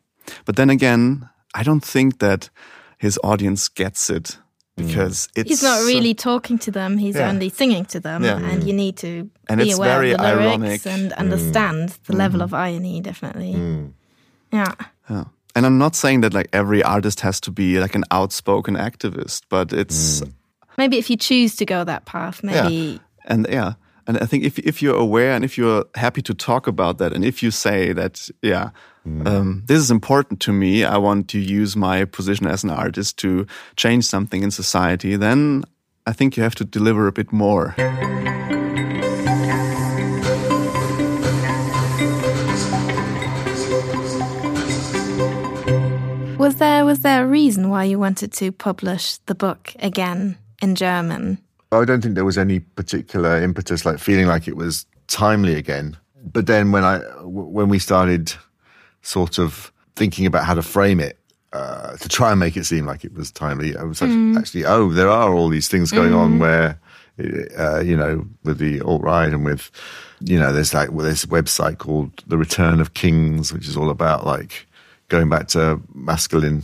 But 0.45 0.55
then 0.55 0.69
again, 0.69 1.29
I 1.53 1.63
don't 1.63 1.83
think 1.83 2.19
that 2.19 2.49
his 2.97 3.19
audience 3.23 3.67
gets 3.67 4.09
it 4.09 4.37
because 4.75 5.27
mm. 5.27 5.41
it's 5.41 5.49
He's 5.49 5.63
not 5.63 5.79
so- 5.79 5.87
really 5.87 6.13
talking 6.13 6.57
to 6.59 6.71
them. 6.71 6.97
He's 6.97 7.15
Yeah. 7.15 7.29
only 7.29 7.49
singing 7.49 7.85
to 7.85 7.99
them, 7.99 8.23
Yeah. 8.23 8.37
and 8.37 8.63
you 8.63 8.73
need 8.73 8.97
to 8.97 9.29
And 9.49 9.59
be 9.59 9.69
it's 9.69 9.77
aware 9.77 9.95
very 9.99 10.11
of 10.11 10.17
the 10.17 10.23
lyrics 10.23 10.47
ironic. 10.47 10.81
Mm. 10.81 10.95
and 10.95 11.13
understand 11.13 11.89
mm. 11.89 12.03
the 12.05 12.15
level 12.15 12.39
mm-hmm. 12.39 12.53
of 12.53 12.53
irony. 12.53 13.01
Definitely, 13.01 13.53
mm. 13.53 13.91
yeah. 14.51 14.73
Yeah. 15.09 15.25
And 15.55 15.65
I'm 15.65 15.77
not 15.77 15.95
saying 15.95 16.21
that 16.21 16.33
like 16.33 16.49
every 16.51 16.81
artist 16.81 17.19
has 17.21 17.39
to 17.41 17.51
be 17.51 17.79
like 17.79 17.95
an 17.95 18.03
outspoken 18.09 18.75
activist, 18.75 19.41
but 19.49 19.71
it's 19.73 20.23
Maybe 20.77 20.97
if 20.97 21.09
you 21.09 21.17
choose 21.17 21.55
to 21.57 21.65
go 21.65 21.83
that 21.83 22.05
path, 22.05 22.43
maybe 22.43 22.73
yeah. 22.73 22.97
And 23.25 23.47
yeah. 23.49 23.73
And 24.07 24.17
I 24.17 24.25
think 24.25 24.43
if 24.43 24.59
if 24.59 24.81
you're 24.81 24.99
aware 24.99 25.33
and 25.33 25.45
if 25.45 25.57
you're 25.57 25.85
happy 25.95 26.21
to 26.23 26.33
talk 26.33 26.67
about 26.67 26.97
that 26.97 27.13
and 27.13 27.23
if 27.23 27.41
you 27.41 27.51
say 27.51 27.93
that, 27.93 28.29
yeah, 28.41 28.71
um, 29.05 29.63
this 29.65 29.79
is 29.79 29.91
important 29.91 30.39
to 30.41 30.51
me, 30.51 30.83
I 30.83 30.97
want 30.97 31.29
to 31.29 31.39
use 31.39 31.75
my 31.75 32.05
position 32.05 32.47
as 32.47 32.63
an 32.63 32.69
artist 32.69 33.17
to 33.19 33.45
change 33.75 34.05
something 34.05 34.43
in 34.43 34.51
society, 34.51 35.15
then 35.15 35.63
I 36.05 36.13
think 36.13 36.35
you 36.37 36.43
have 36.43 36.55
to 36.55 36.65
deliver 36.65 37.07
a 37.07 37.11
bit 37.11 37.31
more. 37.31 37.75
Was 46.37 46.55
there 46.55 46.85
was 46.85 46.99
there 46.99 47.23
a 47.23 47.27
reason 47.27 47.69
why 47.69 47.85
you 47.85 47.99
wanted 47.99 48.33
to 48.33 48.51
publish 48.51 49.17
the 49.27 49.35
book 49.35 49.73
again 49.79 50.37
in 50.61 50.75
German? 50.75 51.37
I 51.81 51.85
don't 51.85 52.01
think 52.01 52.15
there 52.15 52.25
was 52.25 52.37
any 52.37 52.59
particular 52.59 53.41
impetus, 53.41 53.85
like 53.85 53.99
feeling 53.99 54.27
like 54.27 54.47
it 54.47 54.55
was 54.55 54.85
timely 55.07 55.55
again. 55.55 55.97
But 56.23 56.47
then 56.47 56.71
when 56.71 56.83
I 56.83 56.99
when 57.21 57.69
we 57.69 57.79
started 57.79 58.33
sort 59.01 59.37
of 59.37 59.71
thinking 59.95 60.25
about 60.25 60.45
how 60.45 60.53
to 60.53 60.61
frame 60.61 60.99
it 60.99 61.19
uh, 61.51 61.95
to 61.97 62.09
try 62.09 62.31
and 62.31 62.39
make 62.39 62.57
it 62.57 62.65
seem 62.65 62.85
like 62.85 63.03
it 63.03 63.13
was 63.13 63.31
timely, 63.31 63.75
I 63.75 63.83
was 63.83 64.01
like, 64.01 64.37
actually, 64.37 64.65
oh, 64.65 64.89
there 64.91 65.09
are 65.09 65.33
all 65.33 65.49
these 65.49 65.67
things 65.67 65.91
going 65.91 66.13
on 66.13 66.39
where, 66.39 66.79
uh, 67.57 67.81
you 67.81 67.95
know, 67.95 68.25
with 68.43 68.57
the 68.57 68.81
alt 68.81 69.03
right 69.03 69.31
and 69.31 69.45
with, 69.45 69.69
you 70.21 70.39
know, 70.39 70.53
there's 70.53 70.73
like 70.73 70.91
well, 70.91 71.05
this 71.05 71.25
website 71.25 71.77
called 71.77 72.23
The 72.27 72.37
Return 72.37 72.79
of 72.79 72.93
Kings, 72.93 73.53
which 73.53 73.67
is 73.67 73.77
all 73.77 73.89
about 73.89 74.25
like 74.25 74.65
going 75.09 75.29
back 75.29 75.47
to 75.49 75.81
masculine 75.93 76.63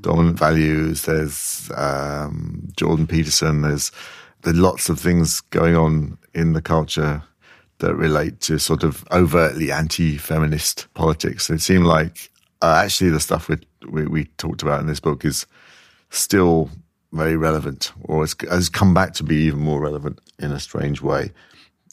dominant 0.00 0.38
values. 0.38 1.02
There's 1.02 1.70
um, 1.76 2.68
Jordan 2.76 3.06
Peterson. 3.06 3.62
There's 3.62 3.92
there's 4.42 4.56
lots 4.56 4.88
of 4.88 4.98
things 4.98 5.40
going 5.40 5.76
on 5.76 6.18
in 6.34 6.52
the 6.52 6.62
culture 6.62 7.22
that 7.78 7.94
relate 7.94 8.40
to 8.40 8.58
sort 8.58 8.82
of 8.82 9.04
overtly 9.10 9.72
anti-feminist 9.72 10.86
politics. 10.94 11.50
It 11.50 11.60
seemed 11.60 11.86
like 11.86 12.30
uh, 12.62 12.82
actually 12.84 13.10
the 13.10 13.20
stuff 13.20 13.48
we, 13.48 13.56
we 13.88 14.06
we 14.06 14.24
talked 14.36 14.62
about 14.62 14.80
in 14.80 14.86
this 14.86 15.00
book 15.00 15.24
is 15.24 15.46
still 16.10 16.70
very 17.12 17.36
relevant, 17.36 17.92
or 18.02 18.20
has, 18.20 18.68
come 18.68 18.94
back 18.94 19.14
to 19.14 19.24
be 19.24 19.36
even 19.36 19.60
more 19.60 19.80
relevant 19.80 20.20
in 20.38 20.52
a 20.52 20.60
strange 20.60 21.02
way. 21.02 21.32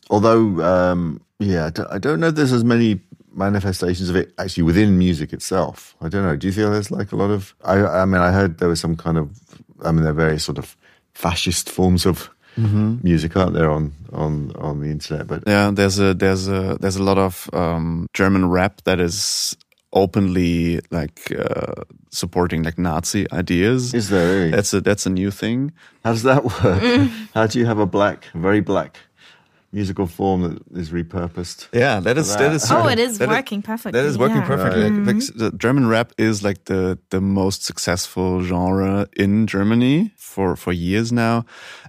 Although, 0.09 0.61
um, 0.63 1.21
yeah, 1.39 1.65
I 1.65 1.69
don't, 1.71 1.91
I 1.91 1.97
don't 1.97 2.19
know. 2.19 2.27
if 2.27 2.35
There's 2.35 2.53
as 2.53 2.63
many 2.63 2.99
manifestations 3.33 4.09
of 4.09 4.15
it 4.15 4.33
actually 4.37 4.63
within 4.63 4.97
music 4.97 5.33
itself. 5.33 5.95
I 6.01 6.09
don't 6.09 6.23
know. 6.23 6.35
Do 6.35 6.47
you 6.47 6.53
feel 6.53 6.71
there's 6.71 6.91
like 6.91 7.11
a 7.11 7.15
lot 7.15 7.31
of? 7.31 7.55
I, 7.63 7.83
I 7.83 8.05
mean, 8.05 8.21
I 8.21 8.31
heard 8.31 8.59
there 8.59 8.69
was 8.69 8.79
some 8.79 8.95
kind 8.95 9.17
of. 9.17 9.39
I 9.83 9.91
mean, 9.91 10.03
there 10.03 10.11
are 10.11 10.15
various 10.15 10.43
sort 10.43 10.57
of 10.57 10.75
fascist 11.13 11.69
forms 11.69 12.05
of 12.05 12.29
music 12.57 13.37
out 13.37 13.53
there 13.53 13.69
on 13.69 13.93
on 14.11 14.51
on 14.55 14.79
the 14.81 14.87
internet, 14.89 15.27
but 15.27 15.43
Yeah, 15.47 15.71
there's 15.71 15.99
a 15.99 16.13
there's 16.13 16.47
a 16.47 16.77
there's 16.79 16.95
a 16.97 17.03
lot 17.03 17.17
of 17.17 17.49
um, 17.53 18.07
German 18.13 18.49
rap 18.49 18.81
that 18.83 18.99
is 18.99 19.55
openly 19.93 20.79
like 20.91 21.31
uh, 21.31 21.83
supporting 22.11 22.63
like 22.63 22.77
Nazi 22.77 23.25
ideas. 23.31 23.93
is 23.93 24.09
there 24.09 24.27
really? 24.27 24.51
That's 24.51 24.73
a 24.73 24.81
that's 24.81 25.05
a 25.05 25.09
new 25.09 25.31
thing. 25.31 25.71
How 26.03 26.11
does 26.13 26.23
that 26.23 26.43
work? 26.43 27.09
How 27.33 27.47
do 27.47 27.59
you 27.59 27.65
have 27.65 27.79
a 27.79 27.85
black, 27.85 28.25
very 28.33 28.61
black 28.61 28.97
musical 29.71 30.07
form 30.07 30.41
that 30.41 30.77
is 30.77 30.91
repurposed? 30.91 31.67
Yeah, 31.73 31.99
that 31.99 32.17
is 32.17 32.35
that 32.35 32.53
is 32.53 32.71
Oh, 32.71 32.87
it 32.87 32.99
is 32.99 33.17
that 33.17 33.29
working 33.29 33.61
perfectly. 33.61 33.99
That 33.99 34.07
is 34.07 34.17
working 34.17 34.37
yeah. 34.37 34.47
perfectly. 34.47 34.89
Like, 34.89 35.15
like, 35.15 35.35
the 35.35 35.51
German 35.51 35.87
rap 35.87 36.13
is 36.17 36.43
like 36.43 36.65
the 36.65 36.97
the 37.09 37.21
most 37.21 37.63
successful 37.63 38.43
genre 38.43 39.07
in 39.15 39.47
Germany 39.47 40.11
for 40.17 40.55
for 40.55 40.73
years 40.73 41.11
now, 41.11 41.45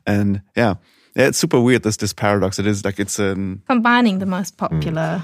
and 0.06 0.42
yeah, 0.56 0.74
yeah, 1.14 1.28
it's 1.28 1.38
super 1.38 1.60
weird. 1.60 1.82
This 1.82 1.96
this 1.96 2.12
paradox. 2.12 2.58
It 2.58 2.66
is 2.66 2.84
like 2.84 2.98
it's 2.98 3.18
an 3.18 3.62
Combining 3.66 4.18
the 4.18 4.26
most 4.26 4.56
popular 4.56 5.22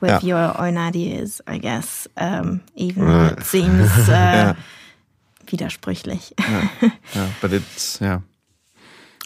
with 0.00 0.24
your 0.24 0.60
own 0.60 0.76
ideas, 0.76 1.40
I 1.46 1.58
guess, 1.58 2.08
um, 2.16 2.62
even 2.74 3.06
though 3.06 3.26
it 3.26 3.44
seems 3.44 3.90
uh, 4.08 4.54
widersprüchlich. 5.46 6.32
yeah, 7.14 7.32
but 7.40 7.52
it's 7.52 8.00
yeah, 8.00 8.20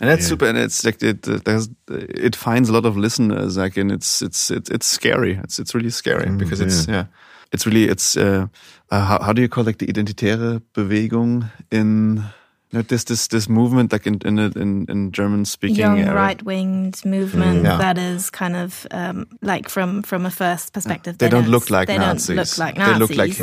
and 0.01 0.09
that's 0.11 0.27
super. 0.27 0.47
And 0.47 0.59
it's 0.59 0.85
like 0.85 1.03
it 1.03 1.29
uh, 1.29 1.39
there's 1.45 1.69
it 1.89 2.37
finds 2.37 2.69
a 2.69 2.73
lot 2.73 2.87
of 2.87 2.97
listeners. 2.97 3.57
Like, 3.57 3.77
and 3.77 3.91
it's 3.93 4.23
it's 4.23 4.51
it's 4.51 4.71
it's 4.71 4.87
scary. 4.87 5.39
It's 5.45 5.59
it's 5.59 5.75
really 5.75 5.91
scary 5.91 6.31
because 6.31 6.61
it's 6.61 6.87
yeah, 6.89 7.07
it's 7.53 7.67
really 7.67 7.85
it's 7.89 8.17
uh, 8.17 8.47
uh, 8.91 9.05
how 9.05 9.19
how 9.23 9.33
do 9.33 9.43
you 9.43 9.49
call 9.49 9.65
like 9.65 9.79
the 9.79 9.87
identitäre 9.87 10.61
Bewegung 10.75 11.51
in 11.71 12.23
you 12.71 12.79
know, 12.79 12.83
this 12.83 13.05
this 13.05 13.29
this 13.29 13.49
movement 13.49 13.93
like 13.93 14.07
in 14.07 14.19
in 14.25 14.39
in, 14.39 14.87
in 14.89 15.11
German 15.11 15.45
speaking 15.47 15.79
Young 15.79 16.05
right-winged 16.07 17.05
movement 17.05 17.65
Yeah. 17.65 17.79
that 17.79 17.97
is 17.99 18.31
kind 18.31 18.57
of 18.57 18.87
um, 18.91 19.27
like 19.43 19.69
from 19.71 20.03
from 20.03 20.27
a 20.27 20.31
first 20.31 20.73
perspective. 20.73 21.17
They 21.17 21.31
don't 21.31 21.49
look 21.49 21.71
like 21.71 21.87
they 21.89 21.99
Nazis. 21.99 22.37
don't 22.37 22.37
look 22.37 22.59
like 22.59 22.75
They 22.77 22.99
look 22.99 23.17
like 23.17 23.37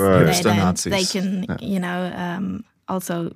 They 0.43 0.55
Nazis. 0.57 0.91
They 0.93 1.05
can, 1.19 1.43
Yeah. 1.49 1.57
you 1.59 1.79
know, 1.79 2.11
um, 2.15 2.63
also 2.87 3.31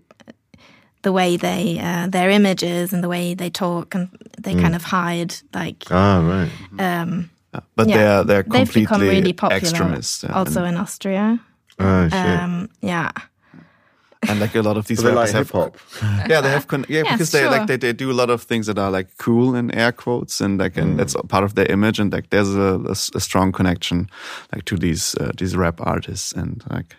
the 1.02 1.12
way 1.12 1.38
they 1.38 1.80
uh, 1.80 2.08
their 2.08 2.30
images 2.30 2.94
and 2.94 3.02
the 3.04 3.08
way 3.10 3.34
they 3.36 3.50
talk 3.50 3.96
and 3.96 4.10
they 4.44 4.54
Mm. 4.54 4.62
kind 4.62 4.76
of 4.76 4.84
hide 4.84 5.34
like 5.54 5.84
Ah, 5.92 6.20
right. 6.22 6.52
um, 6.80 7.30
but 7.76 7.88
yeah. 7.88 7.98
they're 7.98 8.24
they're 8.24 8.44
they've 8.44 8.72
completely 8.74 8.82
become 8.82 9.02
really 9.02 9.34
popular 9.34 9.58
extremist. 9.58 10.24
yeah, 10.24 10.34
also 10.34 10.64
and, 10.64 10.76
in 10.76 10.82
Austria. 10.82 11.40
Oh, 11.80 12.10
shit. 12.10 12.14
Um, 12.42 12.70
yeah. 12.82 13.12
and 14.28 14.40
like 14.42 14.54
a 14.56 14.62
lot 14.62 14.76
of 14.78 14.86
these 14.88 15.00
so 15.00 15.08
they 15.08 15.14
like 15.16 15.34
rappers 15.34 15.48
hip 15.50 15.56
have 15.56 15.72
hop. 16.02 16.28
yeah 16.30 16.42
they 16.42 16.50
have 16.52 16.68
con- 16.68 16.86
yeah, 16.90 17.04
Yeah, 17.06 17.14
because 17.14 17.32
they 17.32 17.40
sure. 17.44 17.52
like 17.52 17.68
they, 17.68 17.78
they 17.78 17.94
do 17.94 18.12
a 18.12 18.18
lot 18.22 18.30
of 18.30 18.42
things 18.44 18.66
that 18.68 18.78
are 18.78 18.92
like 18.92 19.08
cool 19.18 19.56
in 19.56 19.72
air 19.74 19.94
quotes 19.94 20.42
and 20.42 20.60
like 20.60 20.76
and 20.82 21.00
that's 21.00 21.16
part 21.30 21.44
of 21.46 21.54
their 21.56 21.72
image 21.72 22.00
and 22.02 22.12
like 22.12 22.30
there's 22.30 22.54
a 23.16 23.20
strong 23.20 23.54
connection 23.54 24.10
like 24.54 24.66
to 24.66 24.76
these 24.78 25.16
uh, 25.22 25.32
these 25.38 25.56
rap 25.56 25.80
artists 25.80 26.34
and 26.34 26.64
like 26.70 26.98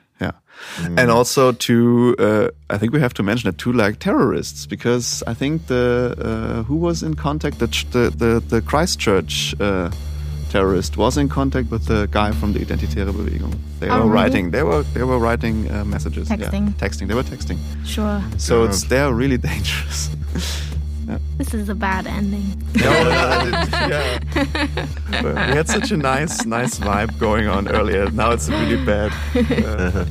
yeah 0.81 1.01
and 1.01 1.11
also 1.11 1.53
to 1.53 2.15
uh, 2.19 2.49
I 2.75 2.79
think 2.79 2.93
we 2.93 3.01
have 3.01 3.15
to 3.15 3.23
mention 3.23 3.49
it 3.49 3.59
to 3.59 3.73
like 3.73 3.99
terrorists 3.99 4.67
because 4.67 5.23
I 5.27 5.35
think 5.35 5.67
the 5.67 6.15
uh, 6.19 6.63
who 6.69 6.77
was 6.77 7.03
in 7.03 7.15
contact 7.15 7.59
the 7.59 7.69
ch- 7.69 7.87
the 7.91 8.11
the, 8.11 8.41
the 8.49 8.61
Christchurch 8.63 9.55
uh, 9.61 9.91
terrorist 10.51 10.97
was 10.97 11.17
in 11.17 11.29
contact 11.29 11.71
with 11.71 11.85
the 11.87 12.09
guy 12.11 12.33
from 12.33 12.53
the 12.53 12.59
Identitäre 12.61 13.13
Bewegung 13.13 13.55
they 13.81 13.89
Oh, 13.89 13.95
were 13.95 14.01
really? 14.03 14.15
writing 14.15 14.51
they 14.51 14.63
were 14.63 14.83
they 14.95 15.03
were 15.05 15.19
writing 15.19 15.71
uh, 15.71 15.85
messages 15.85 16.29
Texting. 16.29 16.67
yeah 16.67 16.89
texting 16.89 17.07
they 17.09 17.15
were 17.15 17.23
texting 17.35 17.59
Sure. 17.85 18.21
so 18.39 18.65
it's 18.65 18.85
they're 18.85 19.13
really 19.15 19.39
dangerous. 19.51 20.11
This 21.39 21.55
is 21.55 21.69
a 21.69 21.75
bad 21.75 22.07
ending. 22.07 22.63
no, 22.77 22.91
no, 23.05 23.11
yeah. 23.73 24.19
But 25.23 25.35
we 25.35 25.57
had 25.57 25.69
such 25.69 25.91
a 25.91 25.97
nice, 25.97 26.45
nice 26.45 26.79
vibe 26.79 27.19
going 27.19 27.49
on 27.49 27.69
earlier. 27.69 28.11
Now 28.11 28.31
it's 28.33 28.49
really 28.49 28.85
bad. 28.85 29.13
Uh, 29.35 30.05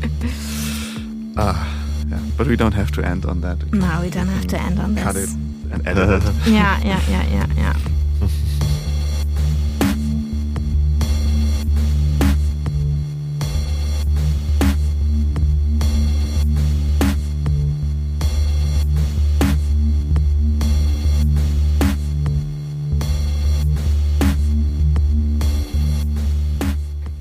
ah, 1.38 2.06
yeah. 2.10 2.20
But 2.38 2.48
we 2.48 2.56
don't 2.56 2.74
have 2.74 2.92
to 2.92 3.04
end 3.04 3.26
on 3.26 3.42
that. 3.42 3.72
No, 3.72 4.00
we 4.02 4.10
don't 4.10 4.28
have 4.28 4.48
to 4.48 4.60
end 4.60 4.80
on 4.80 4.96
this. 4.96 5.04
cut 5.04 5.16
it 5.16 5.30
and 5.72 5.88
edit 5.88 6.24
it. 6.24 6.34
Yeah, 6.48 6.80
yeah, 6.84 7.02
yeah, 7.10 7.26
yeah, 7.28 7.48
yeah. 7.56 7.74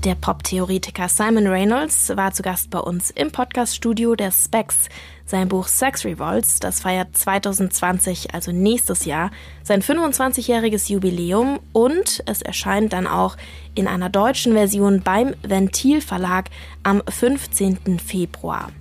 Der 0.09 0.15
Pop-Theoretiker 0.15 1.07
Simon 1.07 1.45
Reynolds 1.45 2.17
war 2.17 2.33
zu 2.33 2.41
Gast 2.41 2.71
bei 2.71 2.79
uns 2.79 3.11
im 3.11 3.31
Podcast-Studio 3.31 4.15
der 4.15 4.31
Specs. 4.31 4.89
Sein 5.23 5.47
Buch 5.47 5.67
Sex 5.67 6.03
Revolts, 6.03 6.59
das 6.59 6.79
feiert 6.79 7.15
2020, 7.15 8.33
also 8.33 8.51
nächstes 8.51 9.05
Jahr, 9.05 9.29
sein 9.61 9.83
25-jähriges 9.83 10.91
Jubiläum 10.91 11.59
und 11.73 12.23
es 12.25 12.41
erscheint 12.41 12.91
dann 12.91 13.05
auch 13.05 13.37
in 13.75 13.87
einer 13.87 14.09
deutschen 14.09 14.53
Version 14.53 15.01
beim 15.03 15.35
Ventil 15.43 16.01
Verlag 16.01 16.49
am 16.81 17.03
15. 17.07 17.99
Februar. 17.99 18.71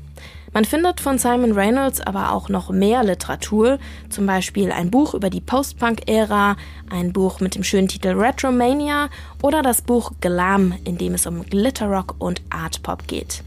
Man 0.59 0.64
findet 0.64 1.00
von 1.00 1.18
Simon 1.18 1.52
Reynolds 1.52 2.00
aber 2.00 2.32
auch 2.32 2.48
noch 2.48 2.70
mehr 2.70 3.04
Literatur, 3.04 3.78
zum 4.11 4.26
Beispiel 4.26 4.72
ein 4.72 4.90
Buch 4.90 5.14
über 5.14 5.30
die 5.30 5.40
Post-Punk-Ära, 5.40 6.56
ein 6.90 7.12
Buch 7.12 7.38
mit 7.38 7.54
dem 7.54 7.62
schönen 7.62 7.86
Titel 7.86 8.09
Retromania 8.09 9.09
oder 9.40 9.62
das 9.62 9.82
Buch 9.82 10.11
Glam, 10.20 10.74
in 10.82 10.98
dem 10.98 11.14
es 11.14 11.28
um 11.28 11.44
Glitterrock 11.44 12.16
und 12.18 12.42
Art-Pop 12.50 13.06
geht. 13.06 13.44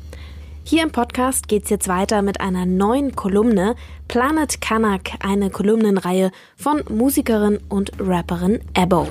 Hier 0.64 0.84
im 0.84 0.93
Podcast 0.93 1.49
geht's 1.49 1.70
jetzt 1.70 1.89
weiter 1.89 2.22
mit 2.22 2.39
einer 2.39 2.66
neuen 2.66 3.14
Kolumne, 3.14 3.76
Planet 4.07 4.62
Kanak, 4.62 5.12
eine 5.20 5.49
Kolumnenreihe 5.49 6.32
von 6.55 6.82
Musikerin 6.88 7.59
und 7.68 7.91
Rapperin 7.99 8.62
Ebo. 8.74 9.05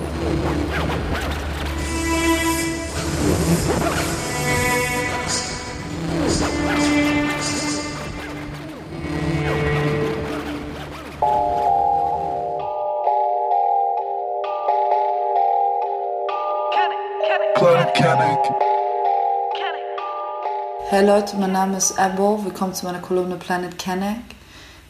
Hey 20.89 21.05
Leute, 21.05 21.37
mein 21.37 21.51
Name 21.51 21.77
ist 21.77 21.97
Abo. 21.99 22.43
Willkommen 22.43 22.73
zu 22.73 22.85
meiner 22.85 22.99
Kolumne 22.99 23.35
Planet 23.35 23.77
Canic. 23.77 24.17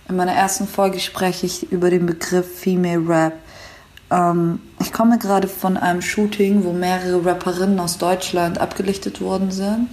In 0.08 0.16
meiner 0.16 0.34
ersten 0.34 0.68
Folge 0.68 1.00
spreche 1.00 1.46
ich 1.46 1.72
über 1.72 1.90
den 1.90 2.06
Begriff 2.06 2.60
Female 2.60 3.08
Rap. 3.08 3.34
Ähm, 4.10 4.60
ich 4.80 4.94
komme 4.94 5.18
gerade 5.18 5.48
von 5.48 5.78
einem 5.78 6.02
Shooting, 6.02 6.64
wo 6.64 6.72
mehrere 6.72 7.26
Rapperinnen 7.26 7.80
aus 7.80 7.98
Deutschland 7.98 8.60
abgelichtet 8.60 9.22
worden 9.22 9.52
sind. 9.52 9.90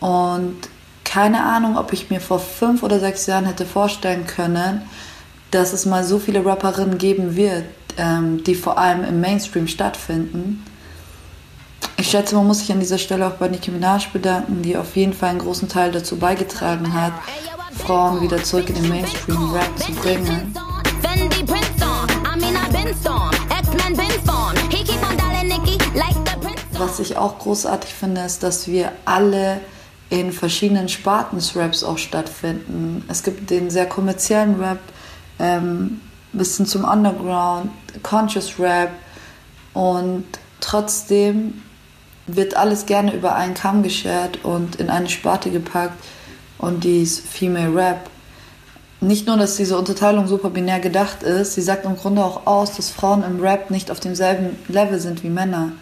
Und 0.00 0.56
keine 1.04 1.44
Ahnung, 1.44 1.76
ob 1.78 1.92
ich 1.92 2.10
mir 2.10 2.20
vor 2.20 2.38
fünf 2.38 2.82
oder 2.82 2.98
sechs 2.98 3.26
Jahren 3.26 3.46
hätte 3.46 3.66
vorstellen 3.66 4.26
können, 4.26 4.82
dass 5.50 5.72
es 5.72 5.86
mal 5.86 6.04
so 6.04 6.18
viele 6.18 6.44
Rapperinnen 6.44 6.98
geben 6.98 7.36
wird, 7.36 7.64
ähm, 7.96 8.42
die 8.44 8.54
vor 8.54 8.78
allem 8.78 9.04
im 9.04 9.20
Mainstream 9.20 9.68
stattfinden. 9.68 10.64
Ich 11.96 12.10
schätze, 12.10 12.34
man 12.34 12.46
muss 12.46 12.60
sich 12.60 12.72
an 12.72 12.80
dieser 12.80 12.98
Stelle 12.98 13.26
auch 13.26 13.34
bei 13.34 13.48
Nicki 13.48 13.70
Minaj 13.70 14.08
bedanken, 14.12 14.62
die 14.62 14.76
auf 14.76 14.96
jeden 14.96 15.12
Fall 15.12 15.30
einen 15.30 15.38
großen 15.38 15.68
Teil 15.68 15.92
dazu 15.92 16.16
beigetragen 16.16 16.92
hat, 16.92 17.12
Frauen 17.72 18.20
wieder 18.20 18.42
zurück 18.42 18.68
in 18.68 18.74
den 18.76 18.88
Mainstream-Rap 18.88 19.78
zu 19.78 19.92
bringen. 19.92 20.54
Was 26.78 26.98
ich 26.98 27.16
auch 27.16 27.38
großartig 27.38 27.94
finde, 27.94 28.22
ist, 28.22 28.42
dass 28.42 28.66
wir 28.66 28.92
alle 29.04 29.60
in 30.10 30.32
verschiedenen 30.32 30.88
Sparten 30.88 31.36
des 31.36 31.56
Raps 31.56 31.82
auch 31.82 31.98
stattfinden. 31.98 33.04
Es 33.08 33.22
gibt 33.22 33.50
den 33.50 33.70
sehr 33.70 33.86
kommerziellen 33.86 34.60
Rap, 34.60 34.80
ähm, 35.38 36.00
bis 36.32 36.56
hin 36.56 36.66
zum 36.66 36.84
Underground, 36.84 37.70
Conscious 38.02 38.58
Rap 38.58 38.90
und 39.72 40.24
trotzdem 40.60 41.62
wird 42.26 42.56
alles 42.56 42.86
gerne 42.86 43.14
über 43.14 43.34
einen 43.34 43.54
Kamm 43.54 43.82
geschert 43.82 44.44
und 44.44 44.76
in 44.76 44.90
eine 44.90 45.08
Sparte 45.08 45.50
gepackt 45.50 46.02
und 46.58 46.84
die 46.84 47.02
ist 47.02 47.26
Female 47.26 47.74
Rap. 47.74 48.10
Nicht 49.00 49.26
nur, 49.26 49.36
dass 49.36 49.56
diese 49.56 49.76
Unterteilung 49.76 50.26
super 50.26 50.48
binär 50.48 50.80
gedacht 50.80 51.22
ist, 51.22 51.54
sie 51.54 51.60
sagt 51.60 51.84
im 51.84 51.96
Grunde 51.96 52.24
auch 52.24 52.46
aus, 52.46 52.74
dass 52.76 52.90
Frauen 52.90 53.22
im 53.22 53.40
Rap 53.40 53.70
nicht 53.70 53.90
auf 53.90 54.00
demselben 54.00 54.56
Level 54.68 54.98
sind 54.98 55.22
wie 55.22 55.28
Männer. 55.28 55.72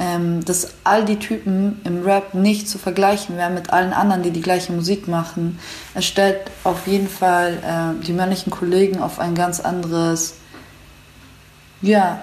Ähm, 0.00 0.44
dass 0.44 0.74
all 0.84 1.04
die 1.04 1.18
Typen 1.18 1.80
im 1.82 2.04
Rap 2.04 2.32
nicht 2.32 2.68
zu 2.68 2.78
vergleichen 2.78 3.36
wären 3.36 3.54
mit 3.54 3.70
allen 3.70 3.92
anderen, 3.92 4.22
die 4.22 4.30
die 4.30 4.40
gleiche 4.40 4.72
Musik 4.72 5.08
machen. 5.08 5.58
Es 5.94 6.04
stellt 6.04 6.38
auf 6.62 6.86
jeden 6.86 7.08
Fall 7.08 7.58
äh, 7.64 8.04
die 8.04 8.12
männlichen 8.12 8.50
Kollegen 8.50 9.00
auf 9.00 9.18
ein 9.18 9.34
ganz 9.34 9.58
anderes 9.58 10.34
ja, 11.82 12.20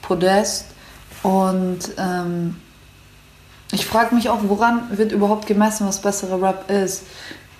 Podest. 0.00 0.66
Und 1.22 1.80
ähm, 1.98 2.56
ich 3.72 3.86
frage 3.86 4.14
mich 4.14 4.28
auch, 4.28 4.40
woran 4.44 4.96
wird 4.96 5.12
überhaupt 5.12 5.46
gemessen, 5.46 5.86
was 5.86 6.00
bessere 6.00 6.40
Rap 6.40 6.70
ist. 6.70 7.02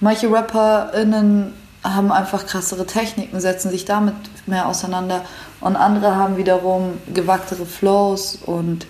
Manche 0.00 0.30
RapperInnen 0.30 1.52
haben 1.84 2.12
einfach 2.12 2.46
krassere 2.46 2.86
Techniken, 2.86 3.40
setzen 3.40 3.70
sich 3.70 3.84
damit 3.84 4.14
mehr 4.46 4.66
auseinander 4.66 5.24
und 5.60 5.76
andere 5.76 6.16
haben 6.16 6.36
wiederum 6.36 6.98
gewagtere 7.12 7.66
Flows 7.66 8.38
und 8.44 8.86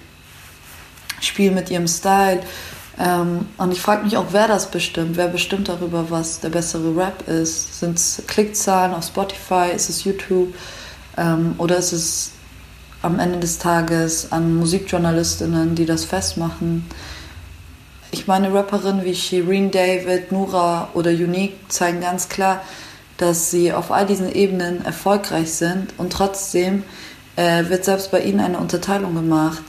spielen 1.20 1.54
mit 1.54 1.70
ihrem 1.70 1.88
Style. 1.88 2.40
Ähm, 2.98 3.46
und 3.56 3.72
ich 3.72 3.80
frage 3.80 4.04
mich 4.04 4.16
auch, 4.16 4.26
wer 4.30 4.48
das 4.48 4.70
bestimmt. 4.70 5.16
Wer 5.16 5.28
bestimmt 5.28 5.68
darüber, 5.68 6.10
was 6.10 6.40
der 6.40 6.50
bessere 6.50 6.96
Rap 6.96 7.28
ist? 7.28 7.80
Sind 7.80 7.96
es 7.96 8.22
Klickzahlen 8.26 8.94
auf 8.94 9.04
Spotify? 9.04 9.70
Ist 9.74 9.88
es 9.88 10.04
YouTube? 10.04 10.54
Ähm, 11.16 11.54
oder 11.58 11.76
ist 11.76 11.92
es 11.92 12.32
am 13.02 13.18
Ende 13.18 13.38
des 13.38 13.58
Tages 13.58 14.32
an 14.32 14.56
Musikjournalistinnen, 14.56 15.74
die 15.74 15.86
das 15.86 16.04
festmachen. 16.04 16.86
Ich 18.10 18.26
meine, 18.26 18.52
Rapperinnen 18.52 19.04
wie 19.04 19.14
Shireen 19.14 19.70
David, 19.70 20.32
Nura 20.32 20.88
oder 20.94 21.10
Unique 21.10 21.56
zeigen 21.68 22.00
ganz 22.00 22.28
klar, 22.28 22.62
dass 23.18 23.50
sie 23.50 23.72
auf 23.72 23.90
all 23.90 24.06
diesen 24.06 24.32
Ebenen 24.32 24.84
erfolgreich 24.84 25.52
sind 25.52 25.92
und 25.98 26.12
trotzdem 26.12 26.84
äh, 27.36 27.68
wird 27.68 27.84
selbst 27.84 28.10
bei 28.10 28.20
ihnen 28.20 28.40
eine 28.40 28.58
Unterteilung 28.58 29.14
gemacht. 29.14 29.62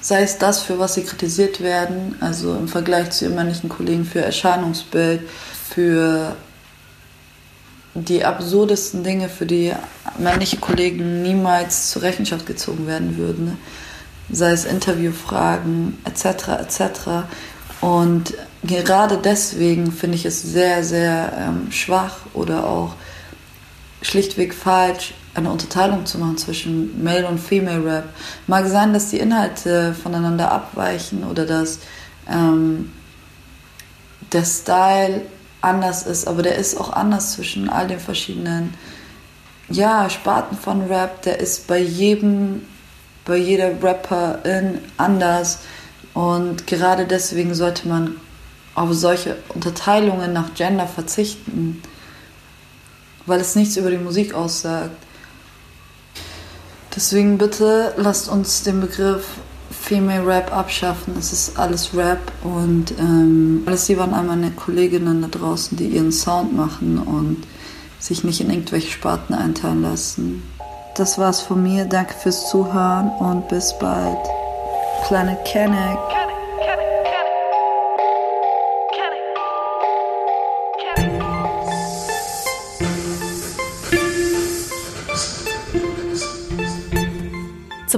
Sei 0.00 0.22
es 0.22 0.38
das, 0.38 0.62
für 0.62 0.78
was 0.78 0.94
sie 0.94 1.02
kritisiert 1.02 1.60
werden, 1.60 2.16
also 2.20 2.54
im 2.54 2.68
Vergleich 2.68 3.10
zu 3.10 3.24
ihren 3.24 3.34
männlichen 3.34 3.68
Kollegen 3.68 4.04
für 4.04 4.20
Erscheinungsbild, 4.20 5.20
für 5.68 6.36
die 8.04 8.24
absurdesten 8.24 9.02
Dinge, 9.02 9.28
für 9.28 9.46
die 9.46 9.72
männliche 10.18 10.58
Kollegen 10.58 11.22
niemals 11.22 11.90
zur 11.90 12.02
Rechenschaft 12.02 12.46
gezogen 12.46 12.86
werden 12.86 13.16
würden. 13.16 13.58
Sei 14.30 14.50
es 14.50 14.64
Interviewfragen 14.64 15.98
etc. 16.04 16.48
etc. 16.60 16.80
Und 17.80 18.34
gerade 18.62 19.18
deswegen 19.18 19.92
finde 19.92 20.16
ich 20.16 20.26
es 20.26 20.42
sehr, 20.42 20.84
sehr 20.84 21.32
ähm, 21.38 21.70
schwach 21.70 22.18
oder 22.34 22.66
auch 22.66 22.94
schlichtweg 24.02 24.54
falsch, 24.54 25.14
eine 25.34 25.50
Unterteilung 25.50 26.06
zu 26.06 26.18
machen 26.18 26.38
zwischen 26.38 27.02
Male 27.02 27.26
und 27.26 27.38
Female 27.38 27.84
Rap. 27.84 28.04
Mag 28.46 28.66
sein, 28.66 28.92
dass 28.92 29.10
die 29.10 29.18
Inhalte 29.18 29.94
voneinander 29.94 30.50
abweichen 30.50 31.24
oder 31.24 31.44
dass 31.44 31.80
ähm, 32.28 32.90
der 34.32 34.44
Style 34.44 35.22
anders 35.66 36.04
ist, 36.04 36.26
aber 36.26 36.42
der 36.42 36.56
ist 36.56 36.80
auch 36.80 36.92
anders 36.92 37.32
zwischen 37.32 37.68
all 37.68 37.88
den 37.88 38.00
verschiedenen 38.00 38.74
ja, 39.68 40.08
Sparten 40.08 40.56
von 40.56 40.82
Rap. 40.86 41.22
Der 41.22 41.40
ist 41.40 41.66
bei 41.66 41.78
jedem, 41.78 42.62
bei 43.24 43.36
jeder 43.36 43.82
Rapperin 43.82 44.78
anders 44.96 45.58
und 46.14 46.66
gerade 46.66 47.04
deswegen 47.04 47.54
sollte 47.54 47.88
man 47.88 48.16
auf 48.74 48.92
solche 48.92 49.36
Unterteilungen 49.48 50.32
nach 50.32 50.54
Gender 50.54 50.86
verzichten, 50.86 51.82
weil 53.26 53.40
es 53.40 53.54
nichts 53.54 53.76
über 53.76 53.90
die 53.90 53.98
Musik 53.98 54.34
aussagt. 54.34 54.96
Deswegen 56.94 57.36
bitte 57.36 57.92
lasst 57.96 58.28
uns 58.28 58.62
den 58.62 58.80
Begriff 58.80 59.26
Female 59.86 60.26
Rap 60.26 60.52
abschaffen. 60.52 61.14
Es 61.16 61.32
ist 61.32 61.56
alles 61.56 61.96
Rap 61.96 62.18
und 62.42 62.90
ähm, 62.98 63.62
alles 63.66 63.86
lieber 63.86 64.02
an 64.02 64.26
meine 64.26 64.50
Kolleginnen 64.50 65.22
da 65.22 65.28
draußen, 65.28 65.78
die 65.78 65.86
ihren 65.86 66.10
Sound 66.10 66.56
machen 66.56 66.98
und 66.98 67.46
sich 68.00 68.24
nicht 68.24 68.40
in 68.40 68.50
irgendwelche 68.50 68.90
Sparten 68.90 69.32
einteilen 69.32 69.82
lassen. 69.82 70.42
Das 70.96 71.18
war's 71.18 71.40
von 71.40 71.62
mir. 71.62 71.84
Danke 71.84 72.14
fürs 72.14 72.50
Zuhören 72.50 73.10
und 73.20 73.46
bis 73.46 73.78
bald. 73.78 74.18
Planet 75.06 75.38
Canic. 75.44 75.98
Zum 76.08 76.95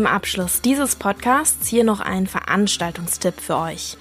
Abschluss 0.08 0.60
dieses 0.60 0.96
Podcasts 0.96 1.66
hier 1.66 1.84
noch 1.84 2.00
ein 2.00 2.26
Veranstaltungstipp 2.26 3.40
für 3.40 3.56
euch. 3.56 3.96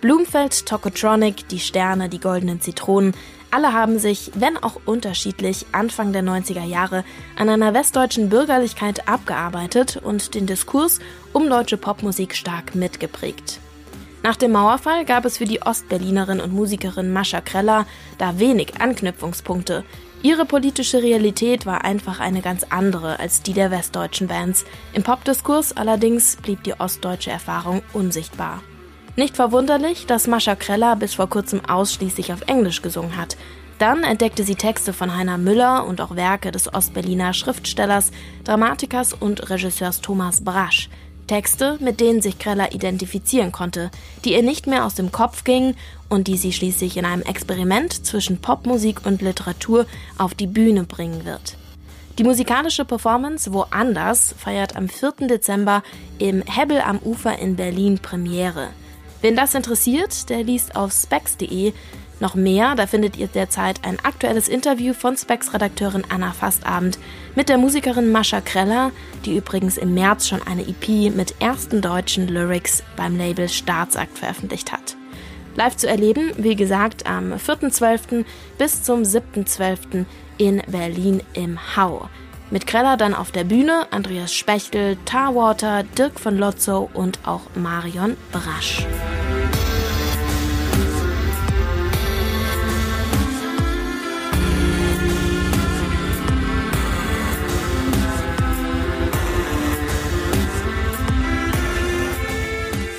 Blumfeld, 0.00 0.66
Tokotronic, 0.66 1.48
die 1.48 1.60
Sterne, 1.60 2.08
die 2.08 2.20
goldenen 2.20 2.60
Zitronen, 2.60 3.14
alle 3.50 3.72
haben 3.72 3.98
sich, 3.98 4.30
wenn 4.34 4.56
auch 4.56 4.80
unterschiedlich, 4.86 5.66
Anfang 5.72 6.12
der 6.12 6.22
90er 6.22 6.64
Jahre 6.64 7.04
an 7.36 7.48
einer 7.48 7.74
westdeutschen 7.74 8.28
Bürgerlichkeit 8.28 9.08
abgearbeitet 9.08 10.00
und 10.02 10.34
den 10.34 10.46
Diskurs 10.46 11.00
um 11.32 11.48
deutsche 11.48 11.76
Popmusik 11.76 12.36
stark 12.36 12.74
mitgeprägt. 12.74 13.58
Nach 14.22 14.36
dem 14.36 14.52
Mauerfall 14.52 15.04
gab 15.04 15.24
es 15.24 15.38
für 15.38 15.46
die 15.46 15.62
Ostberlinerin 15.62 16.40
und 16.40 16.52
Musikerin 16.52 17.12
Mascha 17.12 17.40
Kreller 17.40 17.86
da 18.18 18.38
wenig 18.38 18.80
Anknüpfungspunkte. 18.80 19.84
Ihre 20.22 20.44
politische 20.44 21.02
Realität 21.02 21.64
war 21.64 21.82
einfach 21.82 22.20
eine 22.20 22.42
ganz 22.42 22.66
andere 22.68 23.18
als 23.18 23.40
die 23.42 23.54
der 23.54 23.70
westdeutschen 23.70 24.28
Bands. 24.28 24.66
Im 24.92 25.02
Popdiskurs 25.02 25.74
allerdings 25.74 26.36
blieb 26.36 26.62
die 26.64 26.78
ostdeutsche 26.78 27.30
Erfahrung 27.30 27.82
unsichtbar. 27.94 28.62
Nicht 29.16 29.36
verwunderlich, 29.36 30.04
dass 30.04 30.26
Mascha 30.26 30.56
Kreller 30.56 30.94
bis 30.96 31.14
vor 31.14 31.28
kurzem 31.28 31.64
ausschließlich 31.64 32.34
auf 32.34 32.42
Englisch 32.48 32.82
gesungen 32.82 33.16
hat. 33.16 33.38
Dann 33.78 34.02
entdeckte 34.02 34.44
sie 34.44 34.56
Texte 34.56 34.92
von 34.92 35.16
Heiner 35.16 35.38
Müller 35.38 35.86
und 35.86 36.02
auch 36.02 36.14
Werke 36.14 36.50
des 36.50 36.72
Ostberliner 36.72 37.32
Schriftstellers, 37.32 38.10
Dramatikers 38.44 39.14
und 39.14 39.48
Regisseurs 39.48 40.02
Thomas 40.02 40.44
Brasch. 40.44 40.90
Texte, 41.30 41.76
mit 41.78 42.00
denen 42.00 42.20
sich 42.20 42.40
Kreller 42.40 42.74
identifizieren 42.74 43.52
konnte, 43.52 43.92
die 44.24 44.32
ihr 44.32 44.42
nicht 44.42 44.66
mehr 44.66 44.84
aus 44.84 44.96
dem 44.96 45.12
Kopf 45.12 45.44
gingen 45.44 45.76
und 46.08 46.26
die 46.26 46.36
sie 46.36 46.52
schließlich 46.52 46.96
in 46.96 47.04
einem 47.04 47.22
Experiment 47.22 48.04
zwischen 48.04 48.40
Popmusik 48.40 49.06
und 49.06 49.22
Literatur 49.22 49.86
auf 50.18 50.34
die 50.34 50.48
Bühne 50.48 50.82
bringen 50.82 51.24
wird. 51.24 51.56
Die 52.18 52.24
musikalische 52.24 52.84
Performance 52.84 53.52
Woanders 53.52 54.34
feiert 54.36 54.74
am 54.74 54.88
4. 54.88 55.28
Dezember 55.28 55.84
im 56.18 56.42
Hebbel 56.42 56.80
am 56.80 56.98
Ufer 56.98 57.38
in 57.38 57.54
Berlin 57.54 58.00
Premiere. 58.00 58.70
Wen 59.20 59.36
das 59.36 59.54
interessiert, 59.54 60.30
der 60.30 60.42
liest 60.42 60.74
auf 60.74 60.90
specs.de 60.90 61.72
noch 62.20 62.34
mehr. 62.34 62.74
Da 62.74 62.86
findet 62.86 63.16
ihr 63.16 63.26
derzeit 63.26 63.84
ein 63.84 63.98
aktuelles 64.00 64.48
Interview 64.48 64.94
von 64.94 65.16
Specs-Redakteurin 65.16 66.04
Anna 66.08 66.32
Fastabend 66.32 66.98
mit 67.34 67.48
der 67.48 67.58
Musikerin 67.58 68.12
Mascha 68.12 68.40
Kreller, 68.40 68.92
die 69.24 69.36
übrigens 69.36 69.78
im 69.78 69.94
März 69.94 70.28
schon 70.28 70.42
eine 70.42 70.62
EP 70.62 71.14
mit 71.14 71.34
ersten 71.40 71.80
deutschen 71.80 72.28
Lyrics 72.28 72.82
beim 72.96 73.16
Label 73.16 73.48
Staatsakt 73.48 74.18
veröffentlicht 74.18 74.72
hat. 74.72 74.96
Live 75.56 75.76
zu 75.76 75.88
erleben, 75.88 76.32
wie 76.36 76.56
gesagt, 76.56 77.06
am 77.06 77.32
4.12. 77.32 78.24
bis 78.56 78.82
zum 78.82 79.02
7.12. 79.02 80.04
in 80.38 80.62
Berlin 80.68 81.22
im 81.34 81.58
Hau. 81.76 82.08
Mit 82.50 82.66
Kreller 82.66 82.96
dann 82.96 83.14
auf 83.14 83.30
der 83.30 83.44
Bühne 83.44 83.86
Andreas 83.90 84.32
Spechtel, 84.32 84.96
Tarwater, 85.04 85.84
Dirk 85.84 86.18
von 86.18 86.36
Lotzo 86.36 86.90
und 86.94 87.20
auch 87.24 87.42
Marion 87.54 88.16
Brasch. 88.32 88.86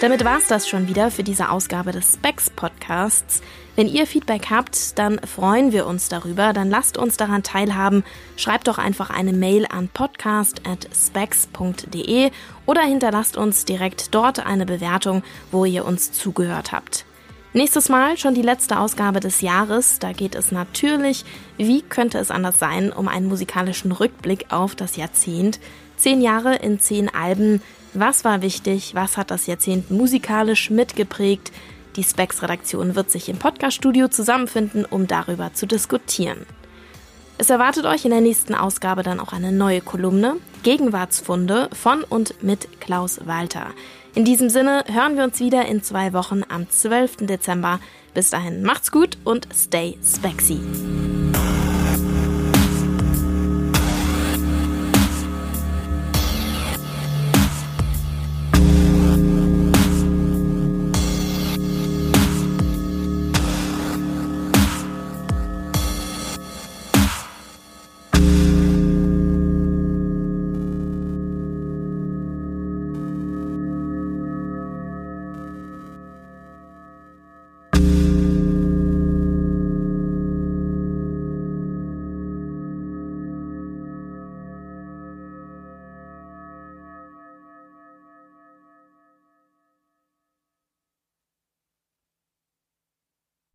Damit 0.02 0.26
war's 0.26 0.48
das 0.48 0.68
schon 0.68 0.88
wieder 0.88 1.12
für 1.12 1.22
diese 1.22 1.52
Ausgabe 1.52 1.92
des 1.92 2.14
Specs 2.14 2.50
Podcasts. 2.50 3.44
Wenn 3.76 3.88
ihr 3.88 4.08
Feedback 4.08 4.48
habt, 4.50 4.98
dann 4.98 5.20
freuen 5.20 5.74
wir 5.74 5.86
uns 5.86 6.10
darüber. 6.10 6.54
Dann 6.54 6.72
lasst 6.72 6.98
uns 6.98 7.18
daran 7.18 7.44
teilhaben. 7.44 8.04
Schreibt 8.36 8.68
doch 8.68 8.80
einfach 8.80 9.12
eine 9.12 9.32
Mail 9.32 9.68
an 9.68 9.90
podcast@specs.de 9.90 12.32
oder 12.66 12.82
hinterlasst 12.82 13.38
uns 13.38 13.64
direkt 13.66 14.16
dort 14.16 14.44
eine 14.44 14.66
Bewertung, 14.66 15.22
wo 15.52 15.66
ihr 15.66 15.86
uns 15.86 16.12
zugehört 16.12 16.72
habt. 16.72 17.06
Nächstes 17.54 17.88
Mal 17.88 18.18
schon 18.18 18.34
die 18.34 18.42
letzte 18.42 18.80
Ausgabe 18.80 19.20
des 19.20 19.42
Jahres. 19.42 20.00
Da 20.00 20.14
geht 20.14 20.34
es 20.34 20.52
natürlich, 20.52 21.26
wie 21.58 21.84
könnte 21.84 22.18
es 22.18 22.32
anders 22.32 22.58
sein, 22.58 22.92
um 22.92 23.08
einen 23.08 23.28
musikalischen 23.28 23.92
Rückblick 23.92 24.48
auf 24.50 24.74
das 24.74 24.96
Jahrzehnt. 24.96 25.60
Zehn 25.96 26.22
Jahre 26.22 26.56
in 26.56 26.80
zehn 26.80 27.14
Alben. 27.14 27.62
Was 27.94 28.24
war 28.24 28.42
wichtig? 28.42 28.96
Was 28.96 29.18
hat 29.18 29.32
das 29.32 29.48
Jahrzehnt 29.48 29.92
musikalisch 29.92 30.70
mitgeprägt? 30.70 31.52
Die 31.98 32.04
Specs-Redaktion 32.04 32.96
wird 32.96 33.12
sich 33.12 33.28
im 33.28 33.38
Podcast-Studio 33.38 34.08
zusammenfinden, 34.08 34.86
um 34.86 35.08
darüber 35.08 35.54
zu 35.54 35.66
diskutieren. 35.66 36.46
Es 37.38 37.50
erwartet 37.50 37.86
euch 37.86 38.06
in 38.06 38.12
der 38.12 38.22
nächsten 38.22 38.56
Ausgabe 38.56 39.04
dann 39.04 39.20
auch 39.20 39.34
eine 39.34 39.52
neue 39.52 39.82
Kolumne, 39.82 40.38
Gegenwartsfunde 40.64 41.70
von 41.74 42.04
und 42.04 42.42
mit 42.44 42.80
Klaus 42.80 43.20
Walter. 43.26 43.68
In 44.14 44.24
diesem 44.24 44.50
Sinne 44.50 44.86
hören 44.88 45.18
wir 45.18 45.24
uns 45.24 45.40
wieder 45.40 45.66
in 45.66 45.84
zwei 45.84 46.14
Wochen 46.14 46.44
am 46.48 46.70
12. 46.70 47.26
Dezember. 47.26 47.80
Bis 48.14 48.30
dahin 48.30 48.64
macht's 48.64 48.92
gut 48.92 49.18
und 49.24 49.48
stay 49.54 49.98
spexy. 50.06 50.60